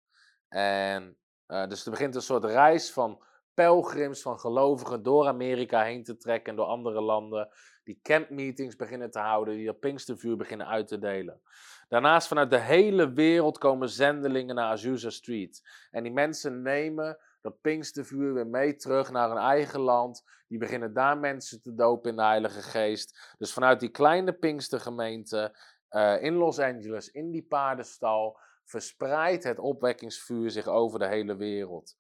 En 0.49 1.17
uh, 1.49 1.67
dus 1.67 1.85
er 1.85 1.91
begint 1.91 2.15
een 2.15 2.23
soort 2.23 2.45
reis 2.45 2.93
van 2.93 3.23
pelgrims, 3.59 4.23
van 4.23 4.39
gelovigen 4.39 5.03
door 5.03 5.27
Amerika 5.27 5.83
heen 5.83 6.05
te 6.05 6.17
trekken 6.17 6.51
en 6.51 6.57
door 6.57 6.67
andere 6.67 7.01
landen. 7.01 7.49
Die 7.85 8.01
campmeetings 8.03 8.77
beginnen 8.77 9.11
te 9.11 9.19
houden, 9.19 9.55
die 9.55 9.67
dat 9.67 9.81
Pinkstervuur 9.81 10.37
beginnen 10.37 10.67
uit 10.67 10.89
te 10.89 10.99
delen. 10.99 11.41
Daarnaast 11.89 12.29
vanuit 12.29 12.51
de 12.51 12.59
hele 12.59 13.13
wereld 13.13 13.59
komen 13.59 13.89
zendelingen 13.89 14.55
naar 14.55 14.71
Azusa 14.71 15.11
Street. 15.11 15.63
En 15.91 16.03
die 16.03 16.13
mensen 16.13 16.63
nemen 16.63 17.19
dat 17.41 17.61
Pinkstervuur 17.61 18.35
weer 18.35 18.47
mee 18.47 18.75
terug 18.75 19.11
naar 19.11 19.29
hun 19.29 19.39
eigen 19.39 19.81
land. 19.81 20.25
Die 20.49 20.59
beginnen 20.59 20.93
daar 20.93 21.19
mensen 21.19 21.63
te 21.63 21.75
dopen 21.75 22.11
in 22.11 22.17
de 22.17 22.23
Heilige 22.23 22.63
Geest. 22.63 23.35
Dus 23.39 23.53
vanuit 23.53 23.81
die 23.81 23.91
kleine 23.91 24.33
Pinkstergemeente 24.33 25.57
uh, 25.91 26.23
in 26.23 26.35
Los 26.35 26.59
Angeles, 26.59 27.11
in 27.11 27.31
die 27.31 27.47
paardenstal, 27.49 28.39
verspreidt 28.65 29.45
het 29.45 29.59
opwekkingsvuur 29.59 30.51
zich 30.51 30.67
over 30.67 30.99
de 30.99 31.07
hele 31.07 31.37
wereld. 31.37 31.97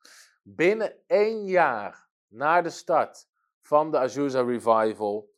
Binnen 0.55 0.93
één 1.07 1.47
jaar 1.47 2.09
na 2.29 2.63
de 2.63 2.71
start 2.71 3.29
van 3.61 3.91
de 3.91 3.99
Azusa 3.99 4.43
Revival 4.43 5.31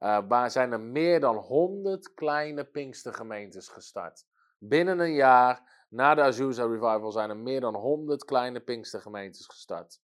uh, 0.00 0.48
zijn 0.48 0.72
er 0.72 0.80
meer 0.80 1.20
dan 1.20 1.36
100 1.36 2.14
kleine 2.14 2.64
Pinkstergemeentes 2.64 3.68
gestart. 3.68 4.26
Binnen 4.58 4.98
een 4.98 5.14
jaar 5.14 5.84
na 5.88 6.14
de 6.14 6.22
Azusa 6.22 6.64
Revival 6.64 7.10
zijn 7.10 7.30
er 7.30 7.36
meer 7.36 7.60
dan 7.60 7.74
100 7.74 8.24
kleine 8.24 8.60
Pinkstergemeentes 8.60 9.46
gestart. 9.46 10.00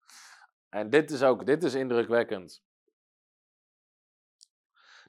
En 0.68 0.90
dit 0.90 1.10
is 1.10 1.22
ook, 1.22 1.46
dit 1.46 1.62
is 1.64 1.74
indrukwekkend. 1.74 2.62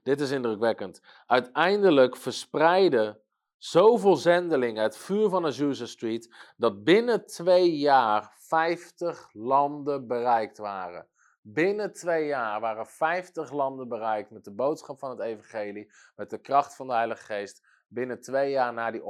Dit 0.04 0.22
is 0.22 0.32
indrukwekkend. 0.32 1.02
Uiteindelijk 1.26 2.18
verspreiden 2.18 3.23
zoveel 3.64 4.16
zendelingen 4.16 4.84
het 4.84 4.98
vuur 4.98 5.30
van 5.30 5.46
Azusa 5.46 5.86
Street 5.86 6.36
dat 6.58 6.84
binnen 6.84 7.26
twee 7.26 7.78
jaar 7.78 8.34
50 8.38 9.30
landen 9.32 10.08
bereikt 10.08 10.58
waren. 10.58 11.08
Binnen 11.42 11.94
twee 11.94 12.26
jaar 12.26 12.60
waren 12.60 12.86
50 12.86 13.52
landen 13.52 13.88
bereikt 13.88 14.32
met 14.32 14.44
de 14.44 14.52
boodschap 14.52 15.00
van 15.00 15.10
het 15.10 15.20
evangelie, 15.20 15.92
met 16.16 16.30
de 16.30 16.38
kracht 16.38 16.76
van 16.76 16.88
de 16.88 16.94
Heilige 16.94 17.24
Geest 17.24 17.66
binnen 17.88 18.22
twee 18.22 18.52
jaar 18.52 18.74
na 18.74 18.92
die, 18.92 19.02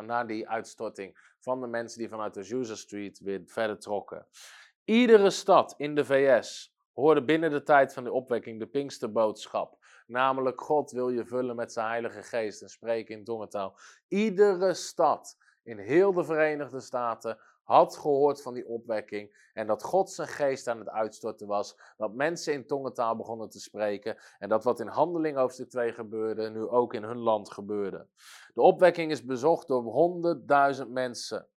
na 0.00 0.24
die 0.24 0.48
uitstorting 0.48 1.34
van 1.38 1.60
de 1.60 1.66
mensen 1.66 1.98
die 1.98 2.08
vanuit 2.08 2.34
de 2.34 2.40
Azusa 2.40 2.74
Street 2.74 3.18
weer 3.18 3.42
verder 3.46 3.78
trokken. 3.78 4.26
Iedere 4.84 5.30
stad 5.30 5.74
in 5.76 5.94
de 5.94 6.04
VS 6.04 6.74
hoorde 6.92 7.24
binnen 7.24 7.50
de 7.50 7.62
tijd 7.62 7.92
van 7.92 8.04
de 8.04 8.12
opwekking 8.12 8.58
de 8.58 8.66
Pinksterboodschap. 8.66 9.81
Namelijk, 10.06 10.60
God 10.60 10.90
wil 10.90 11.08
je 11.08 11.24
vullen 11.24 11.56
met 11.56 11.72
zijn 11.72 11.88
Heilige 11.88 12.22
Geest 12.22 12.62
en 12.62 12.68
spreken 12.68 13.18
in 13.18 13.24
tongentaal. 13.24 13.78
Iedere 14.08 14.74
stad 14.74 15.36
in 15.62 15.78
heel 15.78 16.12
de 16.12 16.24
Verenigde 16.24 16.80
Staten 16.80 17.38
had 17.62 17.96
gehoord 17.96 18.42
van 18.42 18.54
die 18.54 18.66
opwekking 18.66 19.50
en 19.52 19.66
dat 19.66 19.82
God 19.82 20.10
zijn 20.10 20.28
geest 20.28 20.68
aan 20.68 20.78
het 20.78 20.88
uitstorten 20.88 21.46
was, 21.46 21.78
dat 21.96 22.14
mensen 22.14 22.52
in 22.52 22.66
tongentaal 22.66 23.16
begonnen 23.16 23.48
te 23.48 23.60
spreken 23.60 24.16
en 24.38 24.48
dat 24.48 24.64
wat 24.64 24.80
in 24.80 24.86
Handeling 24.86 25.36
hoofdstuk 25.36 25.70
2 25.70 25.92
gebeurde, 25.92 26.50
nu 26.50 26.68
ook 26.68 26.94
in 26.94 27.02
hun 27.02 27.18
land 27.18 27.52
gebeurde. 27.52 28.06
De 28.54 28.60
opwekking 28.60 29.10
is 29.10 29.24
bezocht 29.24 29.68
door 29.68 29.82
100.000 30.76 30.88
mensen. 30.88 31.48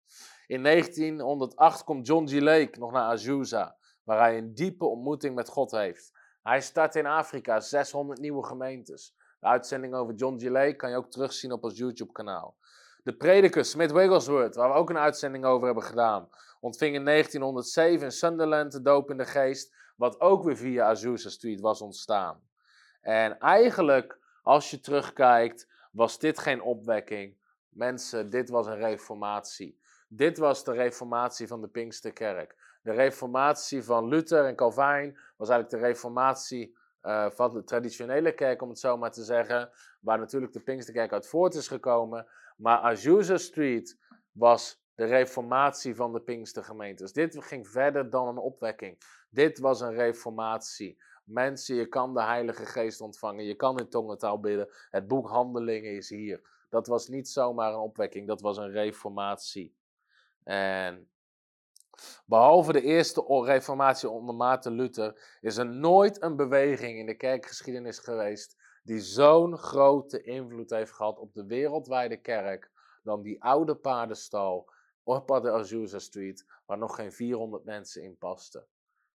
In 0.47 0.63
1908 0.63 1.83
komt 1.83 2.07
John 2.07 2.27
G. 2.27 2.39
Lake 2.39 2.79
nog 2.79 2.91
naar 2.91 3.03
Azusa, 3.03 3.77
waar 4.03 4.19
hij 4.19 4.37
een 4.37 4.53
diepe 4.53 4.85
ontmoeting 4.85 5.35
met 5.35 5.49
God 5.49 5.71
heeft. 5.71 6.11
Hij 6.47 6.61
start 6.61 6.95
in 6.95 7.05
Afrika 7.05 7.59
600 7.59 8.19
nieuwe 8.19 8.45
gemeentes. 8.45 9.15
De 9.39 9.47
uitzending 9.47 9.93
over 9.93 10.13
John 10.13 10.39
G. 10.39 10.43
Lake 10.43 10.75
kan 10.75 10.89
je 10.89 10.95
ook 10.95 11.11
terugzien 11.11 11.51
op 11.51 11.63
ons 11.63 11.77
YouTube-kanaal. 11.77 12.55
De 13.03 13.15
prediker 13.15 13.65
Smith 13.65 13.91
Wigglesworth, 13.91 14.55
waar 14.55 14.69
we 14.69 14.75
ook 14.75 14.89
een 14.89 14.97
uitzending 14.97 15.45
over 15.45 15.65
hebben 15.65 15.83
gedaan, 15.83 16.29
ontving 16.59 16.95
in 16.95 17.05
1907 17.05 18.05
in 18.05 18.11
Sunderland 18.11 18.71
de 18.71 18.81
doop 18.81 19.09
in 19.09 19.17
de 19.17 19.25
geest, 19.25 19.75
wat 19.95 20.19
ook 20.19 20.43
weer 20.43 20.57
via 20.57 20.85
Azusa 20.85 21.29
Street 21.29 21.59
was 21.59 21.81
ontstaan. 21.81 22.41
En 23.01 23.39
eigenlijk, 23.39 24.19
als 24.43 24.71
je 24.71 24.79
terugkijkt, 24.79 25.67
was 25.91 26.19
dit 26.19 26.39
geen 26.39 26.61
opwekking. 26.61 27.37
Mensen, 27.69 28.29
dit 28.29 28.49
was 28.49 28.67
een 28.67 28.77
reformatie. 28.77 29.79
Dit 30.07 30.37
was 30.37 30.63
de 30.63 30.71
reformatie 30.71 31.47
van 31.47 31.61
de 31.61 31.67
Pinksterkerk. 31.67 32.55
De 32.81 32.91
reformatie 32.91 33.83
van 33.83 34.07
Luther 34.07 34.45
en 34.45 34.55
Calvijn 34.55 35.17
was 35.37 35.49
eigenlijk 35.49 35.81
de 35.81 35.87
reformatie 35.87 36.77
eh, 37.01 37.29
van 37.29 37.53
de 37.53 37.63
traditionele 37.63 38.33
kerk, 38.33 38.61
om 38.61 38.69
het 38.69 38.79
zo 38.79 38.97
maar 38.97 39.11
te 39.11 39.23
zeggen, 39.23 39.69
waar 39.99 40.19
natuurlijk 40.19 40.53
de 40.53 40.59
Pinksterkerk 40.59 41.13
uit 41.13 41.27
voort 41.27 41.55
is 41.55 41.67
gekomen. 41.67 42.27
Maar 42.57 42.77
Azusa 42.77 43.37
Street 43.37 43.99
was 44.31 44.83
de 44.95 45.05
reformatie 45.05 45.95
van 45.95 46.13
de 46.13 46.21
Pinkstergemeentes. 46.21 47.13
Dit 47.13 47.43
ging 47.43 47.67
verder 47.67 48.09
dan 48.09 48.27
een 48.27 48.37
opwekking. 48.37 48.97
Dit 49.29 49.59
was 49.59 49.81
een 49.81 49.93
reformatie. 49.93 51.01
Mensen, 51.23 51.75
je 51.75 51.87
kan 51.87 52.13
de 52.13 52.23
Heilige 52.23 52.65
Geest 52.65 53.01
ontvangen, 53.01 53.45
je 53.45 53.55
kan 53.55 53.79
in 53.79 53.89
tongentaal 53.89 54.39
bidden. 54.39 54.69
Het 54.89 55.07
boek 55.07 55.27
Handelingen 55.29 55.91
is 55.91 56.09
hier. 56.09 56.41
Dat 56.69 56.87
was 56.87 57.07
niet 57.07 57.29
zomaar 57.29 57.73
een 57.73 57.79
opwekking, 57.79 58.27
dat 58.27 58.41
was 58.41 58.57
een 58.57 58.71
reformatie. 58.71 59.75
En 60.43 61.09
behalve 62.25 62.71
de 62.71 62.81
eerste 62.81 63.43
reformatie 63.45 64.09
onder 64.09 64.35
Maarten 64.35 64.71
Luther, 64.71 65.37
is 65.41 65.57
er 65.57 65.65
nooit 65.65 66.21
een 66.21 66.35
beweging 66.35 66.97
in 66.97 67.05
de 67.05 67.17
kerkgeschiedenis 67.17 67.99
geweest 67.99 68.57
die 68.83 68.99
zo'n 68.99 69.57
grote 69.57 70.21
invloed 70.21 70.69
heeft 70.69 70.91
gehad 70.91 71.19
op 71.19 71.33
de 71.33 71.45
wereldwijde 71.45 72.17
kerk 72.17 72.71
dan 73.03 73.21
die 73.21 73.43
oude 73.43 73.75
paardenstal 73.75 74.69
op 75.03 75.27
de 75.27 75.51
Azusa 75.51 75.99
Street, 75.99 76.45
waar 76.65 76.77
nog 76.77 76.95
geen 76.95 77.11
400 77.11 77.65
mensen 77.65 78.03
in 78.03 78.17
pasten. 78.17 78.67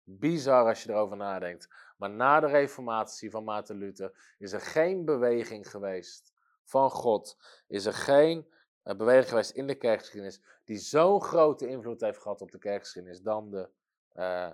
Bizar 0.03 0.67
als 0.67 0.83
je 0.83 0.89
erover 0.89 1.17
nadenkt. 1.17 1.67
Maar 1.97 2.09
na 2.09 2.39
de 2.39 2.47
reformatie 2.47 3.31
van 3.31 3.43
Maarten 3.43 3.77
Luther 3.77 4.35
is 4.37 4.51
er 4.51 4.61
geen 4.61 5.05
beweging 5.05 5.69
geweest 5.69 6.33
van 6.63 6.89
God. 6.89 7.37
Is 7.67 7.85
er 7.85 7.93
geen 7.93 8.47
uh, 8.83 8.95
beweging 8.95 9.29
geweest 9.29 9.51
in 9.51 9.67
de 9.67 9.75
kerkgeschiedenis 9.75 10.41
die 10.63 10.77
zo'n 10.77 11.21
grote 11.21 11.67
invloed 11.67 12.01
heeft 12.01 12.21
gehad 12.21 12.41
op 12.41 12.51
de 12.51 12.57
kerkgeschiedenis 12.57 13.21
dan, 13.21 13.49
de, 13.49 13.69
uh, 14.13 14.49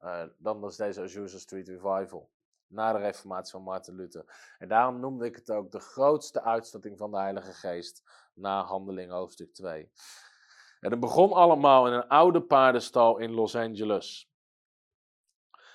uh, 0.00 0.24
dan 0.38 0.60
was 0.60 0.76
deze 0.76 1.02
Azusa 1.02 1.38
Street 1.38 1.68
Revival. 1.68 2.30
Na 2.66 2.92
de 2.92 2.98
reformatie 2.98 3.52
van 3.52 3.62
Maarten 3.62 3.94
Luther. 3.94 4.54
En 4.58 4.68
daarom 4.68 5.00
noemde 5.00 5.24
ik 5.24 5.34
het 5.34 5.50
ook 5.50 5.70
de 5.70 5.80
grootste 5.80 6.42
uitstorting 6.42 6.98
van 6.98 7.10
de 7.10 7.18
Heilige 7.18 7.52
Geest 7.52 8.02
na 8.32 8.62
Handeling 8.62 9.10
hoofdstuk 9.10 9.52
2. 9.52 9.90
En 10.80 10.90
het 10.90 11.00
begon 11.00 11.32
allemaal 11.32 11.86
in 11.86 11.92
een 11.92 12.08
oude 12.08 12.42
paardenstal 12.42 13.18
in 13.18 13.30
Los 13.30 13.56
Angeles. 13.56 14.32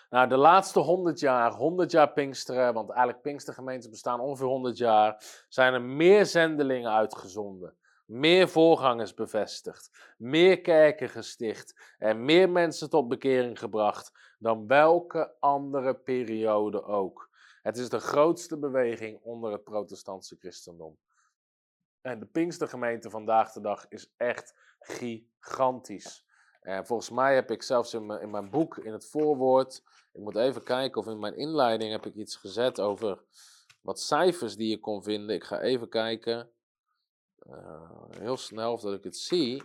Nou, 0.09 0.27
de 0.27 0.37
laatste 0.37 0.79
100 0.79 1.19
jaar, 1.19 1.51
100 1.51 1.91
jaar 1.91 2.13
Pinksteren, 2.13 2.73
want 2.73 2.89
eigenlijk 2.89 3.21
Pinkstergemeenten 3.21 3.89
bestaan 3.89 4.19
ongeveer 4.19 4.47
100 4.47 4.77
jaar, 4.77 5.23
zijn 5.49 5.73
er 5.73 5.81
meer 5.81 6.25
zendelingen 6.25 6.91
uitgezonden. 6.91 7.77
Meer 8.09 8.49
voorgangers 8.49 9.13
bevestigd, 9.13 10.13
meer 10.17 10.61
kerken 10.61 11.09
gesticht 11.09 11.95
en 11.97 12.25
meer 12.25 12.49
mensen 12.49 12.89
tot 12.89 13.07
bekering 13.07 13.59
gebracht 13.59 14.35
dan 14.39 14.67
welke 14.67 15.35
andere 15.39 15.95
periode 15.95 16.83
ook. 16.83 17.29
Het 17.61 17.77
is 17.77 17.89
de 17.89 17.99
grootste 17.99 18.57
beweging 18.57 19.19
onder 19.21 19.51
het 19.51 19.63
protestantse 19.63 20.35
christendom. 20.39 20.97
En 22.01 22.19
de 22.19 22.25
Pinkstergemeente 22.25 23.09
vandaag 23.09 23.51
de 23.51 23.61
dag 23.61 23.85
is 23.89 24.13
echt 24.17 24.53
gigantisch. 24.79 26.25
En 26.61 26.85
volgens 26.85 27.09
mij 27.09 27.35
heb 27.35 27.51
ik 27.51 27.63
zelfs 27.63 27.93
in 27.93 28.05
mijn, 28.05 28.21
in 28.21 28.29
mijn 28.29 28.49
boek, 28.49 28.77
in 28.77 28.93
het 28.93 29.09
voorwoord, 29.09 29.83
ik 30.13 30.21
moet 30.21 30.35
even 30.35 30.63
kijken 30.63 31.01
of 31.01 31.07
in 31.07 31.19
mijn 31.19 31.37
inleiding 31.37 31.91
heb 31.91 32.05
ik 32.05 32.15
iets 32.15 32.35
gezet 32.35 32.79
over 32.79 33.23
wat 33.81 33.99
cijfers 33.99 34.55
die 34.55 34.69
je 34.69 34.79
kon 34.79 35.03
vinden. 35.03 35.35
Ik 35.35 35.43
ga 35.43 35.59
even 35.59 35.89
kijken, 35.89 36.49
uh, 37.51 38.03
heel 38.09 38.37
snel, 38.37 38.73
of 38.73 38.81
dat 38.81 38.93
ik 38.93 39.03
het 39.03 39.17
zie. 39.17 39.63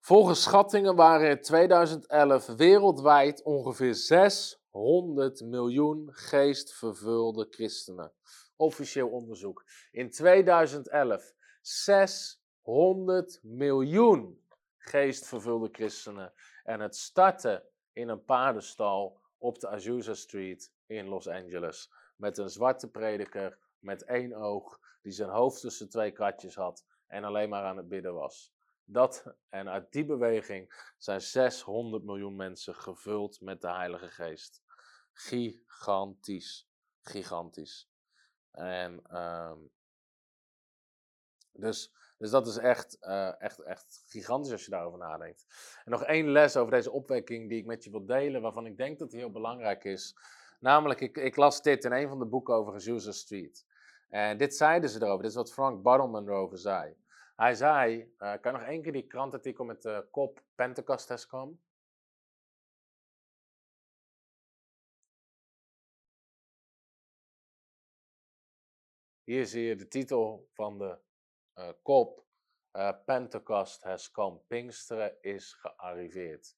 Volgens 0.00 0.42
schattingen 0.42 0.96
waren 0.96 1.30
in 1.30 1.40
2011 1.40 2.46
wereldwijd 2.46 3.42
ongeveer 3.42 3.94
600 3.94 5.40
miljoen 5.40 6.08
geestvervulde 6.12 7.46
christenen. 7.50 8.12
Officieel 8.56 9.08
onderzoek. 9.08 9.64
In 9.90 10.10
2011 10.10 11.34
600 11.60 13.40
miljoen 13.42 14.44
geestvervulde 14.78 15.68
christenen. 15.72 16.32
En 16.64 16.80
het 16.80 16.96
starten 16.96 17.62
in 17.92 18.08
een 18.08 18.24
paardenstal 18.24 19.20
op 19.38 19.58
de 19.58 19.68
Azusa 19.68 20.14
Street 20.14 20.72
in 20.86 21.08
Los 21.08 21.28
Angeles. 21.28 21.90
Met 22.16 22.38
een 22.38 22.50
zwarte 22.50 22.90
prediker 22.90 23.58
met 23.78 24.04
één 24.04 24.34
oog, 24.34 24.80
die 25.02 25.12
zijn 25.12 25.28
hoofd 25.28 25.60
tussen 25.60 25.88
twee 25.88 26.12
kratjes 26.12 26.54
had 26.54 26.84
en 27.06 27.24
alleen 27.24 27.48
maar 27.48 27.64
aan 27.64 27.76
het 27.76 27.88
bidden 27.88 28.14
was. 28.14 28.52
Dat, 28.84 29.34
en 29.48 29.68
uit 29.68 29.92
die 29.92 30.04
beweging 30.04 30.92
zijn 30.98 31.20
600 31.20 32.04
miljoen 32.04 32.36
mensen 32.36 32.74
gevuld 32.74 33.40
met 33.40 33.60
de 33.60 33.70
Heilige 33.70 34.10
Geest. 34.10 34.62
Gigantisch. 35.12 36.68
Gigantisch. 37.00 37.88
En 38.50 39.20
um, 39.20 39.70
dus, 41.52 41.92
dus 42.18 42.30
dat 42.30 42.46
is 42.46 42.56
echt, 42.56 42.96
uh, 43.00 43.40
echt, 43.40 43.60
echt 43.60 44.02
gigantisch 44.06 44.52
als 44.52 44.64
je 44.64 44.70
daarover 44.70 44.98
nadenkt. 44.98 45.46
En 45.84 45.90
nog 45.90 46.04
één 46.04 46.30
les 46.30 46.56
over 46.56 46.72
deze 46.72 46.90
opwekking 46.90 47.48
die 47.48 47.58
ik 47.58 47.66
met 47.66 47.84
je 47.84 47.90
wil 47.90 48.06
delen, 48.06 48.42
waarvan 48.42 48.66
ik 48.66 48.76
denk 48.76 48.98
dat 48.98 49.10
die 49.10 49.18
heel 49.18 49.30
belangrijk 49.30 49.84
is. 49.84 50.16
Namelijk, 50.64 51.00
ik, 51.00 51.16
ik 51.16 51.36
las 51.36 51.62
dit 51.62 51.84
in 51.84 51.92
een 51.92 52.08
van 52.08 52.18
de 52.18 52.26
boeken 52.26 52.54
over 52.54 52.74
Azusa 52.74 53.12
Street. 53.12 53.66
En 54.08 54.38
dit 54.38 54.56
zeiden 54.56 54.90
ze 54.90 55.02
erover, 55.02 55.22
dit 55.22 55.30
is 55.30 55.36
wat 55.36 55.52
Frank 55.52 55.82
Bartleman 55.82 56.28
erover 56.28 56.58
zei. 56.58 56.96
Hij 57.36 57.54
zei, 57.54 58.14
uh, 58.18 58.34
kan 58.40 58.52
nog 58.52 58.62
één 58.62 58.82
keer 58.82 58.92
die 58.92 59.06
krantartikel 59.06 59.64
met 59.64 59.82
de 59.82 60.06
kop 60.10 60.42
Pentecost 60.54 61.08
has 61.08 61.26
come? 61.26 61.54
Hier 69.24 69.46
zie 69.46 69.62
je 69.64 69.76
de 69.76 69.88
titel 69.88 70.48
van 70.52 70.78
de 70.78 70.98
uh, 71.54 71.68
kop. 71.82 72.24
Uh, 72.72 72.92
Pentecost 73.04 73.82
has 73.82 74.10
come. 74.10 74.38
Pinksteren 74.46 75.16
is 75.20 75.52
gearriveerd. 75.52 76.56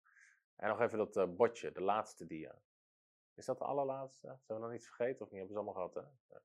En 0.56 0.68
nog 0.68 0.80
even 0.80 0.98
dat 0.98 1.36
bordje, 1.36 1.72
de 1.72 1.82
laatste 1.82 2.26
dia. 2.26 2.64
Is 3.36 3.44
dat 3.44 3.58
de 3.58 3.64
allerlaatste? 3.64 4.26
Zijn 4.26 4.58
we 4.58 4.64
nog 4.64 4.74
iets 4.74 4.86
vergeten 4.86 5.24
of 5.24 5.30
niet? 5.30 5.38
Hebben 5.38 5.56
ze 5.56 5.62
allemaal 5.62 5.88
gehad, 5.90 5.94
hè? 5.94 6.38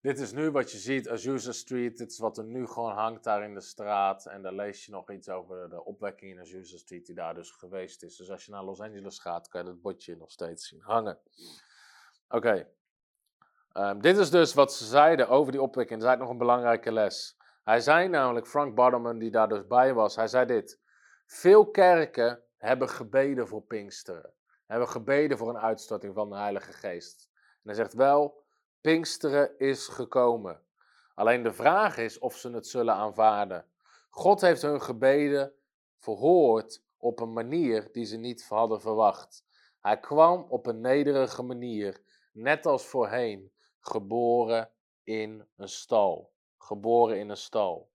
Dit 0.00 0.18
is 0.18 0.32
nu 0.32 0.50
wat 0.50 0.70
je 0.70 0.78
ziet, 0.78 1.08
Azusa 1.08 1.52
Street. 1.52 1.96
Dit 1.96 2.10
is 2.10 2.18
wat 2.18 2.38
er 2.38 2.44
nu 2.44 2.66
gewoon 2.66 2.92
hangt 2.92 3.24
daar 3.24 3.44
in 3.44 3.54
de 3.54 3.60
straat. 3.60 4.26
En 4.26 4.42
daar 4.42 4.52
lees 4.52 4.84
je 4.84 4.92
nog 4.92 5.10
iets 5.10 5.28
over 5.28 5.70
de 5.70 5.84
opwekking 5.84 6.32
in 6.32 6.40
Azusa 6.40 6.76
Street 6.76 7.06
die 7.06 7.14
daar 7.14 7.34
dus 7.34 7.50
geweest 7.50 8.02
is. 8.02 8.16
Dus 8.16 8.30
als 8.30 8.44
je 8.44 8.50
naar 8.50 8.64
Los 8.64 8.80
Angeles 8.80 9.18
gaat, 9.18 9.48
kan 9.48 9.60
je 9.60 9.66
dat 9.66 9.80
bordje 9.80 10.16
nog 10.16 10.30
steeds 10.30 10.68
zien 10.68 10.80
hangen. 10.80 11.18
Oké. 12.28 12.68
Um, 13.72 14.00
dit 14.00 14.18
is 14.18 14.30
dus 14.30 14.54
wat 14.54 14.72
ze 14.72 14.84
zeiden 14.84 15.28
over 15.28 15.52
die 15.52 15.62
opwekking. 15.62 16.00
Dat 16.00 16.12
is 16.12 16.18
nog 16.18 16.30
een 16.30 16.38
belangrijke 16.38 16.92
les. 16.92 17.36
Hij 17.64 17.80
zei 17.80 18.08
namelijk, 18.08 18.46
Frank 18.46 18.74
Bartleman, 18.74 19.18
die 19.18 19.30
daar 19.30 19.48
dus 19.48 19.66
bij 19.66 19.94
was, 19.94 20.16
hij 20.16 20.28
zei 20.28 20.46
dit. 20.46 20.80
Veel 21.26 21.70
kerken 21.70 22.42
hebben 22.56 22.88
gebeden 22.88 23.48
voor 23.48 23.62
Pinksteren. 23.62 24.32
Hebben 24.70 24.88
gebeden 24.88 25.38
voor 25.38 25.48
een 25.48 25.58
uitstorting 25.58 26.14
van 26.14 26.30
de 26.30 26.36
Heilige 26.36 26.72
Geest. 26.72 27.30
En 27.32 27.60
hij 27.62 27.74
zegt 27.74 27.94
wel, 27.94 28.44
Pinksteren 28.80 29.58
is 29.58 29.88
gekomen. 29.88 30.62
Alleen 31.14 31.42
de 31.42 31.52
vraag 31.52 31.96
is 31.96 32.18
of 32.18 32.36
ze 32.36 32.50
het 32.50 32.66
zullen 32.66 32.94
aanvaarden. 32.94 33.66
God 34.10 34.40
heeft 34.40 34.62
hun 34.62 34.82
gebeden 34.82 35.52
verhoord 35.96 36.82
op 36.96 37.20
een 37.20 37.32
manier 37.32 37.88
die 37.92 38.04
ze 38.04 38.16
niet 38.16 38.48
hadden 38.48 38.80
verwacht. 38.80 39.44
Hij 39.80 40.00
kwam 40.00 40.46
op 40.48 40.66
een 40.66 40.80
nederige 40.80 41.42
manier, 41.42 42.02
net 42.32 42.66
als 42.66 42.86
voorheen, 42.86 43.52
geboren 43.80 44.70
in 45.04 45.46
een 45.56 45.68
stal. 45.68 46.32
Geboren 46.58 47.18
in 47.18 47.28
een 47.28 47.36
stal. 47.36 47.90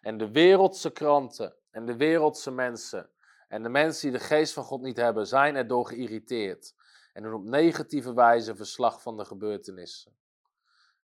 En 0.00 0.18
de 0.18 0.30
wereldse 0.30 0.90
kranten 0.90 1.54
en 1.70 1.86
de 1.86 1.96
wereldse 1.96 2.50
mensen 2.50 3.10
en 3.54 3.62
de 3.62 3.68
mensen 3.68 4.10
die 4.10 4.18
de 4.18 4.24
geest 4.24 4.52
van 4.52 4.64
God 4.64 4.82
niet 4.82 4.96
hebben, 4.96 5.26
zijn 5.26 5.56
erdoor 5.56 5.86
geïrriteerd. 5.86 6.74
En 7.12 7.22
doen 7.22 7.34
op 7.34 7.44
negatieve 7.44 8.14
wijze 8.14 8.56
verslag 8.56 9.02
van 9.02 9.16
de 9.16 9.24
gebeurtenissen. 9.24 10.12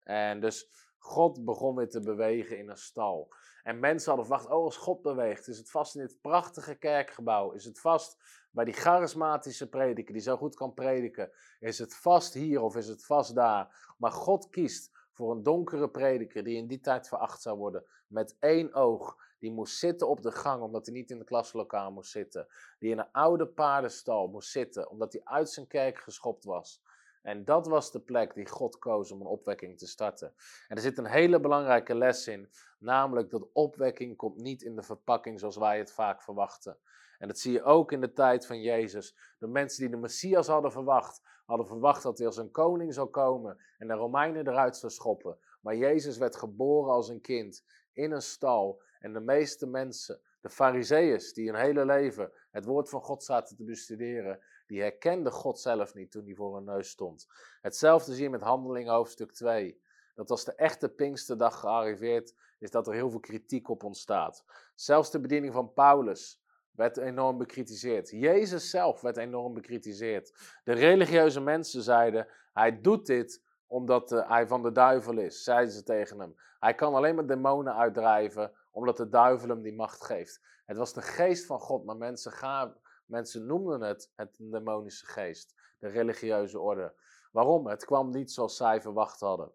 En 0.03 0.41
dus 0.41 0.69
God 0.99 1.45
begon 1.45 1.75
weer 1.77 1.89
te 1.89 2.01
bewegen 2.01 2.59
in 2.59 2.69
een 2.69 2.77
stal. 2.77 3.29
En 3.63 3.79
mensen 3.79 4.09
hadden 4.09 4.27
verwacht, 4.27 4.47
oh 4.51 4.65
als 4.65 4.77
God 4.77 5.03
beweegt, 5.03 5.49
is 5.49 5.59
het 5.59 5.71
vast 5.71 5.95
in 5.95 6.01
dit 6.01 6.21
prachtige 6.21 6.75
kerkgebouw, 6.75 7.51
is 7.51 7.65
het 7.65 7.81
vast 7.81 8.17
bij 8.51 8.65
die 8.65 8.75
charismatische 8.75 9.69
prediker 9.69 10.13
die 10.13 10.23
zo 10.23 10.37
goed 10.37 10.55
kan 10.55 10.75
prediken, 10.75 11.31
is 11.61 11.79
het 11.79 11.97
vast 11.97 12.35
hier 12.35 12.61
of 12.61 12.77
is 12.77 12.89
het 12.89 13.05
vast 13.05 13.35
daar. 13.35 13.95
Maar 13.99 14.13
God 14.13 14.49
kiest 14.49 14.91
voor 15.13 15.31
een 15.31 15.43
donkere 15.43 15.91
prediker 15.91 16.45
die 16.45 16.57
in 16.57 16.67
die 16.67 16.81
tijd 16.81 17.09
veracht 17.09 17.43
zou 17.43 17.59
worden, 17.59 17.85
met 18.07 18.37
één 18.39 18.75
oog. 18.75 19.17
Die 19.41 19.53
moest 19.53 19.79
zitten 19.79 20.09
op 20.09 20.23
de 20.23 20.33
gang 20.33 20.63
omdat 20.63 20.87
hij 20.87 20.95
niet 20.95 21.11
in 21.11 21.19
de 21.19 21.25
klaslokaal 21.25 21.93
moest 21.93 22.11
zitten. 22.11 22.47
Die 22.79 22.91
in 22.91 22.99
een 22.99 23.13
oude 23.13 23.47
paardenstal 23.47 24.29
moest 24.29 24.51
zitten 24.51 24.91
omdat 24.91 25.13
hij 25.13 25.23
uit 25.25 25.51
zijn 25.51 25.67
kerk 25.67 25.99
geschopt 25.99 26.45
was. 26.45 26.83
En 27.23 27.45
dat 27.45 27.67
was 27.67 27.93
de 27.93 28.01
plek 28.01 28.35
die 28.35 28.49
God 28.49 28.79
koos 28.79 29.13
om 29.13 29.21
een 29.21 29.27
opwekking 29.27 29.79
te 29.79 29.87
starten. 29.87 30.35
En 30.69 30.77
er 30.77 30.83
zit 30.83 30.99
een 30.99 31.07
hele 31.07 31.41
belangrijke 31.41 31.95
les 31.95 32.27
in, 32.29 32.51
namelijk 32.79 33.31
dat 33.31 33.49
opwekking 33.53 34.17
komt 34.17 34.37
niet 34.37 34.63
in 34.63 34.77
de 34.77 34.83
verpakking 34.83 35.41
zoals 35.41 35.57
wij 35.57 35.79
het 35.79 35.93
vaak 35.93 36.23
verwachten. 36.23 36.79
En 37.19 37.29
dat 37.29 37.39
zie 37.39 37.53
je 37.53 37.63
ook 37.63 37.93
in 37.93 38.01
de 38.01 38.13
tijd 38.13 38.47
van 38.47 38.61
Jezus. 38.61 39.17
De 39.39 39.47
mensen 39.47 39.81
die 39.81 39.91
de 39.91 39.97
Messias 39.97 40.47
hadden 40.47 40.73
verwacht, 40.73 41.23
hadden 41.45 41.67
verwacht 41.67 42.03
dat 42.03 42.19
hij 42.19 42.27
als 42.27 42.37
een 42.37 42.51
koning 42.51 42.95
zou 42.95 43.09
komen 43.09 43.59
en 43.79 43.89
de 43.89 43.95
Romeinen 43.95 44.49
eruit 44.49 44.77
zou 44.77 44.93
schoppen. 44.93 45.39
Maar 45.61 45.77
Jezus 45.77 46.19
werd 46.19 46.37
geboren 46.37 46.93
als 46.93 47.09
een 47.09 47.21
kind 47.21 47.65
in 47.93 48.13
een 48.13 48.23
stal. 48.23 48.83
En 49.01 49.13
de 49.13 49.21
meeste 49.21 49.67
mensen, 49.67 50.21
de 50.41 50.51
Fariseeërs, 50.51 51.33
die 51.33 51.51
hun 51.51 51.61
hele 51.61 51.85
leven 51.85 52.33
het 52.51 52.65
woord 52.65 52.89
van 52.89 53.03
God 53.03 53.25
zaten 53.25 53.57
te 53.57 53.65
bestuderen, 53.65 54.41
die 54.67 54.81
herkenden 54.81 55.33
God 55.33 55.61
zelf 55.61 55.95
niet 55.95 56.11
toen 56.11 56.25
hij 56.25 56.35
voor 56.35 56.55
hun 56.55 56.65
neus 56.65 56.89
stond. 56.89 57.27
Hetzelfde 57.61 58.15
zie 58.15 58.23
je 58.23 58.31
met 58.31 58.43
Handelingen 58.43 58.93
hoofdstuk 58.93 59.33
2. 59.33 59.81
Dat 60.15 60.31
als 60.31 60.45
de 60.45 60.55
echte 60.55 60.89
Pinksterdag 60.89 61.61
gearriveerd 61.61 62.35
is, 62.59 62.71
dat 62.71 62.87
er 62.87 62.95
heel 62.95 63.11
veel 63.11 63.21
kritiek 63.21 63.69
op 63.69 63.85
ontstaat. 63.85 64.45
Zelfs 64.75 65.11
de 65.11 65.21
bediening 65.21 65.53
van 65.53 65.73
Paulus 65.73 66.43
werd 66.71 66.97
enorm 66.97 67.39
bekritiseerd. 67.39 68.11
Jezus 68.11 68.71
zelf 68.71 69.01
werd 69.01 69.17
enorm 69.17 69.55
bekritiseerd. 69.55 70.59
De 70.65 70.73
religieuze 70.73 71.41
mensen 71.41 71.83
zeiden: 71.83 72.27
Hij 72.53 72.81
doet 72.81 73.07
dit 73.07 73.43
omdat 73.67 74.13
uh, 74.13 74.29
hij 74.29 74.47
van 74.47 74.63
de 74.63 74.73
duivel 74.73 75.19
is, 75.19 75.43
zeiden 75.43 75.75
ze 75.75 75.83
tegen 75.83 76.21
hem. 76.21 76.35
Hij 76.59 76.75
kan 76.75 76.95
alleen 76.95 77.15
maar 77.15 77.27
demonen 77.27 77.75
uitdrijven 77.75 78.53
omdat 78.71 78.97
de 78.97 79.09
duivel 79.09 79.49
hem 79.49 79.63
die 79.63 79.75
macht 79.75 80.05
geeft. 80.05 80.41
Het 80.65 80.77
was 80.77 80.93
de 80.93 81.03
geest 81.03 81.47
van 81.47 81.61
God, 81.61 81.85
maar 81.85 81.97
mensen, 81.97 82.75
mensen 83.07 83.47
noemden 83.47 83.81
het 83.81 84.13
het 84.15 84.35
demonische 84.39 85.07
geest, 85.07 85.55
de 85.79 85.89
religieuze 85.89 86.61
orde. 86.61 86.95
Waarom? 87.33 87.67
Het 87.67 87.85
kwam 87.85 88.11
niet 88.11 88.33
zoals 88.33 88.57
zij 88.57 88.81
verwacht 88.81 89.21
hadden. 89.21 89.53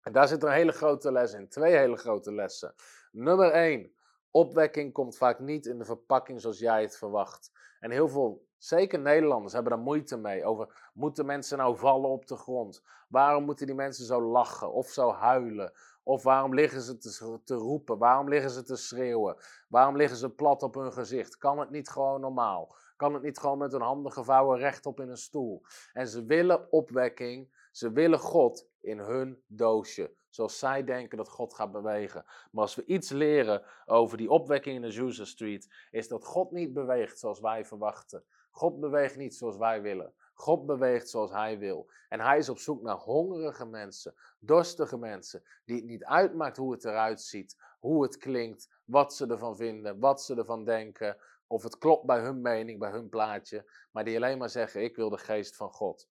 En 0.00 0.12
daar 0.12 0.28
zit 0.28 0.42
een 0.42 0.52
hele 0.52 0.72
grote 0.72 1.12
les 1.12 1.32
in, 1.32 1.48
twee 1.48 1.76
hele 1.76 1.96
grote 1.96 2.32
lessen. 2.32 2.74
Nummer 3.12 3.50
één, 3.50 3.94
opwekking 4.30 4.92
komt 4.92 5.16
vaak 5.16 5.38
niet 5.38 5.66
in 5.66 5.78
de 5.78 5.84
verpakking 5.84 6.40
zoals 6.40 6.58
jij 6.58 6.82
het 6.82 6.96
verwacht. 6.96 7.52
En 7.80 7.90
heel 7.90 8.08
veel, 8.08 8.46
zeker 8.58 8.98
Nederlanders, 8.98 9.52
hebben 9.52 9.72
daar 9.72 9.80
moeite 9.80 10.16
mee. 10.16 10.44
Over, 10.44 10.90
moeten 10.94 11.26
mensen 11.26 11.58
nou 11.58 11.76
vallen 11.76 12.10
op 12.10 12.26
de 12.26 12.36
grond? 12.36 12.82
Waarom 13.08 13.44
moeten 13.44 13.66
die 13.66 13.74
mensen 13.74 14.04
zo 14.04 14.22
lachen 14.22 14.72
of 14.72 14.88
zo 14.88 15.12
huilen? 15.12 15.72
Of 16.04 16.22
waarom 16.22 16.54
liggen 16.54 16.80
ze 16.80 16.98
te, 17.44 17.54
roepen? 17.54 17.98
Waarom 17.98 18.28
liggen 18.28 18.50
ze 18.50 18.62
te 18.62 18.76
schreeuwen? 18.76 19.36
Waarom 19.68 19.96
liggen 19.96 20.16
ze 20.16 20.30
plat 20.30 20.62
op 20.62 20.74
hun 20.74 20.92
gezicht? 20.92 21.36
Kan 21.36 21.58
het 21.58 21.70
niet 21.70 21.88
gewoon 21.88 22.20
normaal? 22.20 22.76
Kan 22.96 23.14
het 23.14 23.22
niet 23.22 23.38
gewoon 23.38 23.58
met 23.58 23.72
hun 23.72 23.80
handen 23.80 24.12
gevouwen 24.12 24.58
rechtop 24.58 25.00
in 25.00 25.08
een 25.08 25.16
stoel? 25.16 25.62
En 25.92 26.08
ze 26.08 26.24
willen 26.24 26.72
opwekking, 26.72 27.68
ze 27.72 27.92
willen 27.92 28.18
God 28.18 28.68
in 28.80 28.98
hun 28.98 29.42
doosje. 29.46 30.14
Zoals 30.28 30.58
zij 30.58 30.84
denken 30.84 31.16
dat 31.16 31.28
God 31.28 31.54
gaat 31.54 31.72
bewegen. 31.72 32.24
Maar 32.50 32.62
als 32.62 32.74
we 32.74 32.84
iets 32.84 33.10
leren 33.10 33.62
over 33.86 34.16
die 34.16 34.30
opwekking 34.30 34.74
in 34.74 34.82
de 34.82 34.86
Azusa 34.88 35.24
Street, 35.24 35.74
is 35.90 36.08
dat 36.08 36.24
God 36.24 36.50
niet 36.50 36.72
beweegt 36.72 37.18
zoals 37.18 37.40
wij 37.40 37.64
verwachten. 37.64 38.24
God 38.50 38.80
beweegt 38.80 39.16
niet 39.16 39.34
zoals 39.34 39.56
wij 39.56 39.82
willen. 39.82 40.14
God 40.34 40.66
beweegt 40.66 41.08
zoals 41.08 41.30
Hij 41.30 41.58
wil. 41.58 41.90
En 42.08 42.20
Hij 42.20 42.38
is 42.38 42.48
op 42.48 42.58
zoek 42.58 42.82
naar 42.82 42.96
hongerige 42.96 43.66
mensen, 43.66 44.14
dorstige 44.38 44.98
mensen, 44.98 45.42
die 45.64 45.76
het 45.76 45.84
niet 45.84 46.04
uitmaakt 46.04 46.56
hoe 46.56 46.72
het 46.72 46.84
eruit 46.84 47.20
ziet, 47.20 47.56
hoe 47.78 48.02
het 48.02 48.16
klinkt, 48.16 48.68
wat 48.84 49.14
ze 49.14 49.26
ervan 49.26 49.56
vinden, 49.56 49.98
wat 49.98 50.22
ze 50.22 50.34
ervan 50.34 50.64
denken, 50.64 51.16
of 51.46 51.62
het 51.62 51.78
klopt 51.78 52.06
bij 52.06 52.20
hun 52.20 52.40
mening, 52.40 52.78
bij 52.78 52.90
hun 52.90 53.08
plaatje, 53.08 53.70
maar 53.90 54.04
die 54.04 54.16
alleen 54.16 54.38
maar 54.38 54.50
zeggen: 54.50 54.82
Ik 54.82 54.96
wil 54.96 55.10
de 55.10 55.18
geest 55.18 55.56
van 55.56 55.70
God. 55.70 56.08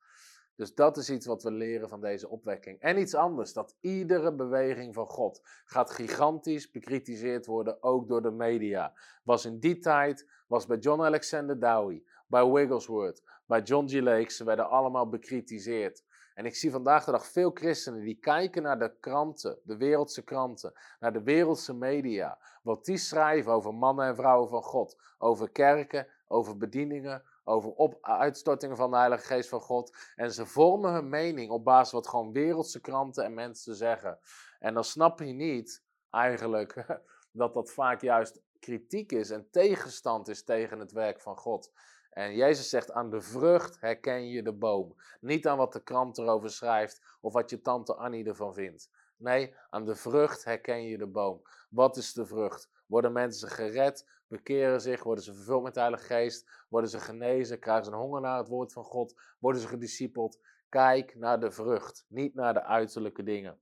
Dus 0.56 0.76
dat 0.76 0.98
is 0.98 1.10
iets 1.10 1.26
wat 1.26 1.44
we 1.44 1.52
leren 1.52 1.90
van 1.90 2.02
deze 2.02 2.30
opwekking. 2.30 2.80
En 2.80 2.98
iets 2.98 3.16
anders, 3.16 3.54
dat 3.54 3.76
iedere 3.80 4.34
beweging 4.34 4.94
van 4.94 5.08
God 5.08 5.42
gaat 5.66 5.92
gigantisch 5.92 6.72
bekritiseerd 6.72 7.46
worden, 7.46 7.84
ook 7.84 8.08
door 8.08 8.22
de 8.22 8.32
media. 8.32 8.94
Was 9.24 9.46
in 9.46 9.60
die 9.60 9.80
tijd, 9.80 10.30
was 10.48 10.66
bij 10.66 10.78
John 10.78 11.02
Alexander 11.02 11.60
Dowie, 11.60 12.08
bij 12.28 12.46
Wigglesworth, 12.46 13.22
bij 13.46 13.62
John 13.62 13.88
G. 13.88 14.00
Lake, 14.00 14.32
ze 14.32 14.44
werden 14.44 14.70
allemaal 14.70 15.10
bekritiseerd. 15.10 16.04
En 16.34 16.46
ik 16.46 16.56
zie 16.56 16.72
vandaag 16.72 17.06
de 17.06 17.12
dag 17.12 17.26
veel 17.26 17.52
christenen 17.54 18.02
die 18.02 18.20
kijken 18.20 18.64
naar 18.64 18.80
de 18.80 18.96
kranten, 19.00 19.60
de 19.64 19.78
wereldse 19.78 20.24
kranten, 20.24 20.74
naar 21.00 21.14
de 21.14 21.24
wereldse 21.24 21.74
media. 21.74 22.38
Wat 22.64 22.86
die 22.86 22.98
schrijven 22.98 23.52
over 23.52 23.74
mannen 23.74 24.08
en 24.08 24.16
vrouwen 24.16 24.50
van 24.50 24.64
God, 24.64 24.98
over 25.18 25.52
kerken, 25.52 26.08
over 26.28 26.58
bedieningen, 26.58 27.24
over 27.44 27.72
op, 27.72 27.98
uitstortingen 28.02 28.78
van 28.78 28.92
de 28.92 28.98
Heilige 28.98 29.26
Geest 29.26 29.50
van 29.50 29.62
God. 29.62 29.96
En 30.16 30.32
ze 30.32 30.46
vormen 30.46 30.94
hun 30.94 31.10
mening 31.10 31.52
op 31.52 31.64
basis 31.64 31.90
van 31.90 32.00
wat 32.00 32.10
gewoon 32.10 32.32
wereldse 32.32 32.82
kranten 32.82 33.24
en 33.24 33.34
mensen 33.34 33.76
zeggen. 33.76 34.20
En 34.60 34.74
dan 34.74 34.84
snap 34.84 35.20
je 35.20 35.34
niet 35.34 35.84
eigenlijk 36.10 37.02
dat 37.32 37.54
dat 37.54 37.72
vaak 37.72 38.02
juist 38.02 38.42
kritiek 38.60 39.12
is 39.12 39.30
en 39.30 39.48
tegenstand 39.52 40.28
is 40.28 40.44
tegen 40.44 40.80
het 40.80 40.92
werk 40.92 41.22
van 41.22 41.38
God. 41.38 41.72
En 42.14 42.36
Jezus 42.36 42.70
zegt, 42.70 42.92
aan 42.92 43.10
de 43.10 43.22
vrucht 43.22 43.80
herken 43.80 44.28
je 44.28 44.44
de 44.44 44.54
boom. 44.54 44.96
Niet 45.20 45.48
aan 45.48 45.58
wat 45.58 45.74
de 45.74 45.84
krant 45.84 46.18
erover 46.18 46.50
schrijft 46.50 47.02
of 47.22 47.34
wat 47.34 47.50
je 47.50 47.62
tante 47.62 47.96
Annie 47.96 48.26
ervan 48.26 48.54
vindt. 48.54 48.90
Nee, 49.18 49.56
aan 49.70 49.86
de 49.86 49.96
vrucht 49.96 50.44
herken 50.44 50.84
je 50.84 50.98
de 50.98 51.08
boom. 51.08 51.42
Wat 51.70 51.98
is 51.98 52.14
de 52.14 52.26
vrucht? 52.26 52.70
Worden 52.86 53.12
mensen 53.12 53.50
gered, 53.50 54.10
bekeren 54.28 54.82
zich, 54.82 55.04
worden 55.04 55.24
ze 55.24 55.34
vervuld 55.34 55.64
met 55.64 55.74
de 55.74 55.80
Heilige 55.80 56.06
Geest, 56.06 56.66
worden 56.70 56.90
ze 56.90 57.00
genezen, 57.00 57.60
krijgen 57.60 57.86
ze 57.86 57.92
een 57.92 57.98
honger 57.98 58.22
naar 58.22 58.38
het 58.38 58.48
woord 58.48 58.74
van 58.74 58.84
God, 58.84 59.16
worden 59.40 59.62
ze 59.62 59.68
gediscipeld. 59.68 60.40
Kijk 60.70 61.16
naar 61.16 61.40
de 61.40 61.52
vrucht, 61.52 62.06
niet 62.08 62.34
naar 62.34 62.54
de 62.54 62.64
uiterlijke 62.64 63.24
dingen. 63.24 63.60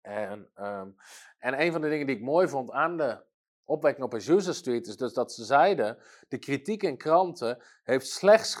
En, 0.00 0.50
um, 0.60 0.96
en 1.38 1.60
een 1.60 1.72
van 1.72 1.80
de 1.80 1.88
dingen 1.88 2.06
die 2.06 2.16
ik 2.16 2.22
mooi 2.22 2.48
vond 2.48 2.70
aan 2.70 2.96
de 2.96 3.24
opwekking 3.66 4.04
op 4.04 4.14
Azusa 4.14 4.52
Street 4.52 4.86
is 4.86 4.96
dus 4.96 5.12
dat 5.12 5.32
ze 5.32 5.44
zeiden: 5.44 5.98
de 6.28 6.38
kritiek 6.38 6.82
in 6.82 6.96
kranten 6.96 7.62
heeft 7.82 8.06
slechts 8.06 8.54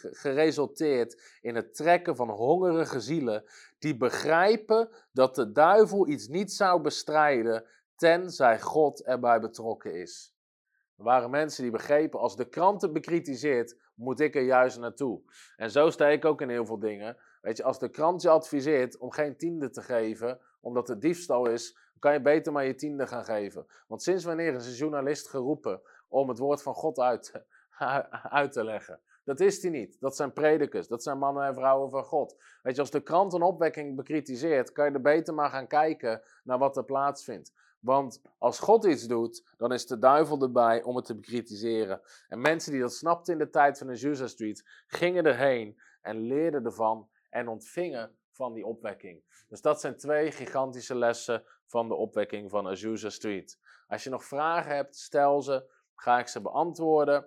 geresulteerd 0.00 1.38
in 1.40 1.54
het 1.54 1.74
trekken 1.74 2.16
van 2.16 2.30
hongerige 2.30 3.00
zielen 3.00 3.44
die 3.78 3.96
begrijpen 3.96 4.88
dat 5.12 5.34
de 5.34 5.52
duivel 5.52 6.08
iets 6.08 6.28
niet 6.28 6.52
zou 6.52 6.80
bestrijden 6.80 7.64
tenzij 7.96 8.60
God 8.60 9.02
erbij 9.02 9.40
betrokken 9.40 9.94
is. 9.94 10.36
Er 10.96 11.04
waren 11.04 11.30
mensen 11.30 11.62
die 11.62 11.72
begrepen, 11.72 12.20
als 12.20 12.36
de 12.36 12.48
krant 12.48 12.82
het 12.82 12.92
bekritiseert, 12.92 13.76
moet 13.94 14.20
ik 14.20 14.34
er 14.34 14.42
juist 14.42 14.78
naartoe. 14.78 15.22
En 15.56 15.70
zo 15.70 15.90
sta 15.90 16.06
ik 16.06 16.24
ook 16.24 16.40
in 16.40 16.48
heel 16.48 16.66
veel 16.66 16.78
dingen. 16.78 17.16
Weet 17.40 17.56
je, 17.56 17.62
als 17.62 17.78
de 17.78 17.88
krant 17.88 18.22
je 18.22 18.28
adviseert 18.28 18.98
om 18.98 19.10
geen 19.10 19.36
tiende 19.36 19.70
te 19.70 19.82
geven, 19.82 20.40
omdat 20.60 20.88
het 20.88 21.00
diefstal 21.00 21.46
is, 21.46 21.76
kan 21.98 22.12
je 22.12 22.20
beter 22.20 22.52
maar 22.52 22.64
je 22.64 22.74
tiende 22.74 23.06
gaan 23.06 23.24
geven. 23.24 23.66
Want 23.86 24.02
sinds 24.02 24.24
wanneer 24.24 24.54
is 24.54 24.66
een 24.66 24.72
journalist 24.72 25.28
geroepen 25.28 25.80
om 26.08 26.28
het 26.28 26.38
woord 26.38 26.62
van 26.62 26.74
God 26.74 26.98
uit, 26.98 27.32
uit 28.40 28.52
te 28.52 28.64
leggen? 28.64 29.00
Dat 29.24 29.40
is 29.40 29.62
hij 29.62 29.70
niet. 29.70 29.96
Dat 30.00 30.16
zijn 30.16 30.32
predikers. 30.32 30.88
Dat 30.88 31.02
zijn 31.02 31.18
mannen 31.18 31.46
en 31.46 31.54
vrouwen 31.54 31.90
van 31.90 32.04
God. 32.04 32.36
Weet 32.62 32.74
je, 32.74 32.80
als 32.80 32.90
de 32.90 33.00
krant 33.00 33.32
een 33.32 33.42
opwekking 33.42 33.96
bekritiseert, 33.96 34.72
kan 34.72 34.88
je 34.88 34.92
er 34.92 35.00
beter 35.00 35.34
maar 35.34 35.50
gaan 35.50 35.66
kijken 35.66 36.22
naar 36.44 36.58
wat 36.58 36.76
er 36.76 36.84
plaatsvindt. 36.84 37.52
Want 37.80 38.22
als 38.38 38.58
God 38.58 38.84
iets 38.84 39.06
doet, 39.06 39.44
dan 39.56 39.72
is 39.72 39.86
de 39.86 39.98
duivel 39.98 40.42
erbij 40.42 40.82
om 40.82 40.96
het 40.96 41.04
te 41.04 41.14
bekritiseren. 41.14 42.00
En 42.28 42.40
mensen 42.40 42.72
die 42.72 42.80
dat 42.80 42.94
snapten 42.94 43.32
in 43.32 43.38
de 43.38 43.50
tijd 43.50 43.78
van 43.78 43.86
de 43.86 43.92
Azusa 43.92 44.26
Street, 44.26 44.64
gingen 44.86 45.26
erheen 45.26 45.80
en 46.02 46.16
leerden 46.16 46.64
ervan 46.64 47.08
en 47.30 47.48
ontvingen 47.48 48.16
van 48.30 48.54
die 48.54 48.66
opwekking. 48.66 49.22
Dus 49.48 49.60
dat 49.60 49.80
zijn 49.80 49.96
twee 49.96 50.32
gigantische 50.32 50.94
lessen 50.94 51.44
van 51.68 51.88
de 51.88 51.94
opwekking 51.94 52.50
van 52.50 52.68
Azusa 52.68 53.10
Street. 53.10 53.58
Als 53.86 54.04
je 54.04 54.10
nog 54.10 54.24
vragen 54.24 54.74
hebt, 54.74 54.96
stel 54.96 55.42
ze, 55.42 55.70
ga 55.94 56.18
ik 56.18 56.28
ze 56.28 56.40
beantwoorden. 56.40 57.26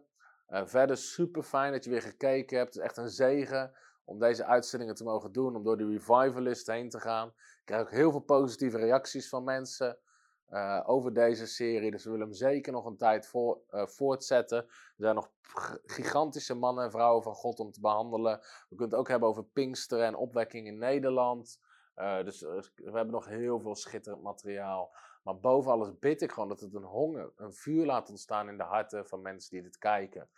Uh, 0.49 0.65
verder 0.65 0.97
super 0.97 1.43
fijn 1.43 1.71
dat 1.71 1.83
je 1.83 1.89
weer 1.89 2.01
gekeken 2.01 2.57
hebt. 2.57 2.73
Het 2.73 2.83
is 2.83 2.89
echt 2.89 2.97
een 2.97 3.09
zegen 3.09 3.73
om 4.05 4.19
deze 4.19 4.45
uitzendingen 4.45 4.95
te 4.95 5.03
mogen 5.03 5.31
doen, 5.31 5.55
om 5.55 5.63
door 5.63 5.77
de 5.77 5.87
revivalist 5.87 6.67
heen 6.67 6.89
te 6.89 6.99
gaan. 6.99 7.27
Ik 7.27 7.61
krijg 7.65 7.81
ook 7.81 7.91
heel 7.91 8.11
veel 8.11 8.19
positieve 8.19 8.77
reacties 8.77 9.29
van 9.29 9.43
mensen 9.43 9.97
uh, 10.49 10.83
over 10.85 11.13
deze 11.13 11.45
serie. 11.47 11.91
Dus 11.91 12.03
we 12.03 12.11
willen 12.11 12.25
hem 12.25 12.35
zeker 12.35 12.71
nog 12.71 12.85
een 12.85 12.97
tijd 12.97 13.27
voor, 13.27 13.61
uh, 13.71 13.85
voortzetten. 13.85 14.57
Er 14.57 14.93
zijn 14.97 15.15
nog 15.15 15.31
gigantische 15.85 16.55
mannen 16.55 16.83
en 16.83 16.91
vrouwen 16.91 17.23
van 17.23 17.35
God 17.35 17.59
om 17.59 17.71
te 17.71 17.79
behandelen. 17.79 18.39
We 18.39 18.75
kunnen 18.75 18.89
het 18.89 18.99
ook 18.99 19.07
hebben 19.07 19.29
over 19.29 19.43
Pinksteren 19.43 20.05
en 20.05 20.15
opwekking 20.15 20.67
in 20.67 20.77
Nederland. 20.77 21.59
Uh, 21.95 22.23
dus 22.23 22.41
we 22.41 22.71
hebben 22.83 23.11
nog 23.11 23.25
heel 23.25 23.59
veel 23.59 23.75
schitterend 23.75 24.23
materiaal. 24.23 24.95
Maar 25.23 25.39
boven 25.39 25.71
alles 25.71 25.99
bid 25.99 26.21
ik 26.21 26.31
gewoon 26.31 26.49
dat 26.49 26.59
het 26.59 26.73
een 26.73 26.83
honger, 26.83 27.31
een 27.35 27.53
vuur 27.53 27.85
laat 27.85 28.09
ontstaan 28.09 28.49
in 28.49 28.57
de 28.57 28.63
harten 28.63 29.07
van 29.07 29.21
mensen 29.21 29.51
die 29.51 29.61
dit 29.61 29.77
kijken. 29.77 30.29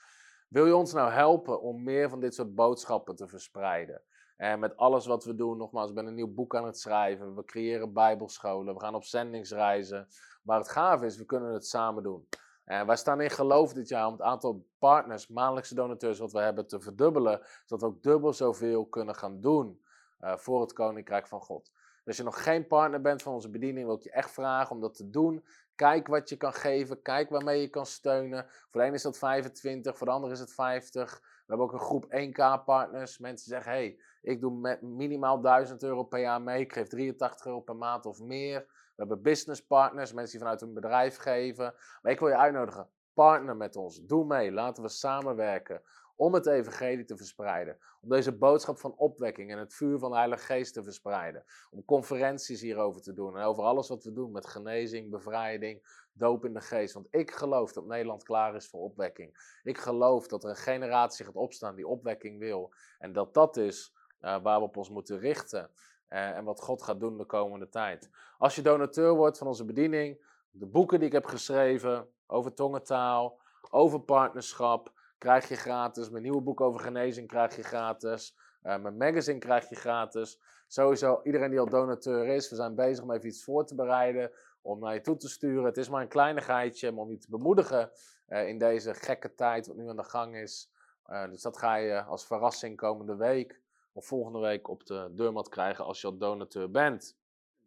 Wil 0.48 0.66
je 0.66 0.76
ons 0.76 0.94
nou 0.94 1.12
helpen 1.12 1.62
om 1.62 1.84
meer 1.84 2.10
van 2.10 2.20
dit 2.20 2.36
soort 2.36 2.56
boodschappen 2.56 3.16
te 3.16 3.28
verspreiden? 3.28 4.02
En 4.38 4.60
met 4.60 4.78
alles 4.78 5.06
wat 5.06 5.24
we 5.24 5.36
doen, 5.36 5.58
nogmaals, 5.58 5.90
ik 5.90 5.96
ben 5.96 6.06
een 6.06 6.16
nieuw 6.16 6.34
boek 6.34 6.56
aan 6.56 6.66
het 6.66 6.80
schrijven. 6.80 7.36
We 7.36 7.44
creëren 7.44 7.94
bijbelscholen, 7.94 8.74
we 8.74 8.80
gaan 8.80 8.96
op 8.96 9.04
zendingsreizen. 9.04 10.08
Maar 10.44 10.58
het 10.58 10.70
gaaf 10.70 11.02
is, 11.02 11.18
we 11.18 11.26
kunnen 11.26 11.54
het 11.54 11.68
samen 11.68 12.04
doen. 12.04 12.28
En 12.64 12.86
wij 12.86 12.96
staan 12.96 13.22
in 13.22 13.30
geloof 13.30 13.74
dit 13.74 13.88
jaar 13.88 14.06
om 14.08 14.12
het 14.12 14.22
aantal 14.22 14.66
partners, 14.80 15.28
maandelijkse 15.28 15.76
donateurs 15.76 16.20
wat 16.20 16.32
we 16.32 16.40
hebben 16.40 16.68
te 16.68 16.80
verdubbelen, 16.80 17.42
zodat 17.66 17.90
we 17.90 17.96
ook 17.96 18.04
dubbel 18.04 18.34
zoveel 18.34 18.86
kunnen 18.86 19.16
gaan 19.16 19.42
doen 19.42 19.83
uh, 20.24 20.38
voor 20.38 20.62
het 20.62 20.74
Koninkrijk 20.74 21.28
van 21.28 21.42
God. 21.42 21.72
Als 22.06 22.18
je 22.18 22.24
nog 22.24 22.44
geen 22.44 22.68
partner 22.68 23.02
bent 23.02 23.22
van 23.22 23.34
onze 23.34 23.50
bediening, 23.50 23.86
wil 23.86 23.96
ik 23.96 24.04
je 24.04 24.12
echt 24.12 24.32
vragen 24.32 24.76
om 24.76 24.82
dat 24.82 24.96
te 24.96 25.10
doen. 25.10 25.46
Kijk 25.76 26.08
wat 26.08 26.30
je 26.30 26.38
kan 26.38 26.54
geven, 26.54 27.02
kijk 27.02 27.30
waarmee 27.30 27.62
je 27.62 27.70
kan 27.70 27.86
steunen. 27.86 28.46
Voor 28.70 28.82
de 28.82 28.88
een 28.88 28.94
is 28.94 29.02
dat 29.02 29.18
25, 29.18 29.98
voor 29.98 30.08
de 30.08 30.14
ander 30.14 30.32
is 30.32 30.40
het 30.40 30.54
50. 30.54 31.20
We 31.20 31.44
hebben 31.48 31.66
ook 31.66 31.74
een 31.74 31.80
groep 31.80 32.06
1K-partners. 32.06 33.18
Mensen 33.18 33.48
zeggen, 33.48 33.72
hey, 33.72 34.00
ik 34.22 34.42
doe 34.42 34.52
met 34.52 34.82
minimaal 34.82 35.42
1000 35.42 35.84
euro 35.84 36.04
per 36.04 36.20
jaar 36.20 36.42
mee. 36.42 36.62
Ik 36.62 36.74
geef 36.74 36.88
83 36.88 37.46
euro 37.46 37.60
per 37.60 37.76
maand 37.76 38.06
of 38.06 38.20
meer. 38.20 38.60
We 38.68 38.94
hebben 38.96 39.22
business 39.22 39.66
partners, 39.66 40.14
mensen 40.14 40.32
die 40.32 40.42
vanuit 40.42 40.62
hun 40.62 40.74
bedrijf 40.74 41.18
geven. 41.18 41.74
Maar 42.02 42.12
ik 42.12 42.20
wil 42.20 42.28
je 42.28 42.38
uitnodigen, 42.38 42.90
partner 43.14 43.56
met 43.56 43.76
ons. 43.76 44.02
Doe 44.06 44.26
mee, 44.26 44.52
laten 44.52 44.84
we 44.84 44.90
samenwerken 44.90 45.82
om 46.16 46.34
het 46.34 46.46
evangelie 46.46 47.06
te 47.06 47.18
verspreiden. 47.18 47.78
Om 48.02 48.10
deze 48.10 48.32
boodschap 48.32 48.80
van 48.80 48.96
opwekking 48.96 49.52
en 49.52 49.58
het 49.58 49.74
vuur 49.74 50.00
van 50.00 50.12
de 50.12 50.18
Heilige 50.18 50.44
Geest 50.44 50.74
te 50.74 50.84
verspreiden. 50.84 51.44
Om 51.72 51.86
conferenties 51.86 52.62
hierover 52.62 53.02
te 53.02 53.14
doen 53.14 53.38
en 53.38 53.44
over 53.44 53.64
alles 53.64 53.88
wat 53.88 54.04
we 54.04 54.14
doen 54.14 54.32
met 54.32 54.48
genezing, 54.48 55.10
bevrijding, 55.10 56.08
doop 56.14 56.46
in 56.46 56.54
de 56.54 56.62
geest. 56.62 56.94
Want 56.94 57.08
ik 57.10 57.32
geloof 57.32 57.74
dat 57.74 57.86
Nederland 57.86 58.24
klaar 58.24 58.56
is 58.56 58.68
voor 58.68 58.82
opwekking. 58.82 59.60
Ik 59.64 59.78
geloof 59.78 60.28
dat 60.28 60.44
er 60.44 60.50
een 60.50 60.56
generatie 60.56 61.26
gaat 61.26 61.36
opstaan 61.36 61.76
die 61.76 61.88
opwekking 61.88 62.40
wil. 62.40 62.74
En 63.00 63.14
dat 63.14 63.34
dat 63.34 63.58
is 63.58 63.94
uh, 64.22 64.42
waar 64.44 64.60
we 64.60 64.66
op 64.66 64.78
ons 64.78 64.90
moeten 64.90 65.20
richten. 65.20 65.70
Uh, 66.10 66.38
en 66.38 66.44
wat 66.44 66.62
God 66.62 66.84
gaat 66.84 67.00
doen 67.00 67.18
de 67.18 67.26
komende 67.26 67.70
tijd. 67.70 68.10
Als 68.38 68.56
je 68.56 68.62
donateur 68.62 69.14
wordt 69.14 69.38
van 69.38 69.48
onze 69.48 69.66
bediening, 69.66 70.26
de 70.52 70.66
boeken 70.66 71.00
die 71.00 71.08
ik 71.08 71.14
heb 71.14 71.26
geschreven 71.26 72.08
over 72.28 72.54
tongentaal, 72.54 73.40
over 73.70 74.00
partnerschap, 74.00 74.92
krijg 75.24 75.48
je 75.48 75.56
gratis. 75.56 76.10
Mijn 76.10 76.24
nieuwe 76.24 76.42
boek 76.42 76.62
over 76.62 76.80
genezing 76.80 77.28
krijg 77.28 77.56
je 77.56 77.64
gratis. 77.64 78.36
Uh, 78.64 78.82
mijn 78.82 78.98
magazine 78.98 79.40
krijg 79.40 79.70
je 79.70 79.76
gratis. 79.76 80.40
Sowieso, 80.68 81.20
iedereen 81.24 81.50
die 81.50 81.60
al 81.60 81.70
donateur 81.70 82.28
is, 82.28 82.50
we 82.50 82.56
zijn 82.56 82.76
bezig 82.76 83.04
om 83.04 83.12
even 83.12 83.28
iets 83.28 83.44
voor 83.44 83.66
te 83.66 83.76
bereiden. 83.76 84.32
Om 84.62 84.80
naar 84.80 84.94
je 84.94 85.02
toe 85.02 85.18
te 85.18 85.30
sturen. 85.30 85.66
Het 85.66 85.78
is 85.78 85.90
maar 85.90 86.02
een 86.02 86.08
kleinigheidje 86.08 86.96
om 86.96 87.10
je 87.10 87.18
te 87.18 87.30
bemoedigen 87.30 87.92
uh, 88.28 88.48
in 88.48 88.58
deze 88.58 88.94
gekke 88.94 89.34
tijd 89.34 89.68
wat 89.68 89.76
nu 89.76 89.90
aan 89.90 89.96
de 89.96 90.04
gang 90.04 90.36
is. 90.36 90.72
Uh, 91.10 91.30
dus 91.30 91.42
dat 91.42 91.58
ga 91.58 91.76
je 91.76 92.04
als 92.04 92.26
verrassing 92.26 92.78
komende 92.78 93.16
week 93.16 93.62
of 93.94 94.06
volgende 94.06 94.40
week 94.40 94.70
op 94.70 94.86
de 94.86 95.12
deurmat 95.12 95.50
krijgen 95.50 95.86
als 95.86 96.02
je 96.02 96.08
al 96.08 96.18
donateur 96.18 96.72
bent. 96.72 97.18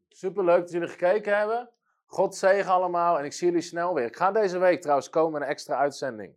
Superleuk 0.09 0.61
dat 0.61 0.71
jullie 0.71 0.89
gekeken 0.89 1.39
hebben. 1.39 1.71
God 2.07 2.35
zegen 2.35 2.73
allemaal 2.73 3.19
en 3.19 3.25
ik 3.25 3.33
zie 3.33 3.47
jullie 3.47 3.63
snel 3.63 3.95
weer. 3.95 4.07
Ik 4.07 4.17
ga 4.17 4.33
deze 4.33 4.59
week 4.59 4.81
trouwens 4.81 5.11
komen 5.11 5.33
met 5.33 5.43
een 5.43 5.49
extra 5.49 5.77
uitzending. 5.77 6.35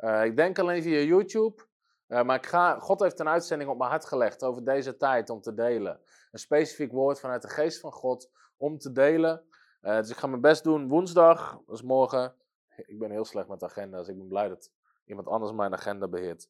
Uh, 0.00 0.24
ik 0.24 0.36
denk 0.36 0.58
alleen 0.58 0.82
via 0.82 1.00
YouTube. 1.00 1.62
Uh, 2.08 2.22
maar 2.22 2.36
ik 2.36 2.46
ga, 2.46 2.78
God 2.78 3.00
heeft 3.00 3.20
een 3.20 3.28
uitzending 3.28 3.70
op 3.70 3.78
mijn 3.78 3.90
hart 3.90 4.04
gelegd 4.04 4.42
over 4.42 4.64
deze 4.64 4.96
tijd 4.96 5.30
om 5.30 5.40
te 5.40 5.54
delen. 5.54 6.00
Een 6.30 6.38
specifiek 6.38 6.92
woord 6.92 7.20
vanuit 7.20 7.42
de 7.42 7.48
geest 7.48 7.80
van 7.80 7.92
God 7.92 8.30
om 8.56 8.78
te 8.78 8.92
delen. 8.92 9.44
Uh, 9.82 9.96
dus 9.96 10.10
ik 10.10 10.16
ga 10.16 10.26
mijn 10.26 10.40
best 10.40 10.64
doen 10.64 10.88
woensdag, 10.88 11.60
dat 11.66 11.74
is 11.74 11.82
morgen. 11.82 12.34
Ik 12.76 12.98
ben 12.98 13.10
heel 13.10 13.24
slecht 13.24 13.48
met 13.48 13.62
agenda's. 13.62 14.08
Ik 14.08 14.18
ben 14.18 14.28
blij 14.28 14.48
dat 14.48 14.72
iemand 15.04 15.28
anders 15.28 15.52
mijn 15.52 15.72
agenda 15.72 16.08
beheert. 16.08 16.48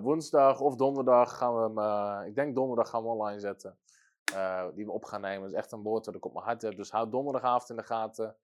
woensdag 0.00 0.60
of 0.60 0.76
donderdag 0.76 1.36
gaan 1.36 1.74
we 1.74 2.26
ik 2.26 2.34
denk 2.34 2.54
donderdag 2.54 2.88
gaan 2.88 3.02
we 3.02 3.08
online 3.08 3.40
zetten. 3.40 3.78
die 4.74 4.84
we 4.84 4.92
op 4.92 5.04
gaan 5.04 5.20
nemen. 5.20 5.40
Dat 5.40 5.50
is 5.50 5.56
echt 5.56 5.72
een 5.72 5.82
woord 5.82 6.04
dat 6.04 6.14
ik 6.14 6.24
op 6.24 6.32
mijn 6.32 6.44
hart 6.44 6.62
heb. 6.62 6.76
Dus 6.76 6.90
houd 6.90 7.10
donderdagavond 7.10 7.70
in 7.70 7.76
de 7.76 7.82
gaten. 7.82 8.36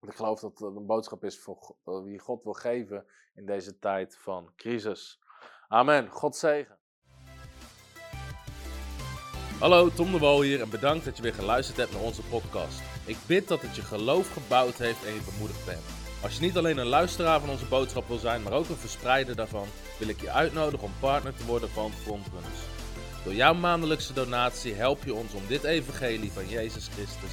Ehm, 0.00 0.10
ik 0.10 0.16
geloof 0.16 0.40
dat 0.40 0.58
het 0.58 0.76
een 0.76 0.86
boodschap 0.86 1.24
is 1.24 1.38
voor 1.38 2.04
wie 2.04 2.18
God 2.18 2.44
wil 2.44 2.52
geven 2.52 3.06
in 3.34 3.46
deze 3.46 3.78
tijd 3.78 4.16
van 4.16 4.52
crisis. 4.56 5.20
Amen. 5.68 6.08
God 6.08 6.36
zegen. 6.36 6.76
Hallo, 9.60 9.88
Tom 9.90 10.12
de 10.12 10.18
Wol 10.18 10.42
hier 10.42 10.60
en 10.60 10.70
bedankt 10.70 11.04
dat 11.04 11.16
je 11.16 11.22
weer 11.22 11.34
geluisterd 11.34 11.76
hebt 11.76 11.92
naar 11.92 12.02
onze 12.02 12.22
podcast. 12.22 12.80
Ik 13.06 13.16
bid 13.26 13.48
dat 13.48 13.62
het 13.62 13.76
je 13.76 13.82
geloof 13.82 14.32
gebouwd 14.32 14.74
heeft 14.74 15.04
en 15.04 15.14
je 15.14 15.30
bemoedigd 15.32 15.66
bent. 15.66 15.84
Als 16.22 16.34
je 16.34 16.40
niet 16.40 16.56
alleen 16.56 16.78
een 16.78 16.86
luisteraar 16.86 17.40
van 17.40 17.48
onze 17.48 17.66
boodschap 17.66 18.08
wil 18.08 18.18
zijn, 18.18 18.42
maar 18.42 18.52
ook 18.52 18.68
een 18.68 18.76
verspreider 18.76 19.36
daarvan, 19.36 19.66
wil 19.98 20.08
ik 20.08 20.20
je 20.20 20.30
uitnodigen 20.30 20.86
om 20.86 20.92
partner 21.00 21.34
te 21.36 21.46
worden 21.46 21.68
van 21.68 21.90
Frontrunners. 21.90 22.60
Door 23.24 23.34
jouw 23.34 23.54
maandelijkse 23.54 24.12
donatie 24.12 24.74
help 24.74 25.04
je 25.04 25.14
ons 25.14 25.34
om 25.34 25.46
dit 25.46 25.64
evangelie 25.64 26.32
van 26.32 26.48
Jezus 26.48 26.88
Christus 26.88 27.32